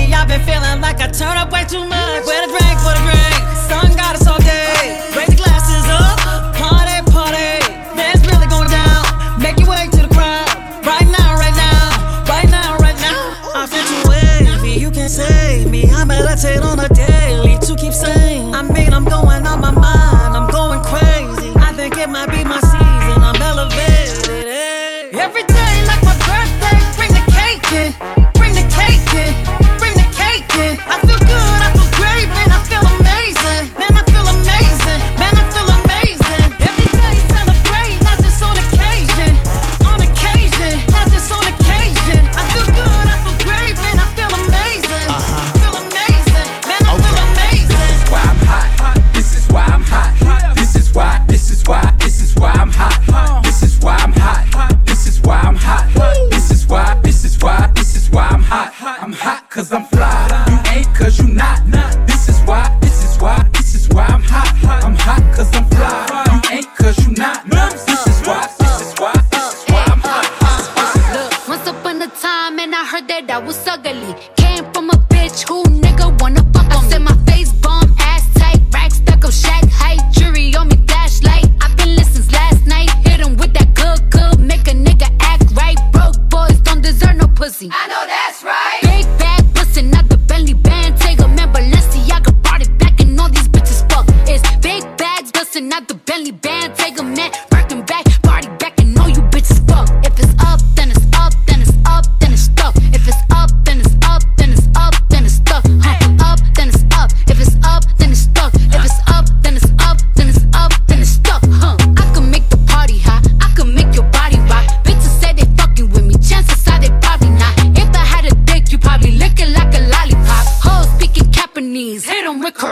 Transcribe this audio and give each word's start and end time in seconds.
lately 0.00 0.14
I've 0.14 0.28
been 0.28 0.40
feeling 0.42 0.80
like 0.80 1.00
I 1.00 1.08
turn 1.08 1.36
up 1.36 1.52
way 1.52 1.64
too 1.64 1.84
much. 1.86 2.26
Where 2.26 2.46
the 2.46 2.52
drink 2.52 2.78
for 2.80 2.92
a 2.92 3.02
drink? 3.04 3.40
Sun 3.68 3.96
got 3.96 4.16
us 4.16 4.26
all 4.26 4.38
day. 4.38 5.00
Raise 5.16 5.28
the 5.28 5.36
glasses 5.36 5.86
up, 5.88 6.54
party, 6.56 6.96
party. 7.10 7.60
Dance, 7.96 8.24
really 8.26 8.46
going 8.48 8.70
down. 8.70 9.40
Make 9.40 9.58
your 9.58 9.68
way 9.68 9.88
to 9.92 10.00
the 10.06 10.12
crowd. 10.14 10.48
Right 10.84 11.08
now, 11.08 11.36
right 11.36 11.56
now, 11.56 12.24
right 12.28 12.50
now, 12.50 12.76
right 12.78 12.98
now. 13.00 13.20
I 13.54 13.66
feel 13.66 13.84
too 13.84 14.02
wavy, 14.08 14.80
you 14.80 14.90
can't 14.90 15.10
save 15.10 15.70
me. 15.70 15.90
I'm 15.90 16.08
meditate 16.08 16.62
on 16.62 16.78
a 16.80 16.88
daily 16.88 17.58
to 17.66 17.76
keep 17.76 17.92
safe. 17.92 18.19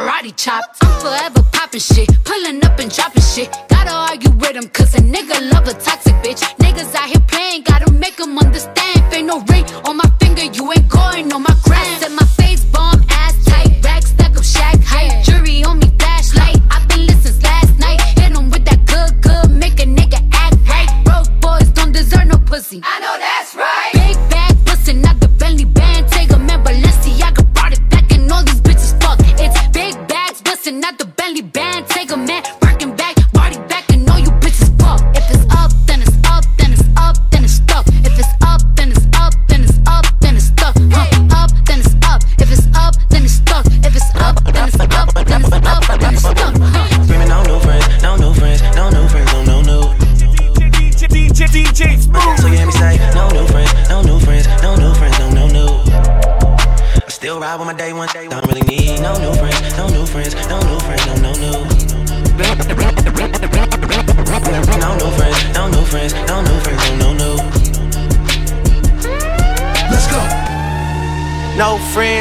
karate 0.09 0.35
chop. 0.37 0.65
I'm 0.81 1.01
forever 1.01 1.43
popping 1.53 1.81
shit, 1.81 2.09
pulling 2.25 2.65
up 2.65 2.79
and 2.79 2.91
dropping 2.95 3.23
shit. 3.23 3.51
Gotta 3.69 3.93
argue 3.93 4.31
with 4.31 4.57
him, 4.57 4.69
cause 4.69 4.95
a 4.95 5.01
nigga 5.01 5.51
love 5.53 5.69
a 5.69 5.75
toxic 5.75 6.15
bitch. 6.25 6.43
Niggas 6.59 6.95
out 6.95 7.09
here 7.09 7.25
playing, 7.29 7.63
gotta 7.63 7.91
make 7.93 8.17
them 8.17 8.39
understand. 8.39 9.03
Ain't 9.13 9.27
no 9.27 9.41
ring 9.51 9.65
on 9.85 9.97
my 9.97 10.11
finger, 10.21 10.45
you 10.45 10.73
ain't 10.73 10.89
going 10.89 11.33
on 11.33 11.43
my 11.43 11.55
gram. 11.65 11.81
I 11.81 11.99
set 12.01 12.13
my 12.13 12.27
face 12.41 12.65
bomb, 12.65 13.03
ass 13.11 13.45
tight, 13.45 13.85
rack 13.85 14.03
stack 14.03 14.37
up 14.37 14.45
shack 14.45 14.77
height. 14.83 15.25
Jury 15.25 15.65
on 15.65 15.79
me, 15.79 15.89
flashlight. 15.99 16.57
I've 16.71 16.89
been 16.89 17.07
listening 17.07 17.35
since 17.35 17.43
last 17.43 17.79
night. 17.79 18.01
Hit 18.19 18.33
him 18.37 18.51
with 18.51 18.65
that 18.65 18.81
good, 18.87 19.21
good, 19.21 19.51
make 19.51 19.79
a 19.81 19.87
nigga 19.87 20.21
act 20.33 20.57
right. 20.69 20.91
Broke 21.05 21.31
boys 21.41 21.69
don't 21.71 21.93
deserve 21.93 22.27
no 22.27 22.39
pussy. 22.39 22.81
I 22.83 23.01
know 23.01 23.19
that. 23.19 23.28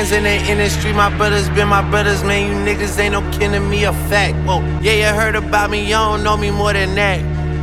friends 0.07 0.11
in 0.11 0.23
the 0.23 0.51
industry, 0.51 0.93
my 0.93 1.15
brothers 1.17 1.49
been 1.49 1.67
my 1.67 1.87
brothers, 1.89 2.23
man. 2.23 2.47
You 2.47 2.55
niggas 2.73 2.97
ain't 2.99 3.13
no 3.13 3.21
kidding 3.31 3.69
me 3.69 3.85
a 3.85 3.93
fact. 4.09 4.35
Whoa, 4.47 4.59
yeah, 4.81 4.93
you 4.93 5.15
heard 5.15 5.35
about 5.35 5.69
me, 5.69 5.83
you 5.83 5.91
don't 5.91 6.23
know 6.23 6.37
me 6.37 6.51
more 6.51 6.73
than 6.73 6.95
that. 6.95 7.19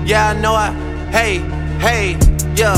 Yeah, 0.07 0.31
I 0.31 0.41
know 0.41 0.55
I, 0.55 0.73
hey, 1.11 1.39
hey, 1.79 2.19
yeah. 2.57 2.77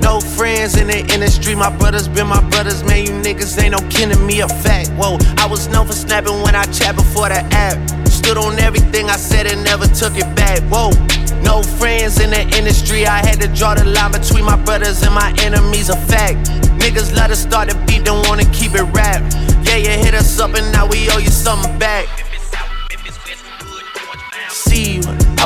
No 0.00 0.20
friends 0.20 0.76
in 0.76 0.86
the 0.86 1.00
industry, 1.12 1.54
my 1.54 1.74
brothers 1.76 2.08
been 2.08 2.28
my 2.28 2.42
brothers, 2.50 2.84
man. 2.84 3.04
You 3.04 3.12
niggas 3.12 3.60
ain't 3.62 3.72
no 3.72 3.80
kidding 3.90 4.24
me 4.26 4.40
a 4.40 4.48
fact. 4.48 4.90
Whoa, 4.90 5.18
I 5.36 5.46
was 5.46 5.68
known 5.68 5.86
for 5.86 5.92
snapping 5.94 6.40
when 6.42 6.54
I 6.54 6.64
chat 6.64 6.94
before 6.94 7.28
the 7.28 7.40
app. 7.52 7.76
Stood 8.08 8.38
on 8.38 8.58
everything 8.58 9.10
I 9.10 9.16
said 9.16 9.46
and 9.46 9.64
never 9.64 9.86
took 9.86 10.16
it 10.16 10.28
back. 10.36 10.60
Whoa. 10.70 10.90
No 11.42 11.62
friends 11.62 12.20
in 12.20 12.30
the 12.30 12.42
industry. 12.56 13.06
I 13.06 13.18
had 13.18 13.40
to 13.40 13.48
draw 13.48 13.74
the 13.74 13.84
line 13.84 14.12
between 14.12 14.44
my 14.44 14.56
brothers 14.64 15.02
and 15.02 15.14
my 15.14 15.34
enemies. 15.40 15.88
A 15.88 15.96
fact. 15.96 16.57
Niggas 16.78 17.14
let 17.14 17.30
us 17.30 17.40
start 17.40 17.68
the 17.68 17.74
beat, 17.86 18.04
don't 18.04 18.26
wanna 18.28 18.44
keep 18.52 18.74
it 18.74 18.84
wrapped. 18.94 19.34
Yeah, 19.66 19.76
you 19.76 19.90
hit 19.90 20.14
us 20.14 20.38
up 20.40 20.54
and 20.54 20.70
now 20.72 20.86
we 20.86 21.10
owe 21.10 21.18
you 21.18 21.30
something 21.30 21.78
back. 21.78 22.27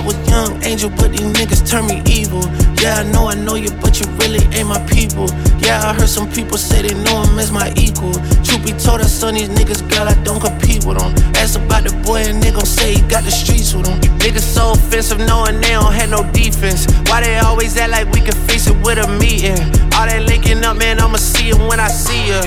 Was 0.05 0.17
young 0.29 0.63
angel, 0.65 0.91
but 0.91 1.11
these 1.11 1.21
niggas 1.21 1.69
turn 1.69 1.87
me 1.87 2.03
evil. 2.07 2.43
Yeah, 2.81 3.01
I 3.01 3.05
know 3.13 3.29
I 3.29 3.35
know 3.35 3.55
you, 3.55 3.71
but 3.81 4.01
you 4.01 4.07
really 4.19 4.45
ain't 4.57 4.69
my 4.69 4.81
people. 4.87 5.27
Yeah, 5.59 5.81
I 5.83 5.95
heard 5.95 6.09
some 6.09 6.31
people 6.31 6.59
say 6.59 6.83
they 6.83 6.95
know 7.05 7.23
him 7.23 7.39
as 7.39 7.53
my 7.53 7.73
equal. 7.77 8.13
Truth 8.43 8.65
be 8.65 8.73
told, 8.73 9.01
I 9.01 9.05
son 9.05 9.35
these 9.35 9.49
niggas, 9.49 9.89
girl, 9.89 10.09
I 10.09 10.15
don't 10.25 10.41
compete 10.41 10.85
with 10.85 10.99
them. 10.99 11.15
Ask 11.37 11.59
about 11.59 11.85
the 11.85 11.95
boy, 12.05 12.23
and 12.27 12.43
they 12.43 12.51
gon' 12.51 12.67
say 12.67 12.95
he 12.95 13.03
got 13.03 13.25
the 13.25 13.31
streets 13.31 13.75
with 13.75 13.87
him. 13.87 14.01
Niggas 14.19 14.41
so 14.43 14.73
offensive, 14.73 15.19
knowing 15.19 15.61
they 15.61 15.71
don't 15.71 15.93
have 15.93 16.11
no 16.11 16.23
defense. 16.33 16.87
Why 17.09 17.21
they 17.23 17.39
always 17.39 17.77
act 17.77 17.93
like 17.93 18.11
we 18.13 18.21
can 18.21 18.35
face 18.47 18.67
it 18.67 18.77
with 18.85 18.99
a 18.99 19.09
meeting? 19.19 19.59
All 19.95 20.07
that 20.07 20.23
linking 20.27 20.65
up, 20.65 20.77
man, 20.77 21.01
I'ma 21.01 21.17
see 21.19 21.51
it 21.51 21.59
when 21.59 21.81
I 21.81 21.89
see 21.89 22.29
ya. 22.29 22.43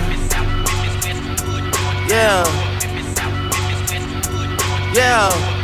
Yeah. 2.08 2.44
Yeah. 4.94 5.55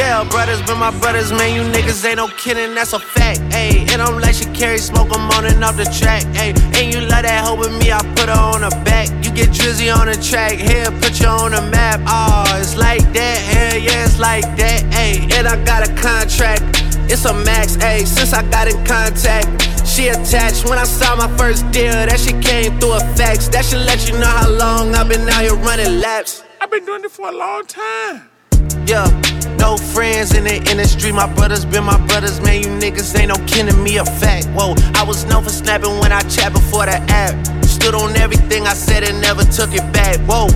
Yeah, 0.00 0.24
brothers 0.30 0.62
been 0.62 0.78
my 0.78 0.98
brothers, 0.98 1.30
man. 1.30 1.54
You 1.54 1.60
niggas 1.60 2.02
ain't 2.06 2.16
no 2.16 2.28
kidding, 2.28 2.74
that's 2.74 2.94
a 2.94 2.98
fact. 2.98 3.40
Ayy, 3.52 3.86
and 3.92 4.00
I'm 4.00 4.18
like 4.18 4.34
she 4.34 4.46
carry 4.46 4.78
smoke, 4.78 5.08
I'm 5.12 5.30
on 5.32 5.44
and 5.44 5.62
off 5.62 5.76
the 5.76 5.84
track. 5.84 6.22
Ayy, 6.40 6.56
and 6.80 6.94
you 6.94 7.02
love 7.02 7.24
that 7.24 7.44
hoe 7.44 7.54
with 7.54 7.76
me, 7.78 7.92
I 7.92 8.00
put 8.16 8.30
her 8.32 8.40
on 8.52 8.62
the 8.62 8.70
back. 8.82 9.08
You 9.22 9.30
get 9.30 9.50
Drizzy 9.50 9.94
on 9.94 10.06
the 10.06 10.16
track, 10.16 10.52
here, 10.52 10.90
put 11.02 11.20
you 11.20 11.28
on 11.28 11.52
the 11.52 11.60
map. 11.70 12.00
Oh, 12.06 12.48
it's 12.58 12.78
like 12.78 13.04
that, 13.12 13.38
hell 13.52 13.76
yeah, 13.76 14.06
it's 14.06 14.18
like 14.18 14.44
that. 14.56 14.80
Ayy, 14.96 15.30
and 15.36 15.46
I 15.46 15.62
got 15.66 15.86
a 15.86 15.92
contract. 16.00 16.64
It's 17.12 17.26
a 17.26 17.34
max, 17.34 17.76
ayy, 17.76 18.06
since 18.06 18.32
I 18.32 18.40
got 18.48 18.68
in 18.68 18.82
contact. 18.86 19.48
She 19.86 20.08
attached 20.08 20.64
when 20.64 20.78
I 20.78 20.84
saw 20.84 21.14
my 21.14 21.28
first 21.36 21.70
deal. 21.72 21.92
That 21.92 22.18
she 22.18 22.32
came 22.40 22.80
through 22.80 22.92
a 22.92 23.00
fax. 23.18 23.48
That 23.48 23.66
should 23.66 23.84
let 23.84 24.08
you 24.08 24.16
know 24.16 24.32
how 24.32 24.48
long 24.48 24.94
I've 24.94 25.10
been 25.10 25.28
out 25.28 25.42
here 25.42 25.56
running 25.56 26.00
laps. 26.00 26.42
I've 26.58 26.70
been 26.70 26.86
doing 26.86 27.04
it 27.04 27.10
for 27.10 27.28
a 27.28 27.32
long 27.32 27.66
time. 27.66 28.30
Yeah, 28.86 29.06
no 29.60 29.76
friends 29.76 30.34
in 30.34 30.44
the 30.44 30.56
industry. 30.70 31.12
My 31.12 31.32
brothers 31.32 31.64
been 31.64 31.84
my 31.84 31.98
brothers, 32.06 32.40
man. 32.40 32.60
You 32.62 32.68
niggas 32.68 33.16
ain't 33.18 33.28
no 33.28 33.36
kin 33.46 33.66
to 33.66 33.76
me, 33.76 33.98
a 33.98 34.04
fact. 34.04 34.46
Whoa, 34.56 34.74
I 34.94 35.04
was 35.04 35.24
known 35.24 35.44
for 35.44 35.50
snapping 35.50 35.98
when 36.00 36.12
I 36.12 36.20
chat 36.22 36.52
before 36.52 36.86
the 36.86 36.98
app. 37.12 37.34
Stood 37.64 37.94
on 37.94 38.16
everything 38.16 38.66
I 38.66 38.74
said 38.74 39.04
and 39.04 39.20
never 39.20 39.44
took 39.44 39.72
it 39.72 39.86
back. 39.92 40.18
Whoa, 40.28 40.48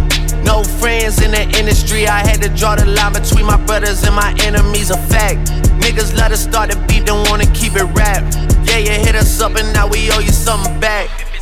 no 0.42 0.64
friends 0.80 1.22
in 1.22 1.30
the 1.30 1.44
industry. 1.58 2.06
I 2.08 2.26
had 2.26 2.42
to 2.42 2.48
draw 2.48 2.74
the 2.74 2.86
line 2.86 3.12
between 3.12 3.46
my 3.46 3.58
brothers 3.64 4.02
and 4.02 4.14
my 4.14 4.34
enemies, 4.42 4.90
a 4.90 4.96
fact. 4.96 5.38
Niggas 5.84 6.16
let 6.16 6.32
us 6.32 6.42
start 6.42 6.70
the 6.70 6.76
beat, 6.88 7.06
don't 7.06 7.28
wanna 7.28 7.46
keep 7.52 7.76
it 7.76 7.84
rap. 7.94 8.24
Yeah, 8.64 8.78
you 8.78 8.90
hit 8.90 9.14
us 9.14 9.40
up 9.40 9.54
and 9.56 9.72
now 9.72 9.86
we 9.86 10.10
owe 10.10 10.20
you 10.20 10.32
something 10.32 10.80
back. 10.80 11.33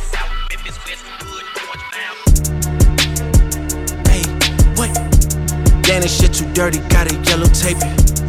This 5.83 6.19
shit 6.19 6.33
too 6.33 6.51
dirty, 6.53 6.79
got 6.89 7.09
a 7.09 7.15
yellow 7.23 7.47
tape 7.47 7.77
it. 7.79 8.19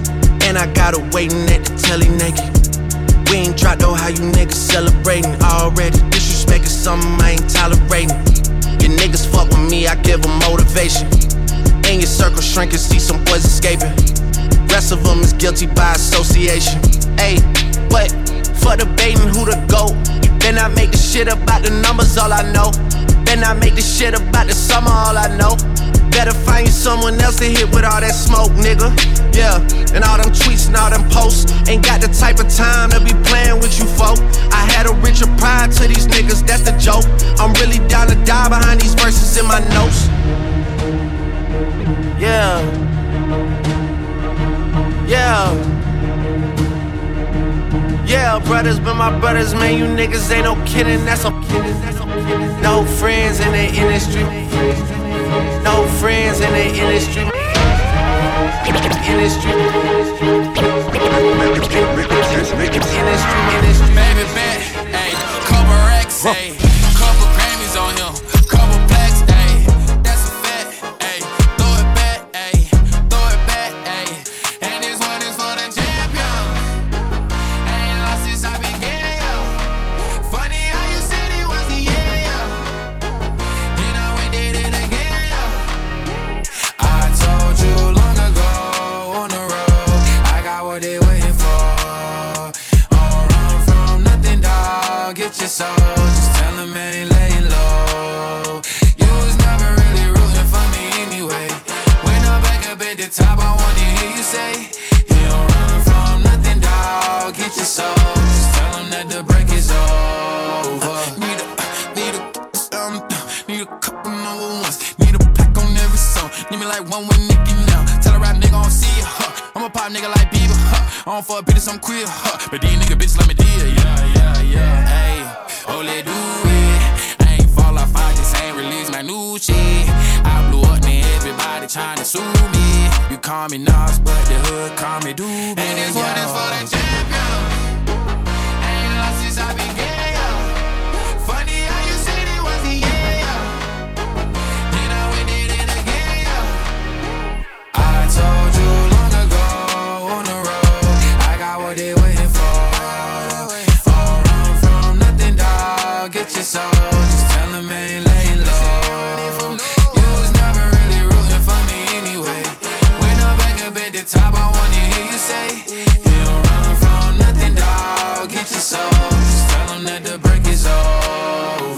And 0.46 0.56
I 0.56 0.70
got 0.74 0.94
her 0.94 1.02
waiting 1.10 1.42
at 1.50 1.64
the 1.64 1.74
telly 1.74 2.06
naked. 2.06 2.46
We 3.30 3.50
ain't 3.50 3.56
dropped 3.56 3.80
though, 3.80 3.94
how 3.94 4.08
you 4.08 4.30
niggas 4.30 4.54
celebrating 4.54 5.34
already. 5.42 5.98
Disrespect 6.10 6.66
is 6.66 6.70
something 6.70 7.10
I 7.20 7.34
ain't 7.34 7.50
tolerating. 7.50 8.14
Your 8.78 8.94
niggas 8.94 9.26
fuck 9.26 9.48
with 9.48 9.68
me, 9.68 9.88
I 9.88 9.96
give 9.96 10.22
them 10.22 10.38
motivation. 10.46 11.10
In 11.90 11.98
your 11.98 12.06
circle 12.06 12.42
shrinking, 12.42 12.78
see 12.78 13.00
some 13.00 13.24
boys 13.24 13.44
escaping. 13.44 13.90
Rest 14.70 14.92
of 14.92 15.02
them 15.02 15.18
is 15.18 15.32
guilty 15.32 15.66
by 15.66 15.94
association. 15.94 16.78
Hey, 17.18 17.42
what? 17.90 18.12
For 18.62 18.76
debating 18.76 19.26
who 19.34 19.50
the 19.50 19.58
GOAT. 19.66 19.98
Then 20.38 20.58
I 20.58 20.68
make 20.68 20.92
the 20.92 20.98
shit 20.98 21.26
about 21.26 21.64
the 21.64 21.70
numbers, 21.70 22.16
all 22.18 22.32
I 22.32 22.42
know. 22.52 22.70
Then 23.24 23.42
I 23.42 23.54
make 23.54 23.74
the 23.74 23.82
shit 23.82 24.14
about 24.14 24.46
the 24.46 24.54
summer, 24.54 24.94
all 24.94 25.18
I 25.18 25.26
know. 25.34 25.56
Better 26.14 26.32
find 26.32 26.66
you 26.66 26.72
someone 26.72 27.20
else 27.20 27.38
to 27.40 27.44
hit 27.44 27.66
with 27.74 27.84
all 27.84 28.00
that 28.00 28.14
smoke, 28.14 28.52
nigga. 28.52 28.94
Yeah, 29.34 29.58
and 29.90 30.04
all 30.04 30.16
them 30.16 30.30
tweets 30.30 30.68
and 30.68 30.76
all 30.76 30.88
them 30.88 31.02
posts. 31.10 31.50
Ain't 31.68 31.84
got 31.84 32.00
the 32.00 32.06
type 32.06 32.38
of 32.38 32.48
time 32.48 32.90
to 32.90 33.00
be 33.02 33.10
playing 33.26 33.58
with 33.58 33.76
you, 33.80 33.84
folk. 33.98 34.22
I 34.54 34.62
had 34.70 34.86
a 34.86 34.94
richer 35.02 35.26
pride 35.42 35.72
to 35.72 35.88
these 35.88 36.06
niggas, 36.06 36.46
that's 36.46 36.62
the 36.62 36.70
joke. 36.78 37.02
I'm 37.42 37.52
really 37.54 37.82
down 37.88 38.06
to 38.06 38.14
die 38.24 38.48
behind 38.48 38.80
these 38.80 38.94
verses 38.94 39.36
in 39.36 39.44
my 39.44 39.58
notes. 39.74 40.06
Yeah. 42.22 42.62
Yeah. 45.06 45.50
Yeah, 48.06 48.38
brothers 48.38 48.78
been 48.78 48.96
my 48.96 49.18
brothers, 49.18 49.52
man. 49.52 49.76
You 49.76 49.86
niggas 49.86 50.30
ain't 50.30 50.44
no 50.44 50.54
kidding, 50.64 51.04
that's 51.04 51.24
a 51.24 51.32
kidding, 51.48 51.80
that's 51.80 51.98
a 51.98 52.04
kidding. 52.04 52.62
No 52.62 52.84
friends 52.84 53.40
in 53.40 53.50
the 53.50 53.66
industry. 53.74 55.03
No 55.62 55.86
friends 56.00 56.40
in 56.40 56.52
the 56.52 56.66
industry. 56.66 57.22
Industry. 58.66 59.52
Industry, 62.64 63.40
industry. 63.56 63.88
Baby 63.94 64.24
bet, 64.34 64.60
ayy, 64.92 65.14
couple 65.46 65.78
racks, 65.88 66.24
ayy, 66.24 66.53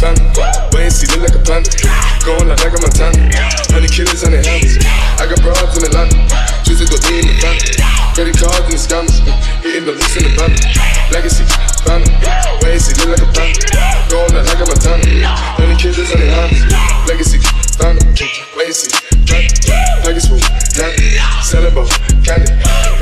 Wait 0.00 0.88
and 0.88 0.92
see, 0.92 1.04
look 1.12 1.28
like 1.28 1.36
a 1.36 1.42
panda. 1.44 1.68
Going 2.24 2.48
like, 2.48 2.64
like 2.64 2.72
a 2.72 2.80
Montana. 2.80 3.20
Many 3.68 3.84
killers 3.84 4.24
on 4.24 4.32
their 4.32 4.40
hands. 4.40 4.80
I 5.20 5.28
got 5.28 5.36
broads 5.44 5.76
in 5.76 5.84
Atlanta. 5.84 6.16
Just 6.64 6.80
to 6.80 6.88
throw 6.88 7.20
in 7.20 7.28
the 7.28 7.36
family. 7.44 7.76
Credit 8.16 8.32
cards 8.32 8.64
in 8.64 8.72
the 8.72 8.80
scammers. 8.80 9.20
Hitting 9.60 9.84
the 9.84 9.92
list 9.92 10.16
in 10.16 10.24
the 10.24 10.32
van. 10.40 10.56
Family. 11.84 12.08
Wait 12.64 12.72
and 12.72 12.80
see, 12.80 12.96
mm, 12.96 13.12
look 13.12 13.20
like 13.20 13.28
a 13.28 13.32
panda. 13.36 13.60
Going 14.08 14.32
like, 14.32 14.48
like 14.48 14.64
a 14.64 14.72
Montana. 14.72 15.04
Many 15.60 15.76
killers 15.76 16.08
on 16.16 16.16
their 16.16 16.32
hands. 16.32 16.64
Family. 17.76 18.00
Wait 18.56 18.72
and 18.72 18.76
see. 18.76 18.88
Package 20.00 20.49
smooth, 20.70 20.94
candy, 20.94 21.18
selling 21.42 21.74
both, 21.74 21.90
candy. 22.22 22.52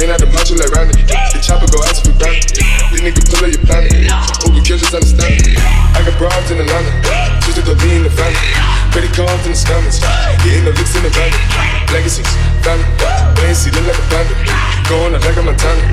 Ain't 0.01 0.11
at 0.11 0.21
the 0.21 0.29
macho 0.33 0.57
like 0.57 0.73
Randy. 0.73 1.03
The 1.05 1.41
chopper 1.43 1.69
go 1.69 1.83
out 1.85 1.95
to 2.01 2.13
granted. 2.17 2.65
These 2.91 3.03
niggas 3.05 3.27
pull 3.29 3.45
up 3.45 3.53
your 3.53 3.65
planet. 3.67 3.93
Who 4.45 4.55
can 4.55 4.65
kill 4.65 4.79
this 4.79 4.95
understand? 4.95 5.43
I 5.93 6.01
got 6.05 6.17
broads 6.17 6.51
in 6.51 6.61
Atlanta, 6.61 6.93
just 7.45 7.59
to 7.59 7.63
go 7.65 7.75
be 7.77 7.93
in 7.93 8.03
the 8.05 8.13
family. 8.13 8.39
Credit 8.93 9.13
cards 9.13 9.45
in 9.45 9.53
the 9.53 9.59
scammers, 9.59 10.01
getting 10.45 10.65
the 10.65 10.73
licks 10.73 10.97
in 10.97 11.03
the 11.05 11.13
van. 11.13 11.33
Legacies, 11.93 12.29
family, 12.65 12.87
see, 13.53 13.71
look 13.75 13.85
like 13.85 13.99
a 13.99 14.07
panda. 14.09 14.35
Going 14.89 15.13
out 15.13 15.21
like 15.21 15.37
a 15.37 15.43
Montana, 15.45 15.85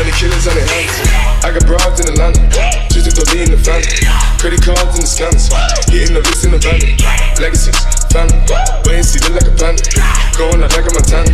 honey 0.00 0.12
killers 0.16 0.48
on 0.48 0.56
their 0.56 0.64
hands. 0.64 0.96
I 1.44 1.52
got 1.52 1.66
broads 1.68 2.00
in 2.00 2.08
Atlanta, 2.08 2.40
just 2.88 3.04
to 3.04 3.12
go 3.12 3.22
be 3.28 3.44
in 3.44 3.50
the 3.52 3.60
family. 3.60 3.84
Credit 4.40 4.62
cards 4.64 4.96
in 4.96 5.04
the 5.04 5.10
scammers, 5.10 5.52
getting 5.92 6.16
the 6.16 6.24
licks 6.24 6.44
in 6.48 6.56
the 6.56 6.60
van. 6.62 6.80
Legacies, 7.36 7.76
and 8.16 9.04
see, 9.04 9.20
look 9.20 9.36
like 9.36 9.50
a 9.50 9.54
panda. 9.56 9.82
Going 10.36 10.62
out 10.62 10.72
like 10.72 10.86
a 10.86 10.92
Montana, 10.94 11.28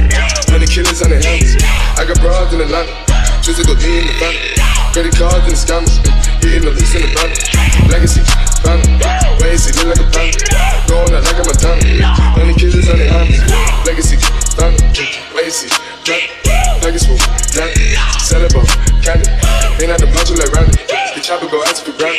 honey 0.50 0.66
killers 0.66 1.02
on 1.02 1.10
their 1.10 1.22
hands. 1.22 1.56
I 1.98 2.04
got 2.04 2.18
broads 2.20 2.52
in 2.54 2.60
Atlanta, 2.60 2.90
to 3.42 3.62
go 3.62 3.74
in 3.78 4.06
the 4.06 4.14
family. 4.18 4.54
Credit 4.92 5.14
cards 5.14 5.44
and 5.46 5.54
the 5.54 5.60
scammers, 5.60 5.94
hitting 6.42 6.64
the 6.64 6.72
lease 6.72 6.94
in 6.94 7.02
the 7.02 7.10
van. 7.14 7.30
Legacy, 7.90 8.22
and 8.64 9.60
see, 9.60 9.72
look 9.78 9.94
like 9.94 10.02
a 10.02 10.08
panda. 10.10 10.38
Going 10.88 11.14
out 11.14 11.22
like 11.22 11.38
a 11.38 11.44
Montana, 11.44 12.10
honey 12.34 12.54
killers 12.54 12.88
on 12.88 12.98
their 12.98 13.10
hands. 13.12 13.38
Legacy, 13.86 14.16
family, 14.56 14.82
wait 15.34 15.46
and 15.46 15.52
see, 15.52 15.70
Package 16.84 17.00
smooth, 17.00 17.20
candy. 19.00 19.30
Ain't 19.80 19.90
at 19.90 20.00
the 20.00 20.06
macho 20.12 20.34
like 20.36 20.52
Randy. 20.52 20.76
The 21.14 21.20
chopper 21.20 21.48
go 21.48 21.62
out 21.64 21.76
to 21.76 21.90
the 21.90 21.96
ground. 21.96 22.16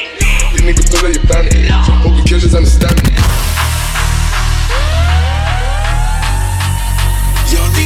These 0.53 0.61
niggas 0.61 0.89
pull 0.89 1.05
up 1.05 1.13
your 1.13 1.23
planet. 1.25 1.53
Hope 2.01 2.15
the 2.17 2.23
killers 2.27 2.55
understand 2.55 2.97
me. 3.03 3.14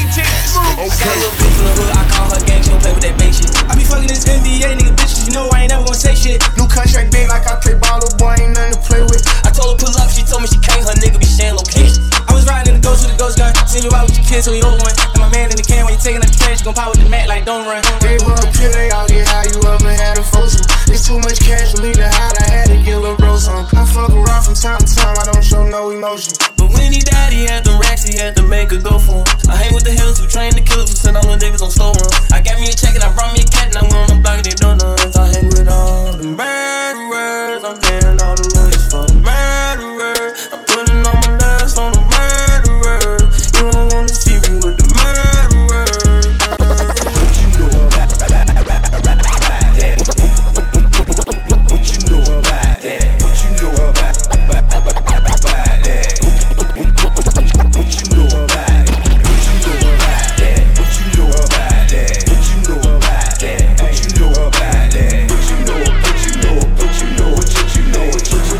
Yo, 0.09 0.23
DJ 0.23 0.25
Smooth. 0.49 0.89
Okay. 0.89 1.05
Got 1.05 1.13
a 1.13 1.19
little 1.21 1.35
bitch 1.37 1.53
from 1.53 1.65
the 1.65 1.73
hood, 1.77 1.91
I 1.93 2.03
call 2.09 2.27
her 2.33 2.41
gang, 2.45 2.63
she 2.63 2.69
don't 2.69 2.81
play 2.81 2.93
with 2.93 3.05
that 3.05 3.17
bait 3.19 3.33
shit. 3.33 3.51
I 3.69 3.75
be 3.77 3.83
fucking 3.85 4.07
this 4.07 4.25
NBA 4.25 4.81
nigga 4.81 4.93
bitches, 4.97 5.27
you 5.27 5.33
know 5.33 5.49
I 5.53 5.63
ain't 5.63 5.69
never 5.69 5.85
gonna 5.85 5.97
say 5.97 6.15
shit. 6.15 6.41
New 6.57 6.67
contract 6.67 7.11
big 7.11 7.29
like 7.29 7.45
I 7.45 7.59
play 7.61 7.77
ball, 7.77 8.01
boy 8.17 8.33
ain't 8.41 8.57
nothing 8.57 8.73
to 8.73 8.81
play 8.81 9.01
with. 9.05 9.21
I 9.45 9.53
told 9.53 9.77
her 9.77 9.85
pull 9.85 9.93
up, 10.01 10.09
she 10.09 10.25
told 10.25 10.41
me 10.41 10.47
she 10.49 10.57
can't, 10.57 10.81
her 10.81 10.95
nigga 10.97 11.19
be 11.19 11.29
sharing 11.29 11.61
location. 11.61 12.18
Riding 12.49 12.73
in 12.73 12.81
the 12.81 12.83
ghost 12.83 13.05
with 13.05 13.13
the 13.13 13.19
ghost 13.21 13.37
gun, 13.37 13.53
send 13.69 13.85
you 13.85 13.93
out 13.93 14.09
with 14.09 14.17
your 14.17 14.25
kids 14.25 14.49
so 14.49 14.51
you 14.57 14.65
don't 14.65 14.81
one. 14.81 14.89
And 15.13 15.21
my 15.21 15.29
man 15.29 15.53
in 15.53 15.57
the 15.57 15.61
can 15.61 15.85
when 15.85 15.93
you 15.93 16.01
taking 16.01 16.17
up 16.17 16.33
the 16.33 16.33
trash, 16.33 16.59
you 16.59 16.65
gon' 16.65 16.73
pop 16.73 16.89
with 16.89 17.05
the 17.05 17.09
mat 17.09 17.29
like 17.29 17.45
don't 17.45 17.69
run. 17.69 17.85
They 18.01 18.17
want 18.25 18.41
kill, 18.57 18.73
they 18.73 18.89
all 18.89 19.05
get 19.05 19.29
high, 19.29 19.45
you 19.45 19.61
ever 19.61 19.93
had 19.93 20.17
a 20.17 20.25
foursome. 20.25 20.65
It's 20.89 21.05
too 21.05 21.21
much 21.21 21.37
cash 21.45 21.77
for 21.77 21.85
me 21.85 21.93
to 21.93 22.09
hide, 22.09 22.41
I 22.41 22.47
had 22.49 22.67
to 22.73 22.77
get 22.81 22.97
a 22.97 23.13
bro 23.21 23.37
some. 23.37 23.69
I 23.77 23.85
fuck 23.85 24.09
around 24.09 24.43
from 24.49 24.57
time 24.57 24.81
to 24.81 24.89
time, 24.89 25.13
I 25.13 25.23
don't 25.29 25.45
show 25.45 25.61
no 25.61 25.93
emotion. 25.93 26.33
But 26.57 26.73
when 26.73 26.89
he 26.89 27.05
died, 27.05 27.31
he 27.31 27.45
had 27.45 27.61
the 27.61 27.77
racks, 27.77 28.03
he 28.03 28.17
had 28.17 28.35
to 28.41 28.43
make 28.43 28.73
a 28.73 28.81
go 28.81 28.97
for 28.97 29.21
him. 29.21 29.29
I 29.45 29.55
hang 29.55 29.77
with 29.77 29.85
the 29.85 29.93
hills 29.93 30.17
who 30.17 30.25
train 30.25 30.57
the 30.57 30.65
killers 30.65 30.89
who 30.89 30.97
send 30.97 31.21
all 31.21 31.29
the 31.29 31.37
niggas 31.37 31.61
on 31.61 31.69
slow 31.69 31.93
run. 31.93 32.09
I 32.33 32.41
got 32.41 32.57
me 32.57 32.65
a 32.65 32.73
check 32.73 32.97
and 32.97 33.05
I 33.05 33.13
brought 33.13 33.37
me 33.37 33.45
a 33.45 33.47
cat 33.47 33.69
and 33.69 33.77
I 33.77 33.85
went 33.85 34.09
on 34.09 34.09
the 34.09 34.19
block 34.25 34.41
and 34.41 34.45
they 34.49 34.57
don't 34.57 34.77
know 34.81 34.97
I 34.97 35.25
hang 35.29 35.47
with 35.53 35.69
all 35.69 36.17
the 36.17 36.27
murderers. 36.33 37.61
I'm 37.61 37.77
paying 37.77 38.17
all 38.25 38.33
the 38.33 38.45
lawyers 38.57 38.85
for 38.89 39.05
the. 39.05 39.38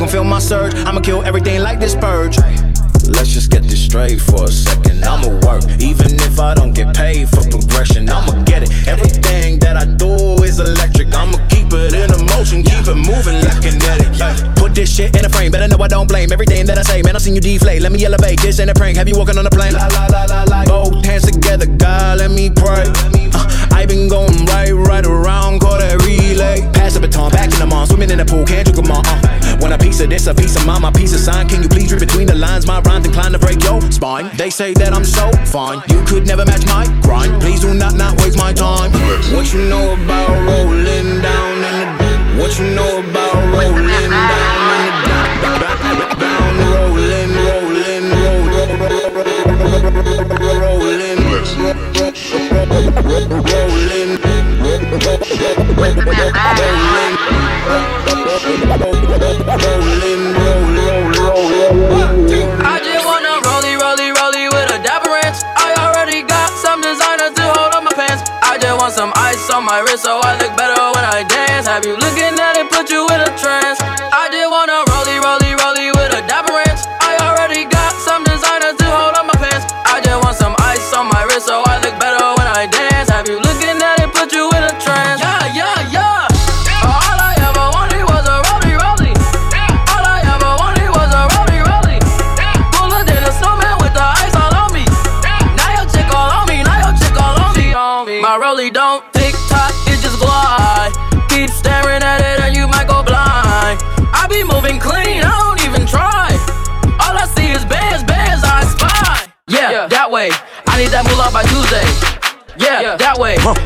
can 0.00 0.08
feel 0.08 0.24
my 0.24 0.38
surge. 0.38 0.74
I'ma 0.86 1.00
kill 1.00 1.22
everything 1.24 1.60
like 1.60 1.78
this 1.78 1.94
purge. 1.94 2.38
Let's 3.04 3.28
just 3.28 3.50
get 3.50 3.64
this 3.64 3.84
straight 3.84 4.20
for 4.20 4.44
a 4.44 4.48
second. 4.48 5.04
I'ma 5.04 5.28
work, 5.44 5.64
even 5.78 6.14
if 6.24 6.40
I 6.40 6.54
don't 6.54 6.72
get 6.72 6.96
paid 6.96 7.28
for 7.28 7.42
progression. 7.50 8.08
I'ma 8.08 8.42
get 8.44 8.62
it. 8.62 8.70
Everything 8.88 9.58
that 9.58 9.76
I 9.76 9.84
do 9.84 10.42
is 10.42 10.58
electric. 10.58 11.12
I'ma 11.12 11.36
keep 11.48 11.68
it 11.72 11.92
in 11.92 12.08
motion, 12.32 12.62
keep 12.62 12.86
it 12.88 12.96
moving 12.96 13.44
like 13.44 13.60
kinetic. 13.60 14.16
Yeah. 14.16 14.54
Put 14.56 14.74
this 14.74 14.94
shit 14.94 15.14
in 15.16 15.24
a 15.24 15.28
frame, 15.28 15.52
better 15.52 15.68
know 15.68 15.82
I 15.82 15.88
don't 15.88 16.08
blame 16.08 16.32
everything 16.32 16.64
that 16.66 16.78
I 16.78 16.82
say. 16.82 17.02
Man, 17.02 17.14
I 17.14 17.18
seen 17.18 17.34
you 17.34 17.40
deflate. 17.42 17.82
Let 17.82 17.92
me 17.92 18.02
elevate. 18.02 18.40
This 18.40 18.58
ain't 18.58 18.70
a 18.70 18.74
prank. 18.74 18.96
Have 18.96 19.08
you 19.08 19.18
walking 19.18 19.36
on 19.36 19.46
a 19.46 19.50
plane? 19.50 19.74
La 19.74 19.86
la 19.88 20.06
la 20.06 20.24
la 20.24 20.44
la. 20.44 20.64
Both 20.64 21.04
hands 21.04 21.30
together, 21.30 21.66
God, 21.66 22.20
let 22.20 22.30
me 22.30 22.48
pray. 22.48 22.84
Uh, 22.86 23.59
I 23.72 23.86
been 23.86 24.08
going 24.08 24.44
right, 24.46 24.72
right 24.72 25.04
around, 25.06 25.60
call 25.60 25.78
that 25.78 26.02
relay. 26.04 26.60
Pass 26.72 26.94
the 26.94 27.00
baton, 27.00 27.30
back 27.30 27.52
in 27.52 27.58
the 27.58 27.66
mall, 27.66 27.86
swimming 27.86 28.10
in 28.10 28.18
the 28.18 28.24
pool, 28.24 28.44
can't 28.44 28.64
drink 28.64 28.76
them 28.82 28.90
all. 28.90 29.02
Uh. 29.04 29.40
When 29.60 29.72
a 29.72 29.78
piece 29.78 30.00
of 30.00 30.08
this 30.10 30.26
a 30.26 30.34
piece 30.34 30.56
of 30.56 30.66
mine, 30.66 30.82
my 30.82 30.90
piece 30.90 31.12
of 31.12 31.20
sign. 31.20 31.48
Can 31.48 31.62
you 31.62 31.68
please 31.68 31.92
read 31.92 32.00
between 32.00 32.26
the 32.26 32.34
lines? 32.34 32.66
My 32.66 32.80
rhymes 32.80 33.06
inclined 33.06 33.34
to 33.34 33.38
break 33.38 33.62
your 33.62 33.80
spine. 33.92 34.30
They 34.36 34.50
say 34.50 34.72
that 34.74 34.92
I'm 34.92 35.04
so 35.04 35.30
fine. 35.44 35.82
You 35.88 36.02
could 36.04 36.26
never 36.26 36.44
match 36.44 36.64
my 36.66 36.86
grind. 37.02 37.40
Please 37.42 37.60
do 37.60 37.74
not 37.74 37.94
not 37.94 38.16
waste 38.20 38.38
my 38.38 38.52
time. 38.52 38.90
What 39.34 39.52
you 39.52 39.60
know 39.68 39.94
about 39.94 40.30
rolling 40.48 41.20
down 41.20 41.56
in 41.60 41.88
the 41.98 42.40
What 42.40 42.58
you 42.58 42.66
know 42.74 43.00
about 43.04 43.34
rolling 43.52 44.10
down 44.10 44.70
in 44.80 44.94
the 45.04 45.30
down, 46.20 46.52
rolling, 46.72 47.32
rolling, 47.44 48.10
rolling, 48.10 48.50
I 51.62 51.99
some 69.00 69.12
ice 69.16 69.48
on 69.50 69.64
my 69.64 69.78
wrist 69.80 70.02
so 70.02 70.20
I 70.22 70.36
look 70.36 70.54
better 70.58 70.76
when 70.92 71.04
I 71.04 71.22
dance. 71.22 71.66
Have 71.66 71.86
you 71.86 71.96
looking 71.96 72.36
at 72.36 72.58
it, 72.58 72.68
put 72.70 72.90
you 72.90 73.08
in 73.08 73.20
a 73.20 73.32
trance? 73.38 73.79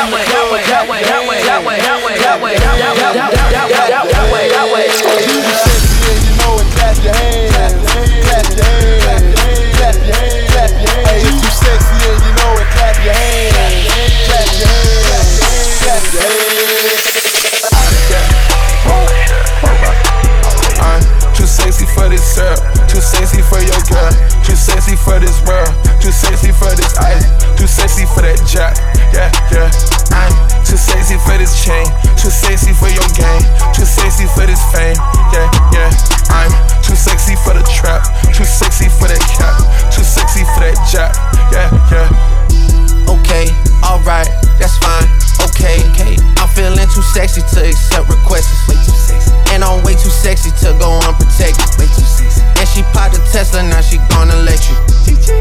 sexy 47.27 47.41
to 47.55 47.69
accept 47.69 48.09
requests. 48.09 48.53
Way 48.69 48.75
too 48.85 48.93
sexy. 48.93 49.31
And 49.49 49.63
I'm 49.63 49.83
way 49.83 49.93
too 49.93 50.13
sexy 50.13 50.51
to 50.61 50.77
go 50.77 50.93
unprotected. 51.09 51.65
Way 51.81 51.89
too 51.89 52.05
sexy. 52.05 52.41
And 52.61 52.67
she 52.69 52.83
popped 52.93 53.17
a 53.17 53.21
Tesla, 53.33 53.63
now 53.63 53.81
she 53.81 53.97
gonna 54.13 54.37
let 54.45 54.61
you. 54.69 54.77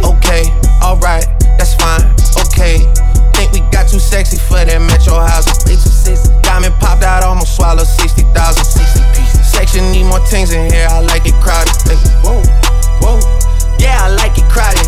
Okay, 0.01 0.49
alright, 0.81 1.29
that's 1.61 1.75
fine. 1.77 2.09
Okay. 2.49 2.81
Think 3.37 3.53
we 3.53 3.61
got 3.69 3.89
too 3.89 3.99
sexy 3.99 4.39
for 4.39 4.65
that 4.65 4.81
metro 4.81 5.19
housing. 5.21 5.59
Way 5.69 5.77
too 5.77 5.93
sexy. 5.93 6.33
Diamond 6.41 6.75
popped 6.81 7.05
out, 7.05 7.23
almost 7.23 7.57
swallowed 7.57 7.87
60,000. 7.87 8.33
60 8.33 9.01
pieces. 9.13 9.45
Section 9.45 9.85
need 9.93 10.05
more 10.09 10.25
things 10.27 10.53
in 10.53 10.73
here, 10.73 10.89
I 10.89 11.01
like 11.01 11.27
it 11.27 11.37
crowded. 11.45 11.75
Hey, 11.85 12.01
whoa, 12.25 12.41
whoa. 13.05 13.21
Yeah, 13.77 13.99
I 14.01 14.09
like 14.09 14.39
it 14.39 14.49
crowded. 14.49 14.87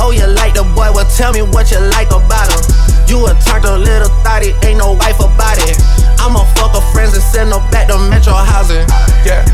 Oh, 0.00 0.12
you 0.12 0.24
like 0.26 0.54
the 0.54 0.62
boy? 0.62 0.88
Well, 0.94 1.08
tell 1.18 1.32
me 1.34 1.42
what 1.42 1.70
you 1.70 1.80
like 1.92 2.08
about 2.08 2.48
him. 2.48 2.62
You 3.10 3.26
a 3.26 3.34
turned 3.44 3.66
a 3.66 3.76
little 3.76 4.08
thotty, 4.22 4.54
ain't 4.64 4.78
no 4.78 4.92
wife 4.94 5.18
about 5.18 5.58
it. 5.66 5.76
I'ma 6.18 6.44
fuck 6.54 6.74
her 6.74 6.84
friends 6.92 7.14
and 7.14 7.22
send 7.22 7.52
her 7.52 7.62
back 7.70 7.88
to 7.88 7.98
Metro 8.10 8.34
housing. 8.34 8.86
Yeah. 9.24 9.46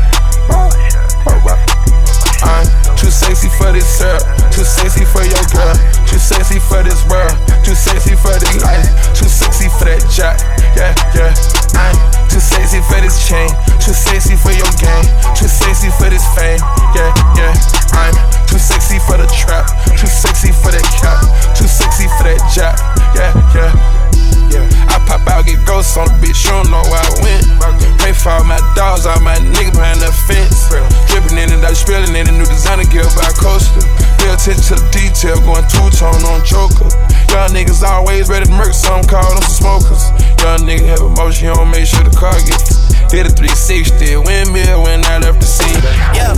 I'm 2.41 2.65
too 2.97 3.09
sexy 3.09 3.49
for 3.57 3.71
this 3.71 3.87
syrup, 3.87 4.24
attention 34.45 34.77
to 34.77 34.83
the 34.85 34.89
detail, 34.93 35.37
going 35.41 35.65
two 35.65 35.89
tone 35.97 36.21
on 36.29 36.37
choker. 36.45 36.85
Young 37.33 37.49
niggas 37.49 37.81
always 37.81 38.29
ready 38.29 38.45
to 38.45 38.53
murk, 38.53 38.77
some 38.77 39.01
call 39.01 39.25
them 39.33 39.41
smokers. 39.49 40.13
Young 40.37 40.61
nigga 40.69 40.85
have 40.93 41.01
emotion, 41.01 41.49
don't 41.49 41.73
make 41.73 41.89
sure 41.89 42.05
the 42.05 42.13
car 42.13 42.37
gets 42.45 42.77
hit 43.09 43.25
a 43.25 43.33
360. 43.33 44.21
Windmill 44.21 44.85
when 44.85 45.01
I 45.09 45.17
left 45.17 45.41
the 45.41 45.49
scene. 45.49 45.81
Yeah, 46.13 46.37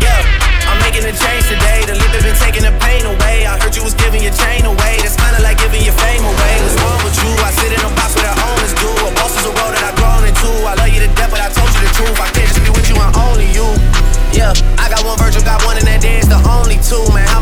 yeah. 0.00 0.24
I'm 0.64 0.80
making 0.80 1.04
a 1.04 1.12
change 1.12 1.44
today. 1.52 1.84
The 1.84 2.00
liquor 2.00 2.24
been 2.24 2.38
taking 2.40 2.64
the 2.64 2.72
pain 2.80 3.04
away. 3.04 3.44
I 3.44 3.60
heard 3.60 3.76
you 3.76 3.84
was 3.84 3.92
giving 4.00 4.24
your 4.24 4.32
chain 4.32 4.64
away. 4.64 5.04
That's 5.04 5.20
kinda 5.20 5.44
like 5.44 5.60
giving 5.60 5.84
your 5.84 5.96
fame 6.00 6.24
away. 6.24 6.54
What's 6.64 6.80
wrong 6.80 7.04
with 7.04 7.20
you? 7.20 7.36
I 7.36 7.52
sit 7.52 7.68
in 7.68 7.84
a 7.84 7.92
box 7.92 8.16
where 8.16 8.32
the 8.32 8.36
owners 8.48 8.72
do. 8.80 8.88
A 9.04 9.12
boss 9.12 9.36
is 9.36 9.44
a 9.44 9.52
road 9.52 9.76
that 9.76 9.92
I've 9.92 9.98
grown 10.00 10.24
into. 10.24 10.48
I 10.64 10.72
love 10.80 10.88
you 10.88 11.04
to 11.04 11.10
death, 11.12 11.28
but 11.28 11.44
I 11.44 11.52
told 11.52 11.68
you 11.68 11.84
the 11.84 11.92
truth. 12.00 12.16
I 12.16 12.32
can't 12.32 12.48
just 12.48 12.64
be 12.64 12.72
with 12.72 12.88
you, 12.88 12.96
I'm 12.96 13.12
only 13.28 13.52
you. 13.52 13.68
Yeah, 14.32 14.56
I 14.80 14.88
got 14.88 15.04
one 15.04 15.20
virgin, 15.20 15.44
got 15.44 15.60
one, 15.68 15.76
and 15.76 15.84
that 15.84 16.00
the 16.00 16.40
only 16.48 16.80
two, 16.80 17.04
man. 17.12 17.28
How 17.28 17.41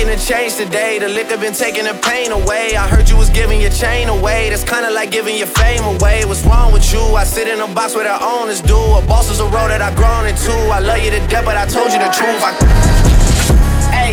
making 0.00 0.16
a 0.16 0.20
change 0.20 0.56
today. 0.56 0.98
The 0.98 1.08
liquor 1.08 1.36
been 1.36 1.52
taking 1.52 1.84
the 1.84 1.94
pain 2.00 2.32
away. 2.32 2.76
I 2.76 2.88
heard 2.88 3.08
you 3.08 3.16
was 3.16 3.28
giving 3.30 3.60
your 3.60 3.70
chain 3.70 4.08
away. 4.08 4.48
That's 4.48 4.64
kinda 4.64 4.90
like 4.90 5.10
giving 5.10 5.36
your 5.36 5.46
fame 5.46 5.84
away. 5.84 6.24
What's 6.24 6.44
wrong 6.44 6.72
with 6.72 6.92
you? 6.92 7.00
I 7.16 7.24
sit 7.24 7.48
in 7.48 7.60
a 7.60 7.68
box 7.68 7.94
where 7.94 8.04
the 8.04 8.16
owners 8.16 8.60
do. 8.60 8.78
A 8.96 9.02
boss 9.02 9.30
is 9.30 9.40
a 9.40 9.48
road 9.52 9.68
that 9.68 9.82
I've 9.82 9.96
grown 9.96 10.26
into. 10.26 10.52
I 10.72 10.78
love 10.80 11.00
you 11.04 11.10
to 11.10 11.20
death, 11.28 11.44
but 11.44 11.56
I 11.56 11.66
told 11.66 11.92
you 11.92 11.98
the 11.98 12.08
truth. 12.08 12.40
I... 12.40 12.52
Hey, 13.92 14.10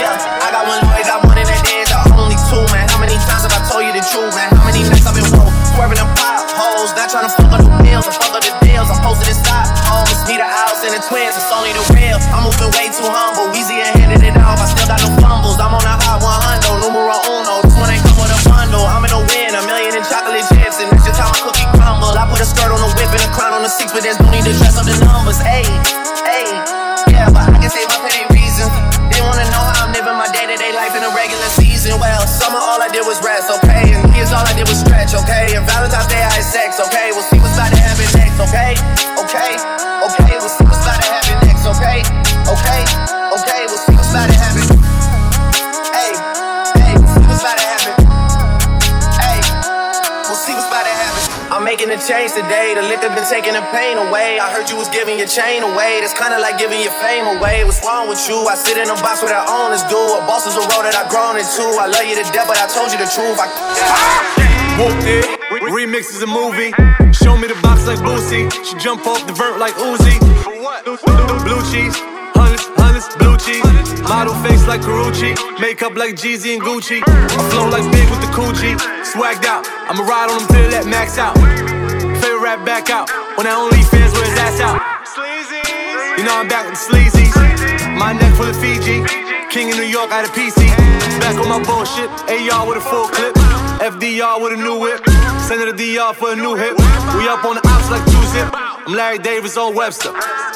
yeah, 0.00 0.42
I 0.42 0.50
got 0.50 0.66
one 0.66 0.80
lawyer, 0.90 1.06
got 1.06 1.22
one 1.22 1.38
in 1.38 1.46
the 1.46 1.58
end. 1.70 1.88
Only 2.18 2.38
two, 2.50 2.64
man. 2.74 2.88
How 2.90 2.98
many 2.98 3.14
times 3.22 3.46
have 3.46 3.54
I 3.54 3.62
told 3.70 3.86
you 3.86 3.92
the 3.94 4.02
truth, 4.02 4.34
man? 4.34 4.50
How 4.50 4.66
many 4.66 4.82
nights 4.82 5.06
I've 5.06 5.14
been 5.14 5.28
woke, 5.38 5.52
swerving 5.70 6.02
them 6.02 6.10
in 6.10 6.18
potholes, 6.18 6.90
not 6.98 7.06
trying 7.12 7.28
to 7.28 7.32
fuck 7.32 7.52
up 7.52 7.62
the 7.62 7.72
bills, 7.84 8.10
fuck 8.10 8.34
up 8.34 8.42
the 8.42 8.54
deals. 8.66 8.90
I'm 8.90 8.98
posted 9.04 9.28
inside 9.30 9.70
homes, 9.86 10.18
need 10.26 10.42
a 10.42 10.48
house 10.48 10.82
and 10.82 10.92
the 10.96 11.02
twins. 11.06 11.38
It's 11.38 11.52
only 11.54 11.70
the 11.76 11.84
real. 11.94 12.18
I'm 12.34 12.42
moving 12.42 12.72
way 12.74 12.90
too 12.90 13.06
humble, 13.06 13.52
easy. 13.54 13.71
Making 52.32 52.48
today. 52.48 52.74
The 52.74 52.82
liquor 52.82 53.08
been 53.14 53.26
taking 53.28 53.52
the 53.52 53.62
pain 53.72 53.98
away. 53.98 54.38
I 54.38 54.52
heard 54.52 54.70
you 54.70 54.76
was 54.76 54.88
giving 54.88 55.18
your 55.18 55.28
chain 55.28 55.62
away. 55.62 56.00
That's 56.00 56.14
kinda 56.14 56.38
like 56.38 56.58
giving 56.58 56.80
your 56.80 56.92
fame 57.02 57.26
away. 57.36 57.64
What's 57.64 57.84
wrong 57.84 58.08
with 58.08 58.20
you? 58.28 58.36
I 58.48 58.54
sit 58.54 58.76
in 58.76 58.88
a 58.88 58.94
box 58.94 59.22
where 59.22 59.32
the 59.32 59.42
owners 59.50 59.82
do. 59.84 59.98
A 59.98 60.20
boss 60.26 60.46
is 60.46 60.56
a 60.56 60.60
role 60.60 60.82
that 60.82 60.94
I've 60.94 61.08
grown 61.08 61.36
into. 61.36 61.64
I 61.80 61.86
love 61.86 62.04
you 62.04 62.16
to 62.16 62.24
death, 62.32 62.48
but 62.48 62.58
I 62.58 62.66
told 62.68 62.92
you 62.92 62.98
the 62.98 63.10
truth. 63.10 63.38
I 63.40 63.48
Whoopty. 64.80 65.20
Remix 65.68 66.10
is 66.14 66.22
a 66.22 66.26
movie. 66.26 66.72
Show 67.12 67.36
me 67.36 67.48
the 67.48 67.58
box 67.60 67.86
like 67.86 67.98
Boosie. 68.00 68.48
She 68.64 68.76
jump 68.78 69.06
off 69.06 69.26
the 69.26 69.32
vert 69.32 69.58
like 69.58 69.74
Uzi. 69.74 70.16
Blue 71.44 71.62
cheese. 71.70 71.96
Hundreds, 72.32 72.64
hundreds, 72.80 73.08
blue 73.16 73.36
cheese. 73.36 73.64
Model 74.08 74.34
face 74.42 74.66
like 74.66 74.80
Carucci. 74.80 75.36
Makeup 75.60 75.96
like 75.96 76.14
Jeezy 76.16 76.54
and 76.54 76.62
Gucci. 76.62 77.02
I 77.04 77.50
flow 77.50 77.68
like 77.68 77.84
big 77.92 78.08
with 78.08 78.20
the 78.20 78.30
Coochie. 78.32 78.76
Swagged 79.04 79.44
out. 79.44 79.66
I'ma 79.88 80.02
ride 80.04 80.30
on 80.30 80.38
them 80.38 80.48
till 80.48 80.70
that 80.70 80.86
max 80.86 81.18
out. 81.18 81.81
Back 82.52 82.90
out. 82.92 83.08
On 83.40 83.48
that 83.48 83.56
OnlyFans 83.56 84.12
where 84.12 84.28
his 84.28 84.36
ass 84.36 84.60
out. 84.60 84.76
You 86.20 86.22
know 86.28 86.36
I'm 86.36 86.46
back 86.52 86.68
with 86.68 86.76
the 86.76 86.84
sleazies. 86.84 87.32
My 87.96 88.12
neck 88.12 88.36
full 88.36 88.44
of 88.44 88.54
Fiji. 88.60 89.00
King 89.48 89.72
of 89.72 89.80
New 89.80 89.88
York 89.88 90.12
out 90.12 90.28
of 90.28 90.36
PC. 90.36 90.68
Back 91.16 91.40
on 91.40 91.48
my 91.48 91.64
bullshit. 91.64 92.12
AR 92.28 92.68
with 92.68 92.76
a 92.76 92.84
full 92.84 93.08
clip. 93.08 93.32
FDR 93.80 94.36
with 94.36 94.52
a 94.52 94.60
new 94.60 94.78
whip. 94.78 95.00
Send 95.48 95.64
it 95.64 95.72
to 95.72 95.74
DR 95.74 96.12
for 96.12 96.32
a 96.32 96.36
new 96.36 96.52
hit. 96.52 96.76
We 97.16 97.24
up 97.24 97.40
on 97.48 97.56
the 97.56 97.64
ops 97.64 97.88
like 97.88 98.04
two 98.04 98.20
zip. 98.30 98.52
I'm 98.52 98.92
Larry 98.92 99.18
Davis 99.18 99.56
on 99.56 99.74
Webster. 99.74 100.12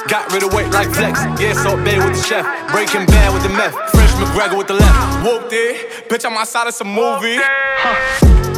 Got 0.07 0.31
rid 0.37 0.45
of 0.45 0.53
weight 0.53 0.69
like 0.77 0.93
flex. 0.93 1.25
Yeah, 1.41 1.57
Salt 1.57 1.81
Bae 1.81 1.97
with 1.97 2.13
the 2.13 2.23
chef. 2.23 2.45
Breaking 2.77 3.09
bad 3.09 3.33
with 3.33 3.43
the 3.43 3.51
meth. 3.57 3.73
Fresh 3.97 4.13
McGregor 4.21 4.61
with 4.61 4.69
the 4.69 4.77
left. 4.77 5.25
Whoopty. 5.25 6.13
Bitch, 6.13 6.29
I'm 6.29 6.37
outside 6.37 6.69
of 6.69 6.75
some 6.77 6.93
movie. 6.93 7.41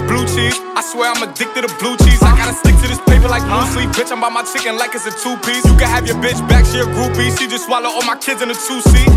Blue 0.08 0.24
cheese. 0.24 0.56
I 0.72 0.80
swear 0.80 1.12
I'm 1.12 1.20
addicted 1.20 1.68
to 1.68 1.70
blue 1.76 1.92
cheese. 2.00 2.16
I 2.24 2.32
gotta 2.32 2.56
stick 2.56 2.72
to 2.80 2.88
this 2.88 3.00
paper 3.04 3.28
like 3.28 3.44
blue 3.44 3.68
sleep. 3.76 3.92
Bitch, 3.92 4.08
I'm 4.08 4.24
by 4.24 4.32
my 4.32 4.40
chicken 4.40 4.80
like 4.80 4.96
it's 4.96 5.04
a 5.04 5.12
two 5.12 5.36
piece. 5.44 5.60
You 5.68 5.76
can 5.76 5.84
have 5.84 6.08
your 6.08 6.16
bitch 6.16 6.40
back, 6.48 6.64
she 6.64 6.80
a 6.80 6.88
groupie. 6.88 7.28
She 7.36 7.44
just 7.44 7.68
swallow 7.68 7.92
all 7.92 8.04
my 8.08 8.16
kids 8.16 8.40
in 8.40 8.48
a 8.48 8.56
two 8.56 8.80
seat. 8.88 9.08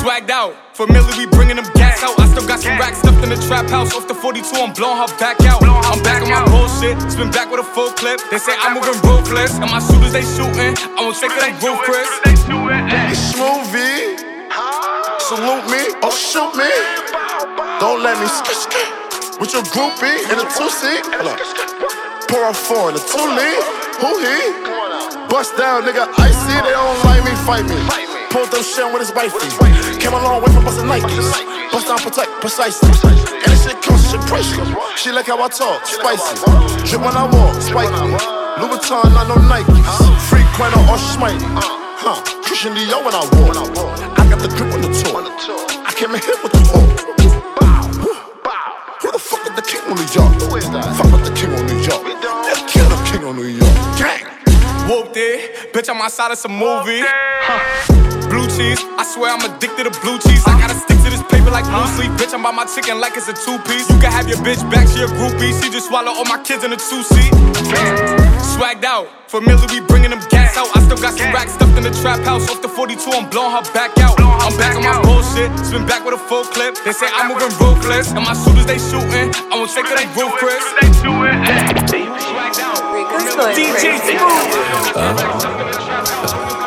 Swagged 0.00 0.32
out. 0.32 0.56
Familiar, 0.72 1.12
we 1.20 1.28
bringing 1.28 1.56
them 1.60 1.68
gas 1.76 2.02
out. 2.02 2.16
I 2.18 2.24
still 2.32 2.48
got 2.48 2.60
some 2.60 2.78
racks 2.80 3.04
stuffed 3.04 3.22
in 3.22 3.28
the 3.28 3.40
trap 3.44 3.68
house. 3.68 3.92
Off 3.92 4.08
the 4.08 4.14
42, 4.14 4.48
I'm 4.56 4.72
blowing 4.72 4.96
her 4.96 5.12
back 5.20 5.36
out. 5.44 5.60
I'm 5.60 6.00
back 6.02 6.24
on 6.24 6.32
my 6.32 6.44
bullshit. 6.48 6.96
Spin 7.12 7.30
back 7.30 7.52
with 7.52 7.60
a 7.60 7.68
full 7.76 7.92
clip. 8.00 8.20
They 8.30 8.38
say 8.38 8.56
I'm 8.56 8.80
moving 8.80 8.96
ruthless. 9.04 9.60
And 9.60 9.68
my 9.68 9.80
shooters, 9.84 10.16
they 10.16 10.24
shooting. 10.24 10.72
I 10.96 11.04
won't 11.04 11.20
take 11.20 11.36
them 11.36 11.52
roof, 11.60 11.84
Chris. 11.84 12.08
Smoothie. 13.28 14.24
Salute 15.20 15.68
me 15.68 15.82
or 16.00 16.12
shoot 16.12 16.52
me. 16.56 16.70
Don't 17.80 18.00
let 18.00 18.16
me 18.16 18.26
skip 18.26 19.05
with 19.40 19.52
your 19.52 19.62
groupie 19.72 20.16
in 20.32 20.36
a 20.38 20.46
two 20.52 20.70
seat. 20.70 21.04
Up. 21.20 21.38
Pour 22.28 22.48
a 22.48 22.54
four 22.54 22.90
in 22.90 22.96
a 22.96 23.02
two 23.02 23.26
lead. 23.36 23.60
Who 24.00 24.10
he? 24.20 24.38
Bust 25.28 25.56
down, 25.56 25.84
nigga. 25.84 26.08
Icy. 26.18 26.56
They 26.64 26.72
don't 26.72 27.04
like 27.04 27.24
me, 27.24 27.32
fight 27.44 27.64
me. 27.68 27.76
Pulled 28.30 28.50
them 28.50 28.62
shit 28.62 28.86
with 28.92 29.00
his 29.00 29.12
wifey. 29.14 29.48
Came 30.00 30.12
a 30.12 30.20
long 30.20 30.42
way 30.42 30.52
from 30.52 30.64
busting 30.64 30.86
Nikes. 30.86 31.32
Bust 31.72 31.86
down, 31.88 31.98
protect, 31.98 32.30
precisely. 32.40 32.90
And 33.08 33.50
this 33.52 33.64
shit 33.64 33.80
comes, 33.82 34.10
shit 34.10 34.20
priceless. 34.26 34.68
She 34.98 35.12
like 35.12 35.26
how 35.26 35.42
I 35.42 35.48
talk, 35.48 35.84
spicy. 35.86 36.36
Drip 36.88 37.00
when 37.00 37.16
I 37.16 37.24
walk, 37.28 37.60
spiky. 37.60 37.92
Louboutin, 38.60 39.12
not 39.12 39.28
no 39.28 39.36
Nikes. 39.36 39.84
Frequent 40.28 40.76
or 40.88 40.98
smite. 40.98 41.40
Huh, 41.98 42.20
Christian 42.42 42.72
Dior 42.74 43.04
when 43.04 43.14
I 43.14 43.24
walk. 43.36 43.56
I 44.18 44.28
got 44.28 44.40
the 44.40 44.48
grip 44.48 44.72
on 44.72 44.80
the 44.82 44.90
tour. 44.92 45.22
I 45.86 45.92
came 45.92 46.14
in 46.14 46.20
here 46.20 46.36
with 46.42 46.55
on 49.96 50.04
New 50.04 50.12
York? 50.12 50.84
Fuck 50.96 51.12
with 51.12 51.24
the 51.24 51.32
king 51.34 51.52
on 51.54 51.66
New 51.66 51.80
York. 51.80 52.02
Let's 52.04 52.72
kill 52.72 52.88
the 52.88 52.98
king 53.10 53.24
on 53.24 53.36
New 53.36 53.48
York. 53.48 53.74
Gang. 53.98 54.24
Whoopty. 54.88 55.72
Bitch, 55.72 55.88
I'm 55.88 56.00
outside 56.00 56.32
of 56.32 56.38
some 56.38 56.52
movie. 56.52 57.02
Blue 58.28 58.46
cheese. 58.46 58.82
I 58.98 59.04
swear 59.06 59.32
I'm 59.32 59.42
addicted 59.44 59.84
to 59.84 59.94
blue 60.00 60.18
cheese. 60.18 60.42
I 60.46 60.58
gotta 60.60 60.74
stick 60.74 60.98
to 61.04 61.10
this 61.10 61.22
paper 61.30 61.50
like 61.50 61.64
blue 61.64 61.86
sleep. 61.96 62.12
Bitch, 62.18 62.34
I'm 62.34 62.42
by 62.42 62.52
my 62.52 62.66
chicken 62.66 63.00
like 63.00 63.16
it's 63.16 63.28
a 63.28 63.34
two 63.34 63.58
piece. 63.64 63.88
You 63.88 63.98
can 63.98 64.12
have 64.12 64.28
your 64.28 64.38
bitch 64.38 64.60
back, 64.70 64.88
she 64.88 65.02
a 65.02 65.06
groupie. 65.06 65.54
She 65.62 65.70
just 65.70 65.88
swallow 65.88 66.12
all 66.12 66.26
my 66.26 66.42
kids 66.42 66.64
in 66.64 66.72
a 66.72 66.76
two 66.76 67.02
seat. 67.02 67.32
Swagged 68.54 68.84
out. 68.84 69.08
Familiar, 69.30 69.66
we 69.70 69.80
bringing 69.80 70.10
them 70.10 70.20
gas 70.28 70.45
out. 70.56 70.72
I 70.74 70.80
still 70.82 70.96
got 70.96 71.14
some 71.14 71.30
racks 71.32 71.52
stuffed 71.52 71.76
in 71.76 71.84
the 71.84 71.92
trap 72.00 72.20
house. 72.24 72.48
Off 72.48 72.60
the 72.62 72.68
42, 72.68 73.10
I'm 73.12 73.28
blowing 73.28 73.52
her 73.52 73.62
back 73.72 73.96
out. 74.00 74.16
I'm 74.18 74.56
back 74.56 74.76
on 74.76 74.82
my 74.82 75.00
bullshit. 75.04 75.52
Spin 75.64 75.86
back 75.86 76.04
with 76.04 76.14
a 76.14 76.18
full 76.18 76.44
clip. 76.44 76.74
They 76.84 76.92
say 76.92 77.06
I'm 77.12 77.28
moving 77.28 77.52
ruthless. 77.60 78.10
And 78.16 78.24
my 78.24 78.32
shooters, 78.32 78.66
they 78.66 78.80
shooting. 78.80 79.30
I 79.52 79.54
won't 79.60 79.70
take 79.70 79.84
it, 79.86 79.96
they 79.96 80.08
roof, 80.16 80.32
Chris. 80.40 80.64
DJ 83.54 84.00
Smooth. 84.00 84.96
Huh? 84.96 85.12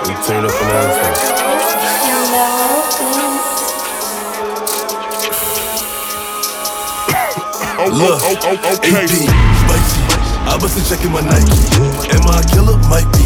We 0.05 0.13
turn 0.25 0.45
up 0.45 0.53
on 0.53 0.69
everything. 0.69 1.49
Oh, 7.81 7.87
Look, 7.87 8.19
oh, 8.21 8.35
oh, 8.43 8.57
AP, 8.67 8.83
spicy. 8.83 10.03
I 10.43 10.57
bustin' 10.59 10.83
checking 10.83 11.13
my 11.13 11.21
Nike. 11.21 11.55
Am 12.11 12.27
I 12.27 12.41
a 12.41 12.43
killer? 12.51 12.75
Might 12.91 13.07
be. 13.15 13.23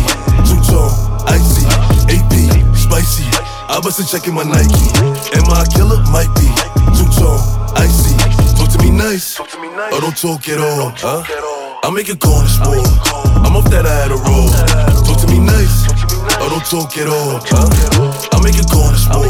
Two 0.73 0.89
icy. 1.29 1.69
AP, 2.09 2.33
spicy. 2.73 3.29
I 3.69 3.79
bustin' 3.83 4.07
checking 4.07 4.33
my 4.33 4.41
Nike. 4.41 4.89
Am 5.37 5.45
I 5.53 5.61
a 5.61 5.69
killer? 5.69 6.01
Might 6.09 6.33
be. 6.33 6.49
Two 6.97 7.05
tone, 7.13 7.37
icy. 7.77 8.17
Talk 8.57 8.69
to 8.73 8.79
me 8.81 8.89
nice. 8.89 9.39
Or 9.39 10.01
don't 10.01 10.17
talk 10.17 10.49
at 10.49 10.57
all. 10.57 10.89
Huh? 10.97 11.21
I 11.83 11.89
make 11.91 12.09
a 12.09 12.15
call 12.17 12.41
this 12.41 12.57
war. 12.65 12.81
I'm 13.45 13.55
off 13.55 13.69
that 13.69 13.85
I 13.85 13.93
had 14.01 14.09
a 14.09 14.17
roll. 14.17 14.49
Talk 15.05 15.21
to 15.21 15.27
me 15.27 15.37
nice. 15.37 15.85
Or 16.41 16.49
don't 16.49 16.65
talk 16.65 16.97
at 16.97 17.07
all. 17.07 17.37
Huh? 17.45 17.69
I 18.33 18.41
make 18.41 18.57
a 18.57 18.65
call 18.65 18.89
this 18.89 19.05
war. 19.13 19.29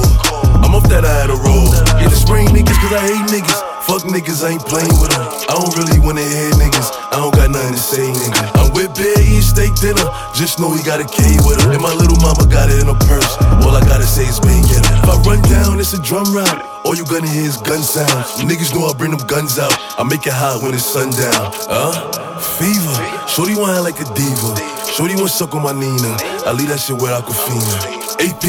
I'm 0.63 0.73
off 0.73 0.87
that 0.87 1.03
I 1.03 1.11
had 1.11 1.29
a 1.29 1.35
roll. 1.35 1.67
Yeah, 1.99 2.07
the 2.07 2.15
spring 2.15 2.47
niggas 2.47 2.79
cause 2.79 2.93
I 2.93 3.01
hate 3.03 3.27
niggas. 3.27 3.72
Fuck 3.83 4.07
niggas, 4.07 4.39
I 4.39 4.55
ain't 4.55 4.63
playing 4.63 4.95
with 5.03 5.11
them. 5.11 5.27
I 5.51 5.59
don't 5.59 5.75
really 5.75 5.99
wanna 5.99 6.23
hear 6.23 6.49
niggas. 6.55 6.87
I 7.11 7.19
don't 7.19 7.35
got 7.35 7.51
nothing 7.51 7.75
to 7.75 7.83
say, 7.83 8.07
nigga. 8.07 8.39
I'm 8.55 8.71
with 8.71 8.95
Bear 8.95 9.11
eating 9.19 9.43
steak 9.43 9.75
dinner. 9.75 10.07
Just 10.31 10.59
know 10.59 10.71
he 10.71 10.79
got 10.87 11.03
a 11.03 11.07
K 11.07 11.19
with 11.43 11.59
her. 11.59 11.75
And 11.75 11.83
my 11.83 11.91
little 11.91 12.15
mama 12.23 12.47
got 12.47 12.71
it 12.71 12.79
in 12.79 12.87
her 12.87 12.99
purse. 13.03 13.35
All 13.59 13.75
I 13.75 13.83
gotta 13.83 14.07
say 14.07 14.23
is 14.23 14.39
bang 14.39 14.63
it. 14.63 14.87
If 15.03 15.09
I 15.11 15.19
run 15.27 15.43
down, 15.51 15.83
it's 15.83 15.91
a 15.91 16.01
drum 16.01 16.31
round. 16.31 16.63
All 16.87 16.95
you 16.95 17.03
gonna 17.03 17.27
hear 17.27 17.43
is 17.43 17.57
gun 17.59 17.83
sounds. 17.83 18.39
Niggas 18.39 18.71
know 18.71 18.87
I 18.87 18.93
bring 18.95 19.11
them 19.11 19.25
guns 19.27 19.59
out. 19.59 19.75
I 19.99 20.03
make 20.07 20.25
it 20.27 20.33
hot 20.33 20.63
when 20.63 20.73
it's 20.73 20.87
sundown. 20.87 21.51
Huh? 21.67 21.91
Fever. 22.39 22.95
Shorty 23.27 23.55
want 23.59 23.83
like 23.83 23.99
a 23.99 24.07
diva. 24.15 24.51
Shorty 24.95 25.15
wanna 25.19 25.27
suck 25.27 25.53
on 25.55 25.63
my 25.63 25.75
Nina. 25.75 26.15
I 26.47 26.55
leave 26.55 26.71
that 26.71 26.79
shit 26.79 26.95
where 27.03 27.11
Aquafina. 27.19 27.99
AP, 28.23 28.43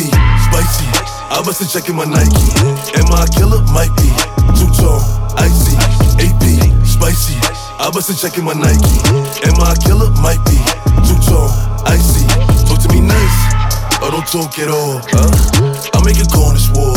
spicy. 0.47 0.87
I 1.27 1.42
bustin' 1.42 1.66
checking 1.66 1.97
my 1.99 2.07
Nike. 2.07 2.55
Am 2.94 3.11
I 3.11 3.27
a 3.27 3.29
killer? 3.35 3.59
Might 3.75 3.90
be. 3.99 4.07
Two 4.55 4.70
tone, 4.79 5.03
icy. 5.38 5.77
AP, 6.23 6.42
spicy. 6.87 7.38
I 7.81 7.90
bustin' 7.92 8.16
checking 8.16 8.44
my 8.44 8.55
Nike. 8.55 8.99
Am 9.44 9.59
I 9.61 9.75
a 9.75 9.77
killer? 9.77 10.11
Might 10.23 10.42
be. 10.47 10.59
Two 11.07 11.18
tone, 11.27 11.51
icy. 11.85 12.25
Talk 12.64 12.81
to 12.83 12.88
me 12.92 13.01
nice. 13.01 13.38
Or 14.03 14.11
don't 14.11 14.27
talk 14.29 14.59
at 14.59 14.68
all. 14.68 15.01
Huh? 15.11 15.31
I 15.94 15.99
make 16.05 16.20
a 16.20 16.27
this 16.29 16.68
war. 16.73 16.97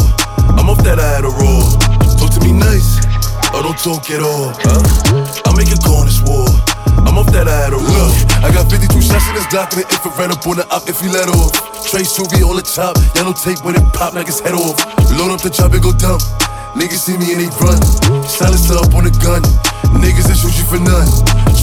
I'm 0.59 0.69
off 0.69 0.83
that 0.83 0.99
I 0.99 1.07
had 1.15 1.23
a 1.23 1.31
roll. 1.31 1.65
Talk 2.19 2.31
to 2.35 2.41
me 2.43 2.51
nice. 2.51 2.99
Or 3.55 3.63
don't 3.63 3.77
talk 3.79 4.09
at 4.11 4.21
all. 4.21 4.51
Huh? 4.59 4.83
I 5.45 5.55
make 5.55 5.71
a 5.71 5.79
this 5.79 6.21
war. 6.27 6.47
I'm 7.07 7.17
off 7.17 7.31
that 7.31 7.47
I 7.47 7.55
had 7.63 7.73
a 7.73 7.79
roll. 7.79 8.11
I 8.43 8.51
got 8.51 8.69
52 8.69 8.91
shots 9.01 9.27
in 9.29 9.35
this 9.39 9.47
Glock 9.47 9.71
and 9.73 9.85
an 9.85 9.89
infrared 9.89 10.31
up 10.31 10.45
on 10.47 10.57
the 10.57 10.65
op 10.73 10.89
if 10.89 10.99
he 10.99 11.07
let 11.07 11.29
off. 11.29 11.55
Trey 11.87 12.03
Suvi 12.03 12.43
on 12.43 12.59
the 12.59 12.65
top, 12.65 12.99
yellow 13.15 13.31
tape 13.31 13.63
when 13.63 13.79
it 13.79 13.85
pop, 13.93 14.13
knock 14.13 14.27
his 14.27 14.39
head 14.43 14.53
off. 14.53 14.75
Load 15.15 15.31
up 15.31 15.39
the 15.39 15.49
chop 15.49 15.71
and 15.71 15.81
go 15.81 15.95
dumb. 15.95 16.19
Niggas 16.77 17.01
see 17.09 17.17
me 17.17 17.33
and 17.33 17.41
they 17.41 17.51
run. 17.57 17.81
Silence 18.23 18.69
up 18.69 18.93
on 18.93 19.03
the 19.03 19.13
gun. 19.19 19.41
Niggas 19.97 20.29
that 20.29 20.37
shoot 20.37 20.53
you 20.57 20.65
for 20.69 20.77
none. 20.77 21.09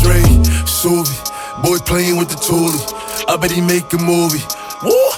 Trey, 0.02 0.26
Suvi, 0.66 1.14
boy 1.62 1.78
playing 1.86 2.18
with 2.18 2.28
the 2.28 2.36
toolie. 2.36 2.82
I 3.30 3.36
bet 3.36 3.50
he 3.50 3.60
make 3.60 3.92
a 3.94 3.98
movie. 3.98 4.42
Woo! 4.82 5.14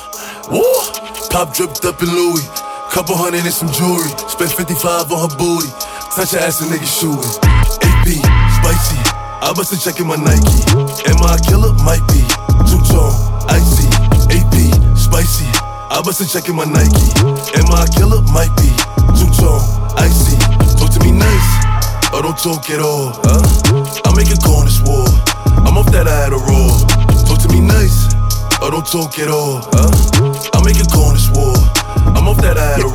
Pop 1.36 1.52
dripped 1.52 1.84
up 1.84 2.00
in 2.00 2.08
Louis. 2.08 2.44
Couple 2.88 3.16
hundred 3.16 3.44
and 3.44 3.52
some 3.52 3.68
jewelry. 3.72 4.08
Spent 4.24 4.52
55 4.52 5.12
on 5.12 5.28
her 5.28 5.32
booty. 5.36 5.68
Touch 6.16 6.32
her 6.32 6.40
ass 6.40 6.64
and 6.64 6.72
nigga 6.72 6.88
shooting. 6.88 7.28
AP, 7.84 8.08
spicy. 8.56 8.96
I 9.44 9.52
bust 9.52 9.72
a 9.72 9.76
check 9.76 10.00
in 10.00 10.08
my 10.08 10.16
Nike. 10.16 10.64
Am 11.12 11.20
I 11.20 11.36
a 11.36 11.40
killer? 11.44 11.76
Might 11.84 12.00
be. 12.08 12.24
Two 12.64 12.80
tone, 12.88 13.12
icy. 13.52 13.84
AP, 14.32 14.56
spicy. 14.96 15.44
I 15.92 16.00
bust 16.00 16.20
a 16.20 16.26
check 16.28 16.48
in 16.48 16.56
my 16.56 16.64
Nike. 16.64 17.04
Am 17.52 17.68
I 17.68 17.84
a 17.84 17.88
killer? 17.92 18.24
Might 18.32 18.52
be. 18.56 18.72
Two 19.12 19.28
tone, 19.36 19.60
icy. 19.98 20.36
Talk 20.78 20.90
to 20.92 21.00
me 21.00 21.12
nice. 21.12 21.50
Or 22.12 22.22
don't 22.22 22.38
talk 22.38 22.70
at 22.70 22.80
all. 22.80 23.12
Huh? 23.24 23.42
I 24.04 24.14
make 24.16 24.30
go 24.42 24.52
on 24.60 24.68
war. 24.86 25.06
I'm 25.66 25.76
off 25.76 25.90
that 25.92 26.06
I 26.08 26.26
a 26.32 26.38
roll. 26.38 26.76
Talk 27.26 27.40
to 27.42 27.48
me 27.48 27.60
nice. 27.60 28.12
Or 28.62 28.70
don't 28.70 28.86
talk 28.86 29.18
at 29.18 29.28
all. 29.28 29.60
Huh? 29.72 29.90
I 30.54 30.62
make 30.64 30.80
go 30.92 31.10
on 31.10 31.16
war. 31.34 31.56
I'm 32.16 32.28
off 32.28 32.38
that 32.42 32.56
I 32.56 32.76
had 32.76 32.84
a. 32.84 32.88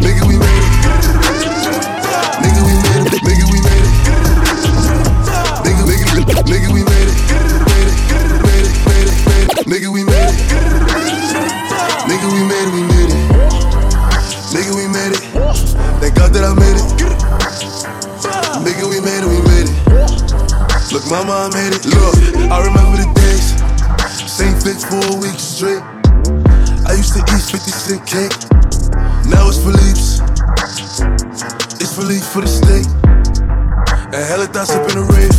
Nigga, 0.00 0.24
we 0.28 0.36
made 0.38 0.64
it. 0.64 0.72
Nigga, 2.40 2.62
we 2.64 2.74
made 2.80 3.06
it. 3.06 3.20
Nigga, 3.20 3.46
we 3.52 3.58
made 3.60 3.84
it. 3.84 3.94
Nigga, 5.64 5.82
nigga, 5.84 6.24
nigga, 6.48 6.68
we 6.72 6.80
made 6.84 7.10
it. 7.10 7.18
Made 7.68 7.90
it, 7.90 8.02
made 8.46 8.66
it, 8.66 8.78
made 8.86 9.06
it, 9.06 9.20
made 9.28 9.48
it. 9.50 9.66
Nigga, 9.66 9.88
we 9.92 10.02
made 10.04 10.32
it. 10.32 10.40
Nigga, 12.08 12.28
it, 12.48 12.72
we 12.72 12.80
made 12.80 12.86
it. 12.86 12.89
God 16.20 16.36
that 16.36 16.44
I 16.44 16.52
made 16.52 16.76
it. 16.76 16.84
Nigga, 18.60 18.84
we 18.92 19.00
made 19.00 19.24
it, 19.24 19.30
we 19.32 19.40
made 19.40 19.72
it. 19.72 20.92
Look, 20.92 21.08
mama, 21.08 21.32
I 21.32 21.56
made 21.56 21.72
it. 21.72 21.80
Look, 21.88 22.12
I 22.52 22.60
remember 22.60 23.00
the 23.00 23.08
days. 23.16 23.56
Same 24.28 24.52
fix 24.60 24.84
for 24.84 25.00
a 25.00 25.16
week 25.16 25.40
straight. 25.40 25.80
I 26.84 26.92
used 26.92 27.16
to 27.16 27.24
eat 27.24 27.40
50 27.40 27.72
cent 27.72 28.04
cake. 28.04 28.36
Now 29.32 29.48
it's 29.48 29.64
Philippe's. 29.64 30.20
It's 31.80 31.96
Philippe 31.96 32.28
for 32.28 32.44
the 32.44 32.52
steak. 32.52 32.84
And 34.12 34.20
hella 34.20 34.44
thoughts 34.52 34.76
up 34.76 34.84
in 34.92 35.00
the 35.00 35.06
rave. 35.16 35.32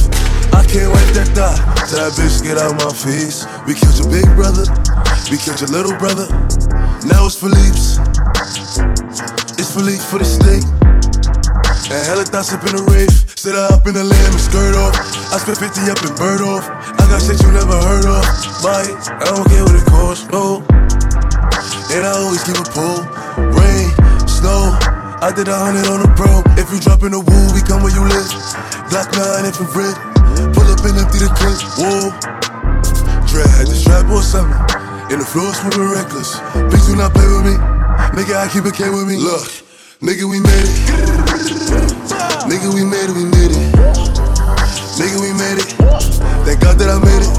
I 0.49 0.65
can't 0.65 0.89
wipe 0.89 1.13
that 1.13 1.29
thought. 1.37 1.61
Tell 1.93 2.09
that 2.09 2.17
bitch 2.17 2.41
get 2.41 2.57
out 2.57 2.73
my 2.81 2.89
face. 2.89 3.45
We 3.69 3.77
killed 3.77 4.01
your 4.01 4.09
big 4.09 4.25
brother. 4.33 4.65
We 5.29 5.37
killed 5.37 5.61
your 5.61 5.69
little 5.69 5.93
brother. 6.01 6.25
Now 7.05 7.29
it's 7.29 7.37
Philippe's. 7.37 8.01
For 9.71 10.19
the 10.19 10.27
steak. 10.27 10.67
And 11.87 12.03
hella 12.03 12.27
thoughts 12.27 12.51
up 12.51 12.59
in 12.67 12.75
the 12.75 12.83
rave. 12.91 13.07
Sit 13.39 13.55
up 13.55 13.87
in 13.87 13.95
the 13.95 14.03
lamb 14.03 14.31
and 14.35 14.43
skirt 14.43 14.75
off. 14.75 14.91
I 15.31 15.39
spent 15.39 15.63
50 15.63 15.87
up 15.87 15.95
in 16.03 16.11
bird 16.19 16.43
off. 16.43 16.67
I 16.67 17.07
got 17.07 17.23
shit 17.23 17.39
you 17.39 17.55
never 17.55 17.79
heard 17.79 18.03
of. 18.03 18.19
It, 18.19 18.91
I 18.99 19.31
don't 19.31 19.47
care 19.47 19.63
what 19.63 19.79
it 19.79 19.87
costs, 19.87 20.27
no. 20.27 20.59
And 21.87 22.03
I 22.03 22.11
always 22.19 22.43
keep 22.43 22.59
a 22.59 22.67
pull. 22.67 22.99
Rain, 23.55 23.87
snow. 24.27 24.75
I 25.23 25.31
did 25.31 25.47
a 25.47 25.55
hundred 25.55 25.87
on 25.87 26.03
the 26.03 26.11
pro. 26.19 26.43
If 26.59 26.67
you 26.67 26.83
drop 26.83 27.07
in 27.07 27.15
the 27.15 27.23
woo, 27.23 27.45
we 27.55 27.63
come 27.63 27.79
where 27.79 27.95
you 27.95 28.03
live. 28.03 28.27
Glock 28.91 29.07
9 29.15 29.47
infrared. 29.47 29.95
Pull 30.51 30.67
up 30.67 30.83
and 30.83 30.99
empty 30.99 31.23
the 31.23 31.31
clip. 31.31 31.55
Whoa. 31.79 32.11
Dread 33.31 33.47
had 33.55 33.71
the 33.71 33.77
strap 33.79 34.11
or 34.11 34.19
something. 34.19 34.51
In 35.15 35.23
the 35.23 35.27
floor 35.31 35.55
smoking 35.55 35.87
reckless. 35.87 36.43
Bitch, 36.67 36.91
do 36.91 36.99
not 36.99 37.15
play 37.15 37.23
with 37.23 37.55
me. 37.55 37.80
Nigga, 38.11 38.35
I 38.35 38.47
keep 38.51 38.65
a 38.65 38.71
K 38.71 38.89
with 38.89 39.07
me. 39.07 39.15
Look, 39.15 39.47
nigga, 40.03 40.27
we 40.27 40.43
made 40.43 40.67
it. 40.67 40.75
Nigga, 42.43 42.67
we 42.75 42.83
made 42.83 43.07
it, 43.07 43.15
we 43.15 43.23
made 43.23 43.55
it. 43.55 43.71
Nigga, 44.99 45.17
we 45.23 45.31
made 45.31 45.63
it. 45.63 45.71
Thank 46.43 46.59
God 46.59 46.75
that 46.79 46.91
I 46.91 46.99
made 46.99 47.23
it. 47.23 47.31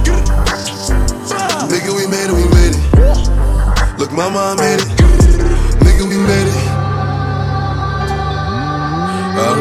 Nigga, 1.69 1.93
we 1.93 2.09
made 2.09 2.25
it, 2.25 2.33
we 2.33 2.49
made 2.57 2.73
it. 2.73 3.99
Look, 4.01 4.13
mama, 4.13 4.57
I 4.57 4.57
made 4.57 4.81
it. 4.81 4.89
Nigga, 5.85 6.09
we 6.09 6.17
made 6.17 6.49
it. 6.49 6.61
Uh, 9.37 9.57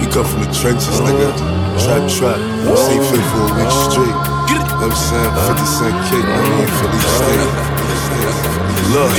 we 0.00 0.06
come 0.08 0.24
from 0.24 0.40
the 0.40 0.50
trenches, 0.56 1.00
nigga. 1.04 1.36
Trap, 1.84 2.08
trap. 2.08 2.40
Same 2.80 3.04
fit 3.04 3.20
for 3.28 3.44
a 3.44 3.52
week 3.60 3.72
straight. 3.92 4.16
You 4.48 4.56
I'm 4.80 4.88
saying? 4.96 5.32
50 5.52 5.68
cent 5.68 5.96
cake, 6.08 6.24
I 6.24 6.40
mean, 6.48 6.68
Philly 6.80 7.00
steak. 7.12 7.76
Look, 8.94 9.10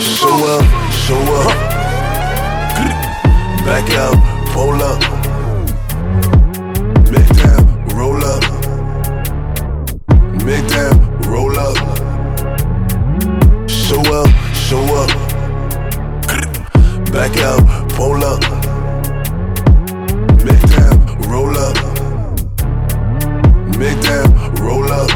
show 0.00 0.30
up, 0.46 0.85
show 1.06 1.14
up. 1.14 1.54
Back 3.64 3.88
out, 3.92 4.18
pull 4.52 4.82
up. 4.82 5.00
Down, 7.36 7.62
roll 7.94 8.24
up. 8.24 8.42
Down, 10.68 10.96
roll 11.30 11.58
up. 11.60 11.76
Show 13.68 14.02
up, 14.20 14.30
show 14.52 14.82
up. 15.00 15.10
Back 17.12 17.36
out, 17.38 17.62
pull 17.90 18.24
up. 18.24 18.42
Mid 20.44 20.60
down, 20.74 20.96
roll 21.30 21.56
up. 21.56 21.76
Down, 24.02 24.28
roll 24.56 24.90
up. 24.90 25.10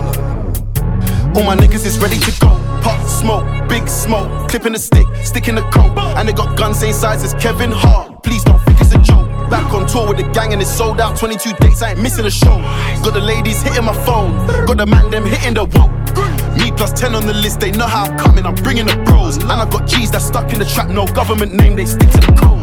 All 1.34 1.42
my 1.42 1.56
niggas 1.56 1.84
is 1.84 1.98
ready 1.98 2.18
to 2.18 2.30
go. 2.40 2.48
Pop 2.80 3.04
smoke, 3.08 3.46
big 3.70 3.88
smoke, 3.88 4.50
clipping 4.50 4.72
the 4.72 4.78
stick, 4.78 5.06
sticking 5.22 5.54
the 5.54 5.62
coat. 5.70 5.96
And 6.18 6.28
they 6.28 6.32
got 6.32 6.58
guns 6.58 6.80
same 6.80 6.92
size 6.92 7.22
as 7.22 7.32
Kevin 7.34 7.70
Hart. 7.70 8.22
Please 8.22 8.44
don't 8.44 8.60
think 8.64 8.80
it's 8.80 8.92
a 8.92 8.98
joke. 8.98 9.28
Back 9.48 9.72
on 9.72 9.86
tour 9.86 10.06
with 10.08 10.18
the 10.18 10.28
gang 10.34 10.52
and 10.52 10.60
it's 10.60 10.70
sold 10.70 11.00
out. 11.00 11.16
22 11.16 11.52
dates, 11.60 11.80
I 11.80 11.92
ain't 11.92 12.02
missing 12.02 12.26
a 12.26 12.30
show. 12.30 12.58
Got 13.04 13.14
the 13.14 13.20
ladies 13.20 13.62
hitting 13.62 13.84
my 13.84 13.94
phone, 14.04 14.32
got 14.66 14.76
the 14.76 14.86
man 14.86 15.10
them 15.10 15.24
hitting 15.24 15.54
the 15.54 15.64
whoa. 15.64 15.88
Me 16.58 16.70
plus 16.72 16.92
10 16.92 17.14
on 17.14 17.26
the 17.26 17.32
list, 17.32 17.60
they 17.60 17.70
know 17.70 17.86
how 17.86 18.04
I'm 18.04 18.18
coming, 18.18 18.44
I'm 18.44 18.56
bringing 18.56 18.86
the 18.86 18.96
bros. 19.06 19.36
And 19.36 19.50
I 19.50 19.68
got 19.70 19.88
G's 19.88 20.10
that 20.10 20.22
stuck 20.22 20.52
in 20.52 20.58
the 20.58 20.64
trap, 20.64 20.88
no 20.88 21.06
government 21.06 21.54
name, 21.54 21.76
they 21.76 21.86
stick 21.86 22.10
to 22.10 22.18
the 22.18 22.32
code. 22.36 22.60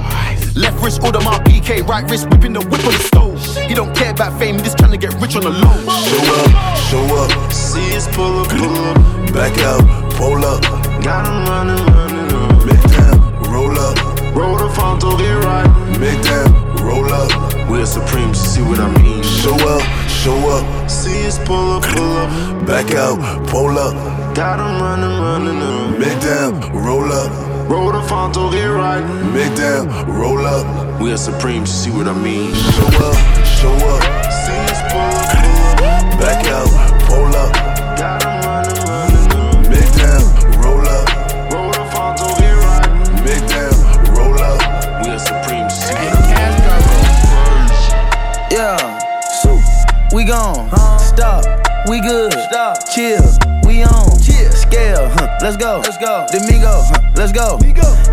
Left 0.55 0.83
wrist, 0.83 1.03
order 1.03 1.19
my 1.19 1.39
PK, 1.39 1.87
right 1.87 2.09
wrist, 2.09 2.29
whipping 2.29 2.53
the 2.53 2.61
whip 2.61 2.83
on 2.85 2.91
the 2.91 2.99
stove. 2.99 3.39
He 3.67 3.73
don't 3.73 3.95
care 3.95 4.11
about 4.11 4.37
fame, 4.39 4.55
he 4.55 4.61
just 4.61 4.77
trying 4.77 4.91
to 4.91 4.97
get 4.97 5.13
rich 5.21 5.35
on 5.35 5.43
the 5.43 5.51
low. 5.51 5.77
Show 6.07 6.23
up, 6.35 6.77
show 6.89 7.05
up. 7.23 7.51
See 7.51 7.95
us 7.95 8.07
pull 8.15 8.41
up, 8.41 8.49
pull 8.49 8.75
up. 8.75 9.33
Back 9.33 9.57
out, 9.59 10.06
pull 10.17 10.43
up. 10.43 10.61
Got 11.03 11.23
him 11.29 11.39
running, 11.45 11.83
running 11.93 12.31
up. 12.33 12.65
Mid 12.65 12.81
down, 12.91 13.17
roll 13.53 13.77
up. 13.77 13.97
Roll 14.35 14.57
the 14.57 14.69
front 14.73 15.01
to 15.01 15.15
get 15.17 15.37
right. 15.45 15.69
Mid 16.01 16.17
down, 16.25 16.49
roll 16.85 17.07
up. 17.13 17.29
We're 17.69 17.85
supreme, 17.85 18.33
see 18.33 18.61
what 18.61 18.79
I 18.79 18.89
mean. 19.01 19.23
Show 19.23 19.55
up, 19.55 19.83
show 20.09 20.37
up. 20.49 20.89
See 20.89 21.25
us 21.27 21.37
pull 21.45 21.77
up, 21.77 21.83
pull 21.83 22.17
up. 22.23 22.65
Back 22.65 22.91
out, 22.95 23.17
pull 23.47 23.77
up. 23.77 23.93
Got 24.35 24.59
him 24.59 24.81
running, 24.81 25.17
running 25.25 25.61
up. 25.61 25.99
Mid 25.99 26.19
down, 26.21 26.51
roll 26.73 27.11
up. 27.11 27.31
Roll 27.69 27.91
the 27.91 28.01
front 28.07 28.33
to 28.33 28.49
get 28.51 28.65
right. 28.67 29.03
Mid 29.33 29.55
down, 29.55 29.85
roll 30.09 30.45
up. 30.45 30.65
We're 30.99 31.17
supreme, 31.17 31.65
see 31.65 31.91
what 31.91 32.07
I 32.07 32.13
mean. 32.13 32.53
Show 32.53 32.87
up, 33.07 33.17
show 33.45 33.75
up. 33.93 34.03
See 34.41 34.61
us 34.73 34.81
pull 34.91 35.13
up, 35.21 35.27
pull 35.37 35.85
up. 35.85 36.19
Back 36.19 36.45
out, 36.47 36.76
Stop, 51.17 51.43
we 51.89 51.99
good. 51.99 52.31
Stop, 52.31 52.77
chill, 52.93 53.25
we 53.65 53.81
on. 53.81 54.05
Chill, 54.21 54.51
scale, 54.51 55.09
huh? 55.09 55.39
Let's 55.41 55.57
go. 55.57 55.81
Let's 55.83 55.97
go. 55.97 56.27
Domingo, 56.31 56.83
huh? 56.85 57.11
Let's 57.15 57.31
go. 57.31 57.57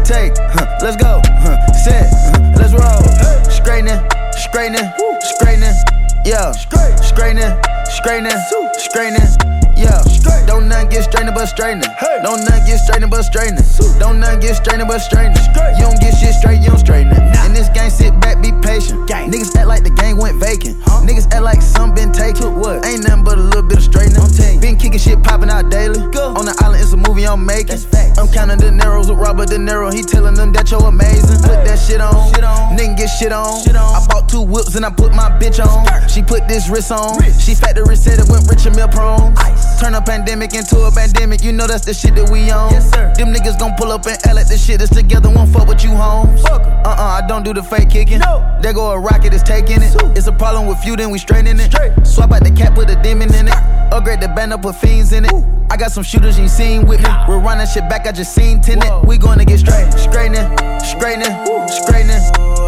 Take, 0.05 0.33
huh? 0.38 0.79
Let's 0.81 0.97
go. 0.97 1.21
Huh? 1.23 1.61
Set, 1.75 2.09
huh? 2.11 2.53
let's 2.57 2.73
roll. 2.73 3.05
Straightening, 3.53 4.01
straightening, 4.33 4.90
straightening. 5.21 5.77
Yeah, 6.25 6.53
straightening, 6.53 7.53
straightening, 7.85 8.40
straightening. 8.73 9.54
Yeah, 9.77 10.03
don't 10.47 10.69
nothing 10.69 10.89
get 10.91 11.05
straightening 11.05 11.35
but 11.35 11.47
straightening. 11.47 11.91
Don't 12.23 12.45
nothing 12.45 12.67
get 12.67 12.79
straightening 12.79 13.11
but 13.11 13.23
straightening. 13.23 13.65
Don't 13.99 14.21
nothing 14.21 14.41
get 14.41 14.57
straightening 14.57 14.89
but 14.89 14.99
straightening. 15.01 15.43
You 15.77 15.85
don't 15.85 16.01
get 16.01 16.15
shit 16.17 16.35
straight, 16.35 16.61
you 16.61 16.71
don't 16.71 16.79
straighten 16.79 17.13
it. 17.13 17.23
In 17.47 17.53
this 17.53 17.69
game, 17.71 17.91
sit 17.91 18.19
back, 18.21 18.43
be 18.43 18.53
patient. 18.63 19.09
Niggas 19.09 19.55
act 19.57 19.67
like 19.67 19.83
the 19.83 19.91
game 19.91 20.17
went 20.17 20.39
vacant. 20.41 20.81
Niggas 21.07 21.33
act 21.33 21.43
like 21.43 21.63
some 21.63 21.95
been 21.95 22.13
taken. 22.13 22.55
What? 22.55 22.85
Ain't 22.85 23.03
nothing 23.05 23.25
but 23.25 23.39
a 23.39 23.43
little 23.43 23.63
bit 23.63 23.79
of 23.79 23.85
straightening. 23.85 24.23
Been 24.61 24.77
kicking 24.77 24.99
shit 24.99 25.23
popping 25.23 25.51
out 25.51 25.71
daily. 25.71 26.01
On 26.01 26.45
the 26.45 26.55
island, 26.63 26.83
it's 26.83 26.93
a 26.93 26.97
movie 26.97 27.27
I'm 27.27 27.45
making. 27.45 27.79
I'm 28.17 28.29
counting 28.29 28.59
the 28.59 28.71
Neros 28.71 29.11
with 29.11 29.19
Robert 29.19 29.49
De 29.49 29.57
Niro. 29.57 29.93
He 29.93 30.03
telling 30.03 30.35
them 30.35 30.53
that 30.53 30.71
you're 30.71 30.83
amazing. 30.87 31.43
Put 31.43 31.65
that 31.67 31.79
shit 31.79 32.01
on. 32.01 32.33
Nigga 32.77 32.97
get 32.97 33.09
shit 33.09 33.33
on. 33.33 33.61
I 33.75 34.07
bought 34.09 34.29
two 34.29 34.43
whips 34.43 34.75
and 34.77 34.85
I 34.87 34.91
put 34.91 35.13
my 35.13 35.31
bitch 35.39 35.59
on. 35.59 35.85
She 36.09 36.23
put 36.23 36.47
this 36.49 36.69
wrist 36.69 36.93
on. 36.93 37.21
She 37.39 37.55
factory 37.55 37.97
said 37.97 38.19
it 38.19 38.29
went 38.29 38.49
rich 38.49 38.67
and 38.67 38.77
meal 38.77 38.89
prone. 38.89 39.35
Turn 39.81 39.94
a 39.94 40.03
pandemic 40.03 40.55
into 40.55 40.79
a 40.81 40.90
pandemic. 40.90 41.42
You 41.42 41.53
know 41.53 41.66
that's 41.66 41.85
the 41.85 41.94
shit 41.94 42.14
that 42.14 42.31
we 42.31 42.50
on. 42.50 42.72
Them 43.14 43.33
niggas 43.33 43.59
gon' 43.59 43.74
pull 43.77 43.92
up 43.92 44.07
and 44.07 44.18
L 44.27 44.38
at 44.38 44.48
the 44.48 44.57
shit 44.57 44.79
that's 44.79 44.94
together. 44.94 45.31
Won't 45.31 45.53
fuck 45.53 45.68
with 45.68 45.85
you, 45.85 45.90
homes. 45.90 46.44
Uh 46.44 46.59
uh, 46.85 47.20
I 47.22 47.27
don't 47.27 47.44
do 47.44 47.53
the 47.55 47.62
fake 47.62 47.90
kicking. 47.90 48.18
No. 48.18 48.59
There 48.61 48.72
go 48.72 48.92
a 48.92 48.98
rocket, 48.98 49.35
it's 49.35 49.42
taking 49.42 49.83
it. 49.83 49.94
It's 50.16 50.27
a 50.27 50.33
problem 50.33 50.66
with 50.66 50.85
you, 50.85 50.96
then 50.96 51.11
we 51.11 51.18
straightening 51.18 51.59
it. 51.61 51.72
Swap 52.07 52.33
out 52.33 52.44
the 52.44 52.50
cap, 52.50 52.74
put 52.74 52.90
a 52.90 52.96
demon 53.03 53.35
in 53.35 53.48
it. 53.48 53.55
Upgrade 53.92 54.20
the 54.20 54.29
band 54.29 54.53
up, 54.53 54.62
put 54.62 54.77
fiends 54.77 55.12
in 55.12 55.24
it. 55.24 55.33
I 55.70 55.77
got 55.77 55.92
some 55.92 56.05
shooters 56.05 56.38
you 56.38 56.48
seen 56.48 56.87
with 56.87 57.03
me. 57.03 57.11
We're 57.29 57.40
running 57.40 57.66
shit 57.66 57.88
back, 57.88 58.07
I 58.07 58.12
just 58.12 58.35
seen 58.35 58.61
tenant. 58.61 59.07
We 59.07 59.18
gonna 59.18 59.44
get 59.44 59.59
straight. 59.61 59.92
Straightening, 59.92 60.46
straightening, 60.81 61.35
straightening. 61.68 62.22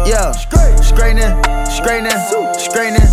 Yeah. 0.05 0.31
Straightening, 0.31 1.31
straightening, 1.65 2.19
straightening. 2.57 3.07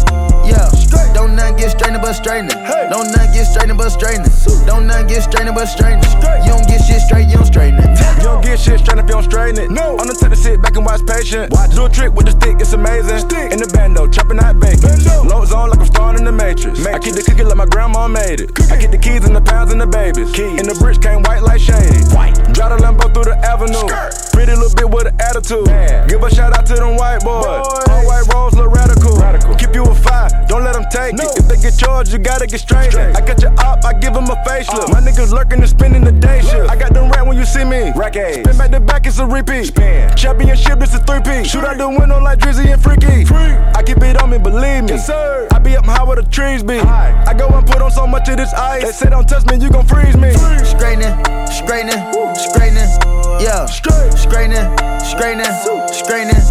Yeah. 0.48 0.83
Don't 1.14 1.36
nothing 1.36 1.56
get 1.56 1.70
straightening 1.70 2.02
but 2.02 2.14
straightening. 2.14 2.56
Don't 2.90 3.08
nothing 3.10 3.32
get 3.32 3.46
straightening 3.46 3.76
but 3.76 3.90
straightening. 3.90 4.30
Don't 4.66 4.86
nothing 4.86 5.06
get 5.06 5.22
straightening 5.22 5.54
but 5.54 5.66
straightening. 5.66 6.04
You 6.44 6.52
don't 6.54 6.66
get 6.66 6.80
shit 6.84 7.00
straight, 7.00 7.26
you 7.28 7.36
don't 7.36 7.46
straighten 7.46 7.80
it. 7.80 7.90
You 8.18 8.30
don't 8.30 8.42
get 8.42 8.58
shit 8.58 8.80
straight 8.80 8.98
if 8.98 9.06
you 9.06 9.16
don't 9.16 9.24
straighten 9.24 9.58
it. 9.62 9.70
No. 9.70 9.96
I'm 9.98 10.06
the 10.06 10.14
type 10.14 10.30
to 10.30 10.36
sit 10.36 10.60
back 10.62 10.76
and 10.76 10.84
watch 10.84 11.04
patient. 11.06 11.52
Watch. 11.52 11.74
Do 11.74 11.86
a 11.86 11.88
trick 11.88 12.12
with 12.14 12.26
the 12.26 12.32
stick, 12.32 12.60
it's 12.60 12.72
amazing. 12.72 13.18
Stick. 13.18 13.52
In 13.52 13.58
the 13.58 13.70
bando, 13.72 14.08
chopping 14.08 14.38
out 14.38 14.60
bacon. 14.60 14.94
Loads 15.26 15.52
on 15.52 15.70
like 15.70 15.80
I'm 15.80 15.86
starring 15.86 16.18
in 16.18 16.24
the 16.24 16.32
Matrix. 16.32 16.78
Matrix. 16.80 16.94
I 16.94 16.98
keep 16.98 17.14
the 17.14 17.22
cookie 17.22 17.44
like 17.44 17.56
my 17.56 17.66
grandma 17.66 18.08
made 18.08 18.40
it. 18.40 18.54
Cookie. 18.54 18.72
I 18.72 18.76
get 18.76 18.90
the 18.90 18.98
keys 18.98 19.24
and 19.24 19.34
the 19.34 19.42
pounds 19.42 19.72
and 19.72 19.80
the 19.80 19.86
babies. 19.86 20.30
Keys. 20.32 20.60
And 20.60 20.68
the 20.68 20.76
bricks 20.78 20.98
came 20.98 21.22
white 21.22 21.42
like 21.42 21.60
shade. 21.60 22.12
White. 22.14 22.34
Drive 22.54 22.76
the 22.76 22.78
Lambo 22.84 23.12
through 23.12 23.32
the 23.32 23.36
avenue. 23.42 23.86
Skirt. 23.88 24.32
Pretty 24.32 24.52
little 24.52 24.74
bit 24.74 24.88
with 24.88 25.06
an 25.06 25.16
attitude. 25.20 25.66
Man. 25.66 26.08
Give 26.08 26.22
a 26.22 26.30
shout 26.30 26.52
out 26.56 26.66
to 26.66 26.74
them 26.74 26.96
white 26.96 27.20
boys. 27.24 27.44
boys. 27.44 27.88
All 27.88 28.04
white 28.06 28.26
rolls 28.32 28.54
look 28.54 28.70
radical. 28.72 29.16
radical. 29.16 29.54
Keep 29.56 29.74
you 29.74 29.84
a 29.84 29.94
fire, 29.94 30.28
don't 30.48 30.64
let 30.64 30.74
them 30.74 30.83
take 30.90 31.14
no. 31.14 31.24
it. 31.24 31.38
If 31.38 31.48
they 31.48 31.56
get 31.56 31.78
charged, 31.78 32.12
you 32.12 32.18
gotta 32.18 32.46
get 32.46 32.60
straight. 32.60 32.94
I 32.94 33.20
got 33.20 33.40
your 33.40 33.52
up, 33.60 33.84
I 33.84 33.92
give 33.94 34.14
them 34.14 34.24
a 34.24 34.36
facelift. 34.46 34.90
Uh. 34.90 34.92
My 34.92 35.00
niggas 35.00 35.32
lurking 35.32 35.60
and 35.60 35.68
spending 35.68 36.04
the 36.04 36.12
day 36.12 36.40
shift. 36.42 36.70
I 36.70 36.76
got 36.76 36.94
them 36.94 37.10
rat 37.10 37.26
when 37.26 37.36
you 37.36 37.44
see 37.44 37.64
me. 37.64 37.92
Rack 37.96 38.14
Spin 38.14 38.56
back 38.56 38.70
to 38.70 38.80
back, 38.80 39.06
it's 39.06 39.18
a 39.18 39.26
repeat. 39.26 39.66
Spin. 39.66 40.14
Championship, 40.16 40.80
it's 40.80 40.94
a 40.94 40.98
three-piece. 40.98 41.50
Shoot 41.50 41.64
out 41.64 41.78
the 41.78 41.88
window 41.88 42.20
like 42.20 42.38
Drizzy 42.38 42.72
and 42.72 42.82
Freaky. 42.82 43.24
Free. 43.24 43.36
I 43.74 43.82
keep 43.84 43.98
it 43.98 44.20
on 44.22 44.30
me, 44.30 44.38
believe 44.38 44.84
me. 44.84 44.90
Yes, 44.90 45.06
sir. 45.06 45.48
I 45.52 45.58
be 45.58 45.76
up 45.76 45.84
high 45.84 46.04
where 46.04 46.16
the 46.16 46.28
trees 46.28 46.62
be. 46.62 46.78
High. 46.78 47.24
I 47.26 47.34
go 47.34 47.48
and 47.48 47.66
put 47.66 47.82
on 47.82 47.90
so 47.90 48.06
much 48.06 48.28
of 48.28 48.36
this 48.36 48.52
ice. 48.54 48.84
They 48.84 48.92
say 48.92 49.10
don't 49.10 49.28
touch 49.28 49.44
me, 49.46 49.56
you 49.62 49.70
gon' 49.70 49.86
freeze 49.86 50.16
me. 50.16 50.32
Straightening, 50.64 51.14
straightening, 51.50 52.34
straightening. 52.36 53.23
Yeah. 53.40 53.66
Straight. 53.66 54.12
Straightening, 54.14 54.66
straightening, 55.00 55.52
straightening. 55.92 56.42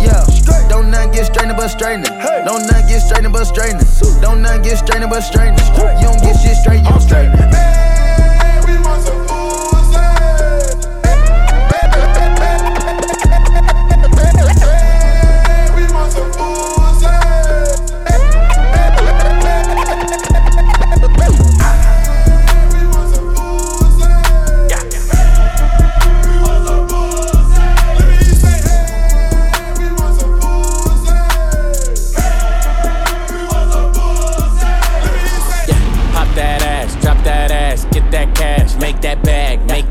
Yeah. 0.00 0.24
Don't 0.68 0.90
nothing 0.90 1.12
get 1.12 1.26
straightening 1.26 1.56
but 1.56 1.68
straightening. 1.68 2.12
Don't 2.44 2.66
nothing 2.66 2.86
get 2.88 3.00
straightening 3.00 3.32
but 3.32 3.44
straightening. 3.44 3.86
Don't 4.20 4.42
nothing 4.42 4.62
get 4.62 4.78
straightening 4.78 5.10
but 5.10 5.20
straightening. 5.22 5.64
You 6.00 6.08
don't 6.08 6.20
get 6.20 6.36
shit 6.40 6.56
straight, 6.56 6.82
you 6.82 6.88
don't 6.90 7.00
straighten 7.00 7.34
it. 7.34 7.52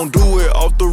Gon' 0.00 0.08
do 0.08 0.29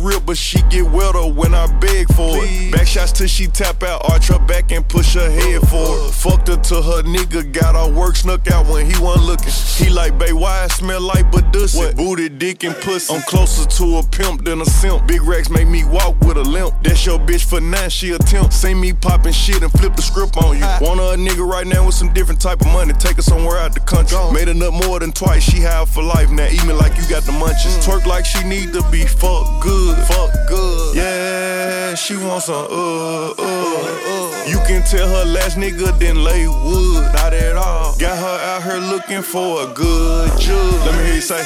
it 0.09 0.15
off 0.15 0.17
the 0.17 0.17
rip, 0.17 0.25
but 0.25 0.37
she 0.37 0.61
get 0.63 0.83
wetter 0.83 1.25
when 1.25 1.53
I 1.53 1.67
beg 1.79 2.07
for 2.13 2.37
it. 2.43 2.71
Back 2.71 2.87
shots 2.87 3.11
till 3.11 3.27
she 3.27 3.47
tap 3.47 3.83
out, 3.83 4.09
arch 4.09 4.27
her 4.27 4.39
back 4.39 4.71
and 4.71 4.87
push 4.87 5.15
her 5.15 5.29
head 5.29 5.67
forward. 5.67 6.13
Fucked 6.13 6.47
her 6.47 6.57
to 6.57 6.81
her 6.81 7.03
nigga, 7.03 7.51
got 7.51 7.75
our 7.75 7.89
work 7.89 8.15
snuck 8.15 8.49
out 8.51 8.67
when 8.67 8.85
he 8.85 8.99
wasn't 9.01 9.25
looking. 9.25 9.51
He 9.51 9.89
like, 9.89 10.17
babe, 10.17 10.35
why 10.35 10.63
I 10.63 10.67
smell 10.67 11.01
like 11.01 11.31
Badussy? 11.31 11.77
What? 11.77 11.95
Booty, 11.95 12.29
dick, 12.29 12.63
and 12.63 12.75
pussy. 12.75 13.13
I'm 13.13 13.21
closer 13.23 13.67
to 13.67 13.97
a 13.97 14.03
pimp 14.03 14.45
than 14.45 14.61
a 14.61 14.65
simp. 14.65 15.07
Big 15.07 15.21
racks 15.21 15.49
make 15.49 15.67
me 15.67 15.83
walk 15.85 16.19
with 16.21 16.37
a 16.37 16.43
limp. 16.43 16.73
That's 16.83 17.05
your 17.05 17.19
bitch 17.19 17.45
for 17.45 17.61
nine, 17.61 17.89
she 17.89 18.11
attempt. 18.11 18.53
See 18.53 18.73
me 18.73 18.93
popping 18.93 19.33
shit 19.33 19.63
and 19.63 19.71
flip 19.71 19.95
the 19.95 20.01
script 20.01 20.37
on 20.37 20.57
you. 20.57 20.65
Want 20.81 20.99
a 20.99 21.17
nigga 21.17 21.47
right 21.47 21.67
now 21.67 21.85
with 21.85 21.95
some 21.95 22.13
different 22.13 22.41
type 22.41 22.61
of 22.61 22.67
money. 22.67 22.93
Take 22.93 23.17
her 23.17 23.21
somewhere 23.21 23.57
out 23.57 23.73
the 23.73 23.79
country. 23.81 24.17
Made 24.31 24.47
enough 24.47 24.73
more 24.85 24.99
than 24.99 25.11
twice, 25.11 25.43
she 25.43 25.59
have 25.59 25.89
for 25.89 26.03
life. 26.03 26.29
Now 26.29 26.47
eat 26.47 26.65
me 26.65 26.73
like 26.73 26.97
you 26.97 27.07
got 27.09 27.23
the 27.23 27.31
munchies. 27.31 27.77
Twerk 27.85 28.05
like 28.05 28.25
she 28.25 28.43
need 28.47 28.73
to 28.73 28.83
be 28.91 29.05
fuck 29.05 29.61
good, 29.61 29.96
fuck 30.05 30.31
good. 30.47 30.95
Yeah, 30.95 31.95
she 31.95 32.15
wants 32.17 32.45
some 32.45 32.67
uh, 32.69 33.31
uh, 33.31 33.33
uh. 33.37 34.45
You 34.47 34.59
can 34.67 34.83
tell 34.83 35.07
her 35.07 35.25
last 35.25 35.57
nigga 35.57 35.97
didn't 35.99 36.23
lay 36.23 36.47
wood, 36.47 37.03
not 37.13 37.33
at 37.33 37.55
all. 37.55 37.97
Got 37.97 38.17
her 38.17 38.37
out 38.51 38.63
here 38.63 38.79
looking 38.79 39.21
for 39.21 39.63
a 39.63 39.73
good 39.73 40.29
judge. 40.39 40.85
Let 40.85 40.95
me 40.95 41.05
hear 41.05 41.15
you 41.15 41.21
say. 41.21 41.43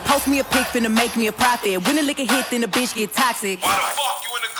Post 0.00 0.28
me 0.28 0.38
a 0.40 0.44
pic, 0.44 0.66
finna 0.66 0.92
make 0.92 1.16
me 1.16 1.26
a 1.28 1.32
profit. 1.32 1.84
When 1.86 1.96
the 1.96 2.02
liquor 2.02 2.24
hit, 2.24 2.46
then 2.50 2.62
the 2.62 2.66
bitch 2.66 2.94
get 2.94 3.12
toxic. 3.12 3.60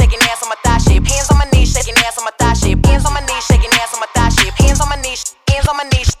shaking 1.71 1.95
ass 2.03 2.17
on 2.17 2.25
my 2.25 2.31
thigh 2.37 2.53
shit. 2.53 2.85
Hands 2.85 3.05
on 3.05 3.13
my 3.13 3.21
knees, 3.21 3.43
shaking 3.45 3.71
ass 3.79 3.93
on 3.93 3.99
my 4.01 4.07
thigh 4.13 4.29
shit. 4.29 4.53
Hands 4.59 4.81
on 4.81 4.89
my 4.89 4.99
knees, 5.01 5.35
hands 5.47 5.67
on 5.67 5.77
my 5.77 5.83
knees. 5.83 6.20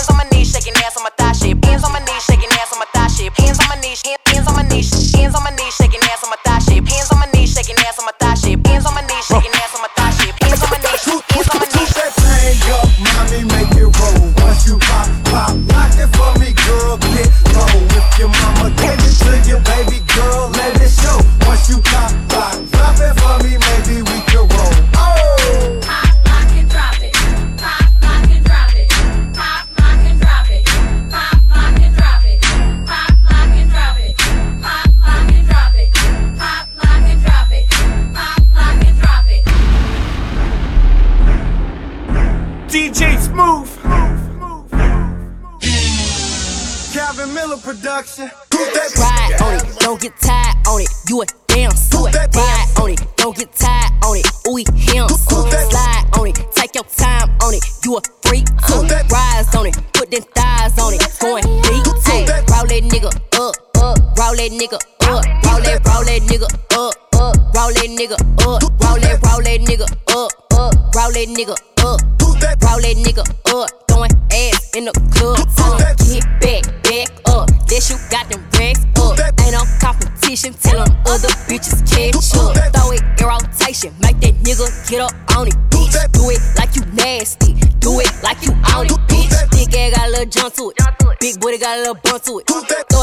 Hands 0.00 0.08
on 0.08 0.16
my 0.16 0.24
knees, 0.32 0.50
shaking 0.50 0.72
ass 0.76 0.96
on 0.96 1.02
my 1.04 1.10
thigh 1.10 1.32
shape. 1.32 1.62
Hands 1.62 1.84
on 1.84 1.92
my 1.92 1.98
knees, 1.98 2.24
shaking 2.24 2.48
ass 2.56 2.72
on 2.72 2.78
my 2.78 2.86
thigh 2.94 3.06
shape. 3.08 3.36
Hands 3.36 3.60
on 3.60 3.68
my 3.68 3.76
knees, 3.82 4.00
hands 4.24 4.46
on 4.48 4.56
my 4.56 4.62
knees, 4.62 5.12
hands 5.12 5.34
on 5.34 5.42
my 5.44 5.50
knees, 5.50 5.74
shaking 5.76 6.00
ass 6.08 6.24
on 6.24 6.30
my 6.30 6.36
thigh 6.42 6.58
shape. 6.58 6.88
Hands 6.88 7.12
on 7.12 7.18
my 7.20 7.26
knees, 7.34 7.52
shaking 7.52 7.76
ass 7.84 7.98
on 7.98 8.06
my 8.06 8.12
thigh 8.18 8.34
shape. 8.34 8.66
Hands 8.66 8.86
on 8.86 8.94
my 8.94 9.02
knees, 9.02 9.24
shaking 9.28 9.52
ass 9.52 9.74
on 9.76 9.82
my 9.82 9.88
thigh 9.92 10.10
shape. 10.16 10.40
Hands 10.40 10.62
on 10.62 10.70
my 10.70 10.78
knees, 10.80 11.04
hands 11.04 11.48
on 11.52 11.60
my 11.60 11.66
knees. 11.66 11.79
Ride 48.00 49.36
on 49.42 49.56
it, 49.56 49.78
don't 49.80 50.00
get 50.00 50.16
tired 50.20 50.56
on 50.66 50.80
it. 50.80 50.88
You 51.06 51.20
a 51.20 51.26
damn 51.48 51.70
suit. 51.70 52.14
Ride 52.34 52.66
on 52.80 52.90
it, 52.92 53.00
don't 53.16 53.36
get 53.36 53.52
tired 53.52 53.92
on 54.02 54.16
it. 54.16 54.26
Ooh, 54.48 54.56
he 54.56 54.64
him. 54.96 55.06
Slide 55.06 56.06
on 56.18 56.28
it, 56.28 56.36
take 56.52 56.74
your 56.74 56.84
time 56.84 57.28
on 57.42 57.52
it. 57.52 57.62
You 57.84 57.98
a 57.98 58.00
freak 58.22 58.46
too. 58.66 58.86
Rise 59.12 59.54
on 59.54 59.66
it, 59.66 59.76
put 59.92 60.10
them 60.10 60.22
thighs 60.34 60.49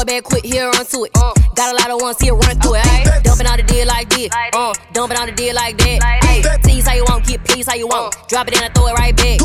back 0.08 0.24
quick, 0.24 0.44
here 0.44 0.64
run 0.64 0.86
to 0.86 1.04
it. 1.04 1.12
Got 1.54 1.72
a 1.72 1.76
lot 1.76 1.90
of 1.90 2.00
ones 2.00 2.16
here 2.20 2.34
run 2.34 2.58
through 2.58 2.76
it. 2.76 2.82
Ayy, 2.82 3.22
dumping 3.22 3.46
out 3.46 3.58
the 3.58 3.62
deal 3.62 3.86
like 3.86 4.08
this. 4.08 4.30
Uh, 4.54 4.72
dumping 4.92 5.18
out 5.18 5.26
the 5.26 5.32
deal 5.32 5.54
like 5.54 5.76
that. 5.76 6.00
Ayy, 6.24 6.62
tease 6.62 6.86
how 6.86 6.94
you 6.94 7.04
want, 7.08 7.26
get 7.26 7.44
please 7.44 7.68
how 7.68 7.74
you 7.74 7.86
want. 7.86 8.16
Drop 8.28 8.48
it 8.48 8.56
in 8.56 8.64
and 8.64 8.72
I 8.72 8.74
throw 8.74 8.88
it 8.88 8.94
right 8.94 9.14
back. 9.14 9.38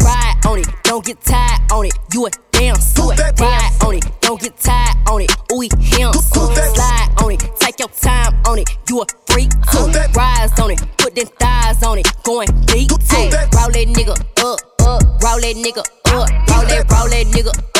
Ride 0.00 0.46
on 0.46 0.58
it, 0.60 0.68
don't 0.84 1.04
get 1.04 1.20
tired 1.20 1.72
on 1.72 1.86
it. 1.86 1.94
You 2.14 2.26
a 2.26 2.30
damn 2.52 2.76
suit. 2.76 3.18
Ride 3.18 3.72
on 3.84 3.94
it, 3.94 4.04
don't 4.20 4.40
get 4.40 4.56
tired 4.56 4.96
on 5.10 5.20
it. 5.22 5.30
Ooh, 5.52 5.60
him. 5.60 6.12
Slide 6.14 7.10
on 7.22 7.32
it, 7.32 7.42
take 7.58 7.78
your 7.80 7.88
time 7.88 8.34
on 8.46 8.58
it. 8.60 8.70
You 8.88 9.02
a 9.02 9.06
freak 9.26 9.50
too. 9.72 9.90
Rise 10.14 10.58
on 10.60 10.70
it, 10.70 10.80
put 10.98 11.16
them 11.16 11.26
thighs 11.38 11.82
on 11.82 11.98
it. 11.98 12.06
Going 12.22 12.48
deep 12.66 12.88
too. 12.88 13.26
Roll 13.58 13.74
that 13.74 13.86
nigga 13.90 14.14
up, 14.14 14.60
up. 14.86 15.02
Roll 15.22 15.40
that 15.42 15.56
nigga 15.58 15.82
up. 15.82 15.86
Roll 16.06 16.64
that, 16.70 16.86
roll 16.94 17.08
that 17.10 17.26
nigga 17.34 17.58
up. 17.58 17.75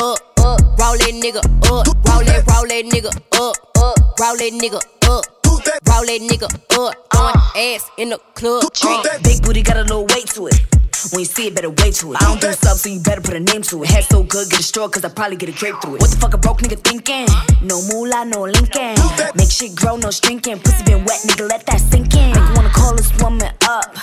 Roll 0.79 0.97
that 0.99 1.15
nigga 1.15 1.39
up. 1.39 1.45
Roll 1.71 2.25
that, 2.25 2.45
roll 2.47 2.67
that 2.69 2.85
nigga 2.85 3.09
up, 3.37 3.57
up. 3.77 3.97
Roll 4.21 4.37
that 4.37 4.53
nigga 4.53 4.77
up. 5.09 5.25
Roll 5.89 6.05
that 6.05 6.21
nigga 6.21 6.45
up. 6.45 6.97
Throwing 7.13 7.35
ass 7.57 7.91
in 7.97 8.11
the 8.11 8.19
club. 8.35 8.65
Uh. 8.85 9.19
Big 9.23 9.43
booty 9.43 9.63
got 9.63 9.77
a 9.79 9.83
little 9.83 10.07
weight 10.07 10.27
to 10.29 10.49
it. 10.49 10.76
When 11.13 11.21
you 11.21 11.25
see 11.25 11.47
it, 11.49 11.55
better 11.55 11.71
wait 11.71 11.95
to 12.03 12.13
it. 12.13 12.23
I 12.23 12.27
don't 12.27 12.41
do 12.41 12.53
stuff, 12.53 12.79
so 12.79 12.89
you 12.89 13.01
better 13.01 13.21
put 13.21 13.35
a 13.35 13.41
name 13.41 13.63
to 13.63 13.83
it. 13.83 13.91
Head 13.91 14.05
so 14.05 14.23
good, 14.23 14.51
get 14.51 14.61
a 14.61 14.63
stroke, 14.63 14.95
cause 14.95 15.05
I 15.05 15.09
probably 15.09 15.37
get 15.37 15.49
a 15.49 15.53
grape 15.53 15.77
through 15.81 15.97
it. 15.97 16.01
What 16.01 16.11
the 16.11 16.17
fuck 16.17 16.35
a 16.35 16.39
broke 16.39 16.61
nigga 16.61 16.79
thinking? 16.83 17.27
No 17.63 17.81
moolah, 17.89 18.25
no 18.25 18.43
linking. 18.43 18.97
Make 19.37 19.51
shit 19.51 19.75
grow, 19.77 19.97
no 19.97 20.11
shrinking. 20.11 20.59
Pussy 20.61 20.85
been 20.85 21.05
wet, 21.05 21.21
nigga, 21.27 21.49
let 21.49 21.65
that 21.67 21.81
sink 21.81 22.15
in. 22.15 22.33
Make 22.35 22.57
wanna 22.57 22.71
call 22.71 22.95
this 22.95 23.13
woman 23.23 23.53
up. 23.69 23.95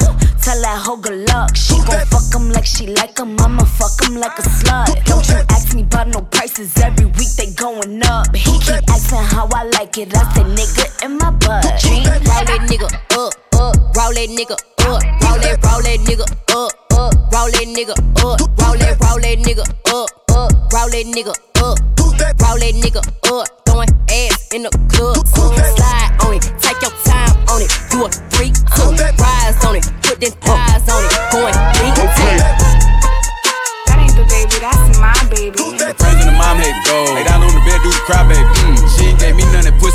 Tell 0.44 0.60
that 0.62 0.80
hoe 0.80 0.98
good 0.98 1.28
luck. 1.28 1.56
She 1.56 1.76
gon' 1.84 2.06
fuck 2.08 2.30
him 2.34 2.50
like 2.52 2.66
she 2.66 2.88
like 2.88 3.18
him. 3.18 3.40
I'ma 3.40 3.64
fuck 3.64 3.96
him 4.04 4.16
like 4.16 4.38
a 4.40 4.44
slut. 4.44 5.04
Don't 5.06 5.28
you 5.28 5.40
ask 5.50 5.76
me 5.76 5.84
about 5.84 6.08
no 6.08 6.22
prices. 6.22 6.78
Every 6.78 7.06
week 7.06 7.32
they 7.36 7.52
going 7.54 8.04
up. 8.04 8.36
He 8.36 8.52
keep 8.60 8.84
asking 8.90 9.24
how 9.24 9.48
I 9.54 9.64
like 9.76 9.98
it. 9.98 10.16
I 10.16 10.24
say 10.34 10.44
nigga 10.44 11.04
in 11.04 11.18
my 11.18 11.32
butt. 11.32 11.64
Roll 11.84 12.44
that 12.48 12.68
nigga 12.70 12.88
up, 13.16 13.34
up. 13.60 13.76
Roll 13.96 14.14
that 14.14 14.30
nigga 14.30 14.54
up. 14.54 14.60
Roll 14.84 15.00
that, 15.00 15.64
roll 15.64 15.82
that 15.82 16.00
nigga 16.04 16.28
up, 16.54 16.83
up. 17.04 17.14
Roll 17.34 17.52
that 17.52 17.68
nigga 17.68 17.96
up. 18.24 18.40
Roll 18.60 18.78
that, 18.78 18.96
roll 19.04 19.20
that 19.20 19.38
nigga 19.40 19.66
up, 19.92 20.10
up. 20.32 20.52
Roll 20.72 20.90
that 20.90 21.06
nigga 21.06 21.34
up. 21.62 21.78
Roll 22.00 22.60
that 22.60 22.74
nigga 22.76 23.02
up. 23.32 23.48
Throwing 23.66 23.90
ass 24.10 24.54
in 24.54 24.64
the 24.64 24.70
club. 24.90 25.28
Slide 25.28 26.12
on 26.24 26.34
it, 26.36 26.44
take 26.62 26.82
your 26.82 26.92
time 27.04 27.36
on 27.50 27.62
it. 27.62 27.72
You 27.92 28.06
a 28.06 28.10
freak 28.32 28.54
too. 28.76 28.92
Rise 29.20 29.66
on 29.66 29.76
it, 29.76 29.86
put 30.04 30.20
them 30.20 30.32
thighs 30.42 30.88
on 30.90 31.04
it. 31.04 31.23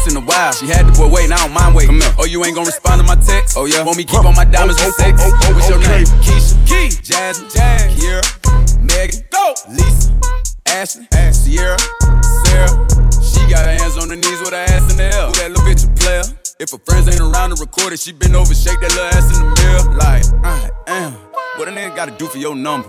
In 0.09 0.17
a 0.17 0.25
while. 0.25 0.53
She 0.53 0.67
had 0.67 0.87
the 0.89 0.93
boy 0.93 1.09
waiting, 1.13 1.33
I 1.33 1.39
don't 1.45 1.53
mind 1.53 1.75
waiting. 1.75 2.01
Come 2.01 2.01
here. 2.01 2.15
Oh, 2.19 2.25
you 2.25 2.45
ain't 2.45 2.57
gonna 2.57 2.67
respond 2.67 3.01
to 3.01 3.07
my 3.07 3.17
text? 3.21 3.57
Oh, 3.57 3.67
yeah. 3.67 3.85
Want 3.85 3.99
me 3.99 4.05
keep 4.05 4.25
on 4.25 4.35
my 4.35 4.45
diamonds 4.45 4.81
with 4.81 4.95
sex? 4.95 5.21
Oh, 5.21 5.29
oh, 5.29 5.41
oh, 5.45 5.55
What's 5.55 5.69
your 5.69 5.79
name? 5.79 6.09
Keisha. 6.25 6.57
Key. 6.67 6.89
Jasmine. 7.03 7.51
Jazz. 7.51 7.93
Kiera. 7.95 8.25
Megan. 8.81 9.21
Go. 9.31 9.55
Lisa. 9.69 10.13
Ashley. 10.67 11.07
Sierra. 11.33 11.79
Sarah. 12.49 12.73
She 13.21 13.41
got 13.53 13.65
her 13.69 13.77
hands 13.77 13.97
on 13.99 14.09
her 14.09 14.17
knees 14.17 14.41
with 14.41 14.57
her 14.57 14.65
ass 14.73 14.91
in 14.91 14.97
the 14.97 15.05
air. 15.05 15.27
Who 15.29 15.33
that 15.41 15.51
little 15.53 15.65
bitch 15.65 15.85
a 15.85 15.91
player? 16.01 16.25
If 16.59 16.73
her 16.73 16.79
friends 16.79 17.07
ain't 17.09 17.21
around 17.21 17.55
to 17.55 17.61
record 17.61 17.93
it, 17.93 18.01
she 18.01 18.13
been 18.13 18.35
over, 18.35 18.55
shake 18.55 18.81
that 18.81 18.91
little 18.91 19.13
ass 19.15 19.29
in 19.31 19.45
the 19.45 19.51
mirror. 19.63 19.97
Like, 19.97 20.25
I 20.45 20.71
am. 20.89 21.13
What 21.57 21.69
a 21.69 21.71
nigga 21.71 21.95
gotta 21.95 22.13
do 22.13 22.27
for 22.27 22.39
your 22.39 22.57
number? 22.57 22.89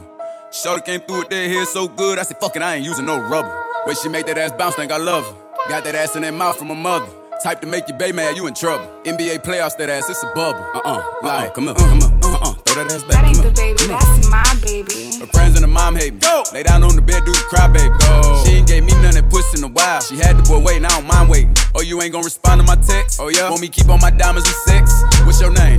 Shorty 0.52 0.82
came 0.82 1.02
through 1.02 1.20
with 1.20 1.30
that 1.30 1.48
hair 1.48 1.66
so 1.66 1.88
good, 1.88 2.18
I 2.18 2.24
said, 2.24 2.38
fuck 2.40 2.56
it, 2.56 2.64
I 2.64 2.76
ain't 2.76 2.86
using 2.86 3.06
no 3.06 3.20
rubber. 3.20 3.54
Way 3.86 3.94
she 3.94 4.10
make 4.10 4.26
that 4.26 4.38
ass 4.38 4.52
bounce, 4.52 4.76
think 4.76 4.92
I 4.92 4.98
love 4.98 5.26
her. 5.26 5.49
Got 5.70 5.84
that 5.84 5.94
ass 5.94 6.16
in 6.16 6.24
that 6.24 6.34
mouth 6.34 6.58
from 6.58 6.70
her 6.70 6.76
mother. 6.76 7.06
Type 7.44 7.62
to 7.62 7.68
make 7.68 7.88
you 7.88 7.94
bay 7.94 8.12
mad, 8.12 8.36
you 8.36 8.48
in 8.48 8.56
trouble. 8.56 8.90
NBA 9.04 9.46
playoffs, 9.46 9.78
that 9.78 9.88
ass, 9.88 10.10
it's 10.10 10.24
a 10.24 10.32
bubble. 10.34 10.60
Uh-uh, 10.74 10.82
uh-uh. 10.82 11.20
like, 11.22 11.54
come 11.54 11.66
here, 11.66 11.74
uh-uh, 11.78 11.90
come 11.90 12.02
here, 12.02 12.10
uh-uh. 12.24 12.38
uh-uh, 12.38 12.54
throw 12.66 12.84
that 12.84 12.92
ass 12.92 13.04
back. 13.04 13.12
That 13.12 13.26
ain't 13.28 13.38
the 13.38 13.44
here. 13.44 13.76
baby, 13.78 13.86
that's 13.86 14.30
my 14.32 14.58
baby. 14.64 15.20
Her 15.20 15.28
friends 15.28 15.54
and 15.56 15.64
her 15.64 15.72
mom 15.72 15.96
hate 15.96 16.16
me. 16.16 16.22
Go. 16.22 16.44
Lay 16.54 16.64
down 16.64 16.82
on 16.82 16.96
the 16.96 17.04
bed, 17.04 17.24
do 17.24 17.32
the 17.32 17.46
cry, 17.54 17.68
baby. 17.68 17.94
Go. 18.00 18.44
She 18.44 18.54
ain't 18.54 18.68
gave 18.68 18.84
me 18.84 18.94
none 18.94 19.14
that 19.14 19.30
puss 19.30 19.56
in 19.56 19.64
a 19.64 19.68
while. 19.68 20.02
She 20.02 20.18
had 20.18 20.38
the 20.38 20.44
boy 20.50 20.58
waiting, 20.58 20.86
I 20.86 20.90
don't 20.90 21.06
mind 21.06 21.30
waiting. 21.30 21.54
Oh, 21.76 21.82
you 21.82 22.02
ain't 22.02 22.14
gonna 22.14 22.26
respond 22.26 22.62
to 22.62 22.66
my 22.66 22.76
text? 22.76 23.22
Oh, 23.22 23.30
yeah? 23.30 23.48
Want 23.48 23.62
me 23.62 23.68
keep 23.68 23.90
on 23.90 24.02
my 24.02 24.10
diamonds 24.10 24.50
and 24.50 24.58
sex? 24.66 24.90
What's 25.24 25.40
your 25.40 25.54
name? 25.54 25.78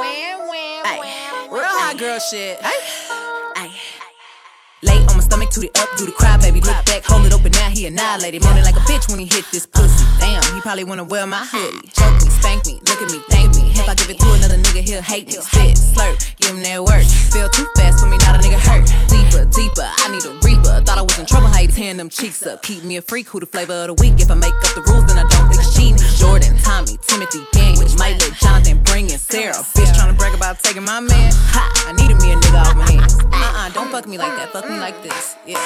Ay, 0.00 1.46
real 1.52 1.62
hot 1.62 1.98
girl 1.98 2.18
shit. 2.18 2.56
Ay, 2.62 2.80
ay. 3.56 3.70
Lay 4.84 5.00
on 5.06 5.16
my 5.16 5.20
stomach, 5.20 5.43
toot 5.54 5.64
it 5.70 5.78
up, 5.78 5.88
do 5.96 6.04
the 6.04 6.12
cry, 6.12 6.36
baby. 6.36 6.60
Look 6.60 6.84
back, 6.84 7.04
hold 7.04 7.24
it 7.26 7.32
open, 7.32 7.52
now 7.52 7.70
he 7.70 7.86
annihilated. 7.86 8.42
Moaning 8.42 8.64
like 8.64 8.74
a 8.74 8.84
bitch 8.90 9.08
when 9.08 9.20
he 9.20 9.26
hit 9.26 9.46
this 9.52 9.66
pussy. 9.66 10.04
Damn, 10.18 10.42
he 10.52 10.60
probably 10.60 10.82
wanna 10.82 11.04
wear 11.04 11.26
my 11.26 11.46
hoodie. 11.46 11.88
Choke 11.94 12.18
me, 12.18 12.28
spank 12.28 12.66
me, 12.66 12.80
look 12.90 13.00
at 13.00 13.10
me, 13.14 13.22
thank 13.30 13.54
me. 13.54 13.70
If 13.70 13.88
I 13.88 13.94
give 13.94 14.10
it 14.10 14.18
to 14.18 14.32
another 14.34 14.58
nigga, 14.58 14.82
he'll 14.82 15.02
hate 15.02 15.28
me. 15.28 15.38
Spit, 15.38 15.78
slurp, 15.78 16.18
give 16.38 16.50
him 16.50 16.62
that 16.62 16.82
work. 16.82 17.06
Feel 17.30 17.48
too 17.48 17.66
fast 17.76 18.00
for 18.02 18.06
me, 18.10 18.18
not 18.26 18.34
a 18.34 18.38
nigga 18.42 18.58
hurt. 18.58 18.82
Deeper, 19.06 19.46
deeper, 19.54 19.86
I 19.86 20.10
need 20.10 20.26
a 20.26 20.34
reaper. 20.42 20.82
Thought 20.82 20.98
I 20.98 21.02
was 21.02 21.18
in 21.18 21.26
trouble, 21.26 21.46
how 21.46 21.60
you 21.60 21.68
tearing 21.68 21.98
them 21.98 22.08
cheeks 22.10 22.44
up. 22.46 22.62
Keep 22.62 22.82
me 22.82 22.96
a 22.96 23.02
freak, 23.02 23.28
who 23.28 23.38
the 23.38 23.46
flavor 23.46 23.86
of 23.86 23.94
the 23.94 23.94
week. 24.02 24.18
If 24.18 24.30
I 24.30 24.34
make 24.34 24.54
up 24.54 24.74
the 24.74 24.82
rules, 24.90 25.06
then 25.06 25.18
I 25.22 25.26
don't 25.30 25.46
think 25.54 25.62
cheating. 25.70 26.02
Jordan, 26.18 26.58
Tommy, 26.58 26.98
Timothy, 27.06 27.46
Daniel, 27.52 27.86
might 27.98 28.18
let 28.18 28.34
Jonathan 28.42 28.82
bring 28.82 29.10
in 29.10 29.18
Sarah. 29.18 29.54
Bitch 29.78 29.92
tryna 29.94 30.18
brag 30.18 30.34
about 30.34 30.58
taking 30.58 30.84
my 30.84 30.98
man. 30.98 31.30
Ha, 31.54 31.62
I 31.86 31.92
needed 31.94 32.18
me 32.18 32.32
a 32.32 32.36
nigga 32.36 32.58
off 32.58 32.76
my 32.76 32.90
hands. 32.90 33.14
Uh-uh, 33.22 33.70
don't 33.70 33.90
fuck 33.90 34.06
me 34.06 34.18
like 34.18 34.34
that, 34.36 34.50
fuck 34.50 34.68
me 34.68 34.78
like 34.78 35.00
this. 35.02 35.36
Yeah. 35.46 35.58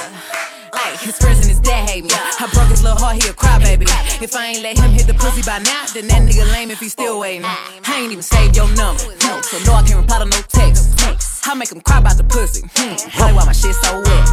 His 1.01 1.17
friends 1.19 1.39
and 1.41 1.49
his 1.49 1.61
dad 1.61 1.89
hate 1.89 1.99
hate 2.03 2.05
me. 2.05 2.11
I 2.13 2.49
broke 2.53 2.69
his 2.69 2.83
little 2.83 2.99
heart, 2.99 3.23
he 3.23 3.29
a 3.29 3.33
crybaby. 3.33 3.87
If 4.23 4.35
I 4.35 4.47
ain't 4.49 4.63
let 4.63 4.79
him 4.79 4.91
hit 4.91 5.07
the 5.07 5.15
pussy 5.15 5.43
by 5.43 5.59
now, 5.59 5.85
then 5.95 6.09
that 6.09 6.23
nigga 6.23 6.51
lame 6.53 6.71
if 6.71 6.81
he 6.81 6.89
still 6.89 7.21
waiting. 7.21 7.45
I 7.45 8.01
ain't 8.03 8.13
even 8.13 8.23
saved 8.23 8.57
your 8.57 8.69
number, 8.75 9.03
no, 9.23 9.41
so 9.41 9.59
no, 9.65 9.75
I 9.75 9.83
can't 9.83 10.01
reply 10.01 10.19
to 10.19 10.25
no 10.25 10.41
text. 10.49 11.47
I 11.47 11.55
make 11.55 11.71
him 11.71 11.81
cry 11.81 11.99
about 11.99 12.17
the 12.17 12.25
pussy. 12.25 12.69
Hmm. 12.75 12.97
Probably 13.17 13.37
why 13.37 13.45
my 13.47 13.53
shit 13.53 13.75
so 13.75 14.01
wet. 14.01 14.29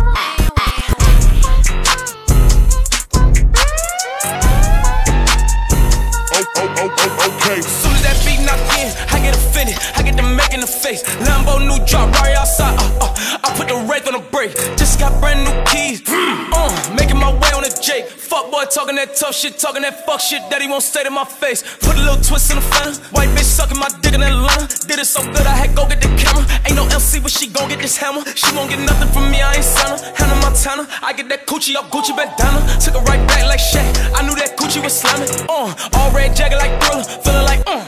Okay. 6.86 7.62
Soon 7.62 7.94
as 7.98 8.04
that 8.06 8.18
beat 8.26 8.46
knock 8.46 8.62
in, 8.78 8.94
I 9.10 9.18
get 9.18 9.34
offended. 9.36 9.78
I 9.96 10.04
get 10.04 10.16
the 10.16 10.24
Mac 10.24 10.54
in 10.54 10.60
the 10.60 10.68
face. 10.68 11.02
Lambo 11.26 11.58
new 11.58 11.84
drop 11.86 12.14
right 12.22 12.36
outside. 12.36 12.78
Uh, 12.78 13.10
uh, 13.10 13.40
I 13.44 13.54
put 13.58 13.68
the 13.68 13.78
wraith 13.90 14.06
on 14.08 14.14
the 14.14 14.26
brake. 14.30 14.54
Just 14.78 15.00
got 15.00 15.20
brand 15.20 15.42
new 15.46 15.56
keys. 15.66 16.04
Uh, 16.06 16.70
Jake. 17.86 18.10
Fuck 18.10 18.50
boy 18.50 18.66
talking 18.66 18.96
that 18.96 19.14
tough 19.16 19.36
shit, 19.36 19.60
talking 19.60 19.84
that 19.84 20.08
fuck 20.08 20.20
shit 20.20 20.42
that 20.50 20.60
he 20.60 20.68
won't 20.68 20.82
say 20.82 21.04
to 21.04 21.12
my 21.12 21.24
face. 21.24 21.62
Put 21.86 21.94
a 21.94 22.02
little 22.02 22.18
twist 22.18 22.50
in 22.50 22.58
the 22.58 22.66
fan. 22.66 22.98
White 23.14 23.30
bitch 23.38 23.46
sucking 23.46 23.78
my 23.78 23.86
dick 24.02 24.18
in 24.18 24.22
that 24.26 24.34
line. 24.34 24.66
Did 24.90 24.98
it 24.98 25.06
so 25.06 25.22
good 25.22 25.46
I 25.46 25.54
had 25.54 25.70
to 25.70 25.76
go 25.78 25.86
get 25.86 26.02
the 26.02 26.10
camera. 26.18 26.42
Ain't 26.66 26.74
no 26.74 26.90
LC, 26.90 27.22
but 27.22 27.30
she 27.30 27.46
gon' 27.46 27.70
get 27.70 27.78
this 27.78 27.96
hammer. 27.96 28.26
She 28.34 28.50
won't 28.58 28.74
get 28.74 28.82
nothing 28.82 29.10
from 29.14 29.30
me, 29.30 29.38
I 29.46 29.62
ain't 29.62 29.64
Santa. 29.64 30.02
Hannah 30.18 30.42
Montana. 30.42 30.90
I 31.06 31.14
get 31.14 31.30
that 31.30 31.46
coochie 31.46 31.78
off 31.78 31.92
Gucci 31.94 32.18
bandana. 32.18 32.66
Took 32.82 32.98
it 32.98 33.06
right 33.06 33.22
back 33.30 33.46
like 33.46 33.62
Shaq. 33.62 33.86
I 34.18 34.26
knew 34.26 34.34
that 34.34 34.58
coochie 34.58 34.82
was 34.82 34.98
slamming. 34.98 35.30
Uh, 35.46 35.70
all 35.94 36.10
red 36.10 36.36
jacket 36.36 36.58
like 36.58 36.74
Thriller. 36.82 37.06
Feeling 37.22 37.46
like, 37.46 37.62
uh. 37.70 37.86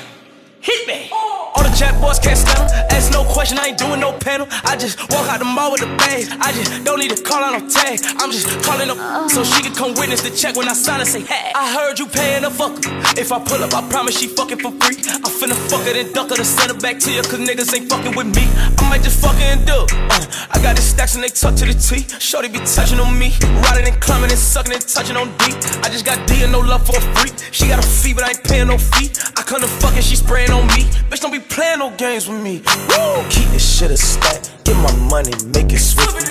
Hit 0.62 0.88
me. 0.88 1.10
All 1.12 1.64
the 1.64 1.74
jack 1.76 2.00
boys 2.02 2.20
can't 2.20 2.38
stand 2.38 2.60
'em. 2.60 2.68
Ask 2.92 3.12
no 3.12 3.24
question, 3.24 3.58
I 3.58 3.68
ain't 3.68 3.78
doing 3.78 4.00
no 4.00 4.12
panel. 4.14 4.48
I 4.66 4.76
just 4.76 5.00
walk 5.12 5.28
out 5.30 5.40
the 5.40 5.46
mall 5.46 5.72
with 5.72 5.82
the 5.82 5.88
bags. 5.98 6.30
I 6.42 6.52
just 6.52 6.84
don't 6.84 7.00
need 7.00 7.16
to 7.16 7.22
call 7.22 7.44
out 7.44 7.54
no 7.60 7.68
tag. 7.70 8.00
I'm 8.20 8.32
just 8.32 8.48
calling 8.64 8.90
up 8.90 8.98
so 9.30 9.44
she 9.44 9.62
can 9.62 9.74
come 9.74 9.94
witness 9.96 10.22
the 10.22 10.32
check 10.32 10.56
when 10.56 10.68
I 10.68 10.74
sign 10.74 11.00
and 11.00 11.10
say, 11.10 11.22
hey, 11.22 11.52
I 11.56 11.72
heard 11.74 12.00
you 12.00 12.08
paying 12.08 12.44
a 12.44 12.50
fucker. 12.50 12.82
If 13.18 13.32
I 13.32 13.40
pull 13.40 13.64
up, 13.64 13.74
I 13.74 13.82
promise 13.90 14.18
she 14.20 14.28
fucking 14.28 14.60
for 14.60 14.72
free. 14.72 14.98
I 15.26 15.30
finna 15.30 15.56
fuck 15.70 15.86
it 15.88 15.96
and 15.96 16.14
duck 16.14 16.30
her 16.30 16.36
to 16.36 16.46
send 16.46 16.72
her 16.72 16.80
back 16.80 17.00
to 17.00 17.12
you, 17.12 17.22
cause 17.22 17.40
niggas 17.40 17.74
ain't 17.76 17.90
fucking 17.90 18.16
with 18.16 18.28
me. 18.36 18.46
I 18.78 18.90
might 18.90 19.04
just 19.04 19.20
fuck 19.22 19.36
her 19.36 19.52
and 19.56 19.66
do. 19.66 19.86
Uh, 20.10 20.26
I 20.52 20.60
got 20.62 20.76
the 20.76 20.82
stacks 20.82 21.16
and 21.16 21.24
they 21.24 21.30
tuck 21.30 21.56
to 21.56 21.66
the 21.66 21.74
T. 21.74 22.06
Shorty 22.20 22.50
be 22.50 22.60
touching 22.60 23.00
on 23.00 23.18
me, 23.18 23.34
riding 23.64 23.88
and 23.88 24.00
climbing 24.02 24.32
and 24.32 24.40
sucking 24.40 24.74
and 24.74 24.82
touching 24.82 25.16
on 25.16 25.30
D. 25.38 25.54
I 25.84 25.90
just 25.90 26.06
got 26.06 26.18
D 26.28 26.44
and 26.44 26.52
no 26.52 26.60
love 26.60 26.86
for 26.86 26.98
a 26.98 27.02
freak. 27.16 27.34
She 27.52 27.68
got 27.68 27.80
a 27.80 27.88
fee, 27.88 28.14
but 28.14 28.24
I 28.24 28.30
ain't 28.30 28.44
paying 28.44 28.68
no 28.68 28.78
fee. 28.78 29.10
I 29.38 29.42
come 29.44 29.62
to 29.62 29.68
fuck 29.68 29.94
and 29.94 30.04
she 30.04 30.16
spraying 30.16 30.47
on 30.52 30.68
me. 30.68 30.84
Bitch, 31.10 31.22
don't 31.22 31.32
be 31.32 31.40
playing 31.40 31.80
no 31.80 31.90
games 31.98 32.28
with 32.28 32.42
me. 32.42 32.62
Woo! 32.90 33.24
Keep 33.30 33.50
this 33.56 33.78
shit 33.78 33.92
a 33.92 33.98
stack. 33.98 34.44
Get 34.64 34.76
my 34.78 34.94
money, 35.10 35.32
make 35.54 35.72
it 35.72 35.80
swiftly. 35.80 36.28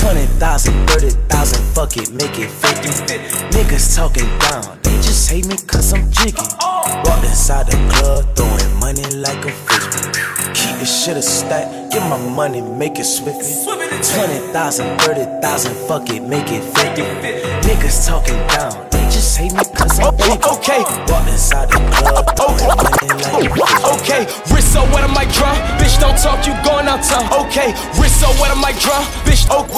20,000, 0.00 0.86
30,000, 0.88 1.74
fuck 1.74 1.96
it, 1.96 2.12
make 2.12 2.38
it 2.38 2.50
50. 2.50 2.88
Niggas 3.56 3.96
talking 3.96 4.28
down, 4.38 4.78
they 4.82 4.96
just 4.96 5.30
hate 5.30 5.46
me 5.46 5.56
cause 5.66 5.92
I'm 5.92 6.10
jiggy. 6.10 6.42
Walked 7.04 7.24
inside 7.24 7.66
the 7.66 7.76
club, 7.92 8.36
throwing 8.36 8.80
money 8.80 9.04
like 9.16 9.44
a 9.44 9.50
frisbee. 9.50 10.12
Keep 10.54 10.78
this 10.80 11.04
shit 11.04 11.16
a 11.16 11.22
stack. 11.22 11.90
Get 11.90 12.08
my 12.08 12.18
money, 12.18 12.60
make 12.60 12.98
it 12.98 13.04
swiftly. 13.04 13.48
20,000, 13.66 14.98
30,000, 15.00 15.74
fuck 15.88 16.08
it, 16.10 16.22
make 16.22 16.50
it 16.50 16.62
50. 16.62 17.02
Niggas 17.66 18.06
talking 18.06 18.36
down, 18.48 18.72
just 19.20 19.36
hate 19.36 19.52
me 19.52 19.64
cause 19.76 20.00
I'm 20.00 20.16
jiggy. 20.16 20.40
Okay. 20.48 20.80
Walked 21.12 21.28
inside 21.28 21.68
the 21.68 21.76
club, 21.92 22.24
oh, 22.40 22.56
oh, 22.56 22.72
like 22.80 23.04
oh, 23.04 23.20
a 23.20 23.28
frisbee. 23.28 23.60
Okay, 24.00 24.22
wrist 24.48 24.72
so 24.72 24.80
wet 24.96 25.04
I 25.04 25.12
might 25.12 25.30
drop. 25.36 25.56
Bitch, 25.76 26.00
don't 26.00 26.16
talk, 26.16 26.46
you 26.48 26.56
going 26.64 26.88
out 26.88 27.04
town. 27.04 27.28
Okay, 27.44 27.76
wrist 28.00 28.20
so 28.20 28.28
wet 28.40 28.50
I 28.50 28.56
might 28.56 28.80
drop. 28.80 29.04
Bitch, 29.28 29.44
oh, 29.50 29.68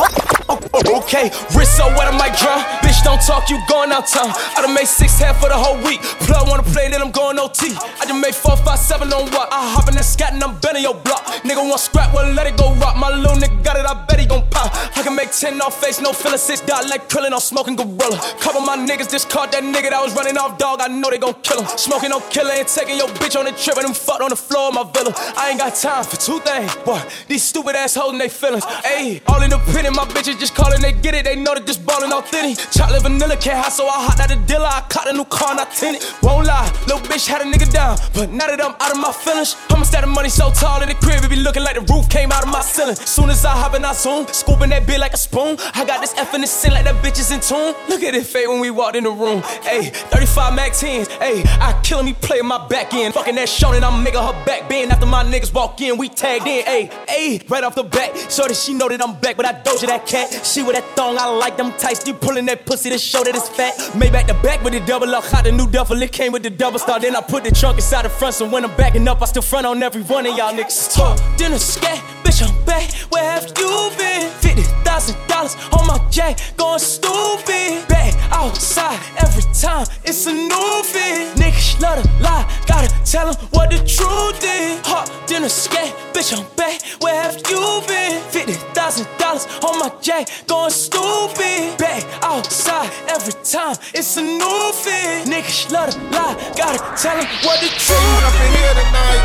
oh, 0.49 0.61
oh, 0.75 0.99
okay, 1.03 1.35
wrist 1.59 1.77
so 1.77 1.89
wet 1.99 2.07
I 2.07 2.15
might 2.17 2.39
drop. 2.39 2.82
Don't 3.05 3.21
talk, 3.21 3.51
you 3.51 3.59
going 3.69 3.93
out 3.93 4.07
town. 4.07 4.31
I 4.57 4.63
done 4.63 4.75
made 4.75 4.87
six 4.87 5.19
half 5.19 5.41
for 5.41 5.49
the 5.49 5.57
whole 5.57 5.77
week. 5.85 6.01
Plug 6.25 6.49
wanna 6.49 6.63
play, 6.63 6.89
then 6.89 7.03
I'm 7.03 7.11
going 7.11 7.39
OT. 7.39 7.75
I 8.01 8.07
just 8.07 8.15
made 8.15 8.35
four, 8.35 8.57
five, 8.57 8.79
seven 8.79 9.13
on 9.13 9.31
what? 9.31 9.53
I 9.53 9.61
hop 9.75 9.89
in 9.89 9.95
that 9.95 10.05
scat 10.05 10.33
and 10.33 10.43
I'm 10.43 10.59
bending 10.59 10.83
your 10.83 10.95
block. 10.95 11.27
Nigga 11.45 11.63
want 11.69 11.81
scrap, 11.81 12.15
well 12.15 12.33
let 12.33 12.47
it 12.47 12.57
go 12.57 12.73
rock. 12.77 12.97
My 12.97 13.11
little 13.11 13.37
nigga 13.37 13.63
got 13.63 13.77
it, 13.77 13.85
I 13.85 13.95
bet 14.07 14.19
he 14.19 14.27
gon' 14.27 14.49
pop. 14.51 14.73
I 14.97 15.03
can 15.03 15.15
make 15.15 15.33
ten 15.33 15.61
off 15.61 15.81
face, 15.81 16.01
no 16.01 16.13
feeling 16.13 16.39
six 16.39 16.61
dot 16.61 16.89
like 16.89 17.09
krillin, 17.09 17.33
I'm 17.33 17.41
smoking 17.41 17.77
gorilla. 17.77 18.19
Couple 18.41 18.63
my 18.63 18.77
niggas 18.77 19.11
just 19.11 19.29
caught 19.29 19.53
that 19.53 19.63
nigga 19.63 19.91
that 19.91 20.01
was 20.01 20.15
running 20.15 20.39
off 20.39 20.57
dog. 20.57 20.81
I 20.81 20.89
know 20.89 21.11
they 21.11 21.19
gon' 21.19 21.35
kill 21.43 21.61
him. 21.61 21.69
Smoking 21.77 22.11
no 22.11 22.21
killer 22.31 22.55
and 22.57 22.69
taking 22.69 22.97
your 22.97 23.09
bitch 23.21 23.39
on 23.39 23.45
the 23.45 23.53
trip 23.53 23.77
and 23.77 23.87
them 23.87 23.95
fucked 23.95 24.23
on 24.23 24.31
the 24.31 24.37
floor 24.37 24.69
of 24.69 24.75
my 24.75 24.85
villa. 24.95 25.13
I 25.37 25.51
ain't 25.51 25.59
got 25.59 25.75
time 25.75 26.05
for 26.05 26.17
two 26.17 26.41
things, 26.41 26.75
boy. 26.77 27.03
These 27.29 27.45
stupid 27.45 27.77
ass 27.77 27.95
holding 27.95 28.19
they 28.19 28.29
feelings. 28.29 28.65
Ayy, 28.65 29.21
all 29.29 29.43
in 29.43 29.51
the 29.51 29.59
pin 29.59 29.83
independent, 29.83 29.97
my 29.97 30.05
bitches 30.13 30.39
just 30.39 30.55
calling, 30.55 30.81
they 30.81 30.93
get 30.93 31.15
it. 31.15 31.25
They 31.25 31.37
know 31.37 31.55
that 31.55 31.67
this 31.67 31.77
ballin' 31.77 32.13
authentic. 32.13 32.59
Chocolate 32.93 33.11
vanilla 33.11 33.37
can't 33.39 33.57
hide, 33.57 33.73
so 33.73 33.87
I 33.87 34.05
hot 34.05 34.21
out 34.21 34.29
the 34.29 34.37
dealer. 34.45 34.69
I 34.69 34.83
caught 34.83 35.09
a 35.09 35.15
new 35.15 35.25
car, 35.25 35.55
not 35.55 35.73
tinted. 35.73 36.05
Won't 36.23 36.47
lie, 36.47 36.69
little 36.87 37.01
bitch 37.09 37.27
had 37.27 37.41
a 37.41 37.45
nigga 37.45 37.73
down, 37.73 37.97
but 38.13 38.29
now 38.29 38.47
that 38.49 38.61
I'm 38.63 38.77
out 38.79 38.93
of 38.93 39.01
my 39.01 39.13
feelings, 39.13 39.57
I'ma 39.71 39.85
stack 39.85 40.07
money 40.07 40.29
so 40.29 40.53
tall 40.53 40.83
in 40.83 40.89
the 40.89 40.95
crib, 40.95 41.25
it 41.25 41.31
be 41.31 41.37
looking 41.37 41.63
like 41.63 41.75
the 41.75 41.81
roof 41.91 42.11
came 42.11 42.31
out 42.31 42.45
of 42.45 42.51
my 42.51 42.61
ceiling. 42.61 42.97
Soon 42.97 43.31
as 43.31 43.47
I 43.47 43.53
hop 43.57 43.75
in, 43.75 43.85
I 43.85 43.95
zoom, 43.95 44.27
scooping 44.27 44.69
that 44.71 44.87
bit 44.87 45.01
like 45.01 45.15
a 45.15 45.17
spoon. 45.17 45.57
I 45.73 45.87
got 45.87 46.03
this 46.03 46.13
F 46.19 46.35
in 46.35 46.43
the 46.43 46.69
like 46.71 46.85
that 46.85 46.97
bitch 47.03 47.19
is 47.19 47.31
in 47.31 47.41
tune. 47.41 47.73
Look 47.89 48.03
at 48.03 48.15
it 48.15 48.27
fade 48.27 48.49
when 48.49 48.61
we 48.61 48.71
walked 48.71 48.97
in 48.97 49.05
the 49.05 49.11
room. 49.11 49.41
Ayy, 49.65 49.89
35 50.13 50.55
Mac 50.55 50.73
10s. 50.73 51.09
Ayy, 51.25 51.47
I 51.61 51.81
killing 51.83 52.05
me 52.05 52.13
playing 52.13 52.47
my 52.47 52.61
back 52.69 52.93
end. 52.93 53.15
Fucking 53.15 53.37
that 53.37 53.49
Shonen, 53.49 53.83
I'm 53.83 54.05
making 54.05 54.21
her 54.21 54.37
back 54.45 54.69
bend. 54.69 54.93
After 54.93 55.07
my 55.07 55.25
niggas 55.25 55.55
walk 55.55 55.81
in, 55.81 55.97
we 55.97 56.11
tagged 56.11 56.47
in. 56.47 56.65
Ayy, 56.67 56.91
ayy, 57.09 57.51
right 57.51 57.65
off 57.65 57.75
the 57.75 57.85
bat. 57.85 58.15
So 58.31 58.47
that 58.47 58.55
she 58.55 58.75
know 58.75 58.91
that 58.91 59.01
I'm 59.01 59.19
back, 59.19 59.39
but 59.39 59.47
I 59.47 59.55
doja 59.55 59.87
that 59.87 60.07
cat. 60.07 60.45
She 60.45 60.63
with 60.63 60.77
that 60.77 60.85
thong, 60.95 61.17
I 61.17 61.27
like 61.27 61.57
them 61.57 61.73
tights. 61.79 62.07
You 62.07 62.13
pulling 62.13 62.45
that 62.47 62.67
pussy 62.67 62.82
to 62.91 62.99
show 62.99 63.23
that 63.25 63.35
it's 63.35 63.49
fat. 63.49 63.75
Made 63.97 64.13
back 64.13 64.27
the 64.27 64.35
back 64.35 64.63
with 64.63 64.73
the 64.73 64.81
double 64.81 65.15
up. 65.15 65.25
Hot 65.25 65.45
the 65.45 65.53
new 65.53 65.69
duffel, 65.69 66.01
it 66.03 66.13
came 66.13 66.33
with 66.33 66.43
the 66.43 66.51
double 66.51 66.79
star. 66.79 66.99
Then 67.01 67.17
I 67.17 67.21
put 67.21 67.45
the 67.45 67.51
trunk 67.51 67.77
inside 67.77 68.05
the 68.05 68.09
front, 68.09 68.35
so 68.35 68.49
when 68.49 68.65
I'm 68.65 68.77
backing 68.77 69.07
up, 69.09 69.23
I 69.23 69.27
still 69.27 69.43
front 69.43 69.67
on 69.67 69.83
every 69.83 70.03
one 70.03 70.27
of 70.27 70.37
y'all 70.37 70.53
niggas. 70.53 70.95
Talk, 70.95 71.19
a 71.41 71.59
scat, 71.59 71.99
bitch, 72.25 72.43
I'm 72.43 72.65
back. 72.65 72.91
Where 73.11 73.25
have 73.25 73.47
you 73.59 73.91
been? 73.99 74.31
Fifty 74.41 74.63
thousand 74.85 75.17
dollars 75.29 75.57
on 75.73 75.87
my 75.87 75.99
jack, 76.11 76.39
going 76.57 76.79
stupid. 76.79 77.87
Back 77.89 78.15
outside 78.33 78.99
every 79.19 79.43
time, 79.53 79.87
it's 80.05 80.27
a 80.27 80.33
new 80.33 80.83
fit. 80.85 81.35
Niggas 81.37 81.81
love 81.81 82.03
to 82.03 82.09
lie, 82.23 82.45
gotta 82.67 82.89
tell 83.05 83.29
'em 83.29 83.35
what 83.51 83.71
the 83.71 83.79
truth 83.79 84.43
is. 84.43 84.87
Hot 84.87 85.11
a 85.33 85.49
scat, 85.49 85.93
bitch, 86.13 86.37
I'm 86.37 86.45
back. 86.57 86.81
Where 87.03 87.21
have 87.23 87.37
you 87.49 87.83
been? 87.89 88.23
Fifty 88.31 88.53
thousand 88.75 89.09
dollars 89.19 89.47
on 89.65 89.79
my 89.79 89.91
jack, 90.01 90.29
going 90.47 90.71
stupid. 90.71 91.77
Back 91.79 92.05
outside 92.23 92.72
every 93.09 93.37
time, 93.45 93.77
it's 93.93 94.17
a 94.17 94.23
new 94.23 94.73
fit. 94.73 95.29
Niggas 95.29 95.71
love 95.71 95.91
to 95.91 96.01
lie, 96.17 96.37
gotta 96.57 96.81
tell 96.97 97.17
'em 97.17 97.27
what 97.45 97.61
the 97.61 97.69
truth 97.69 98.25
up 98.25 98.35
in 98.45 98.51
here 98.57 98.75
tonight. 98.81 99.23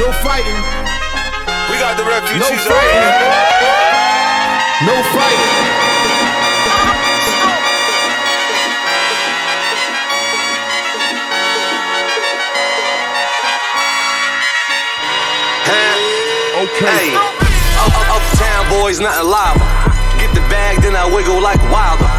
No 0.00 0.08
fighting. 0.24 0.60
We 1.70 1.78
got 1.78 1.96
the 1.96 2.04
refugees. 2.04 2.40
No 2.40 2.50
fighting. 2.70 3.04
No 4.88 4.96
fighting. 5.14 5.74
Okay. 16.64 17.14
Up, 17.76 17.92
up, 18.00 18.08
uptown 18.16 18.68
boys, 18.70 18.98
nothing 18.98 19.28
live. 19.28 19.58
Get 20.18 20.32
the 20.34 20.40
bag, 20.48 20.80
then 20.80 20.96
I 20.96 21.04
wiggle 21.04 21.40
like 21.40 21.60
wilder. 21.70 22.13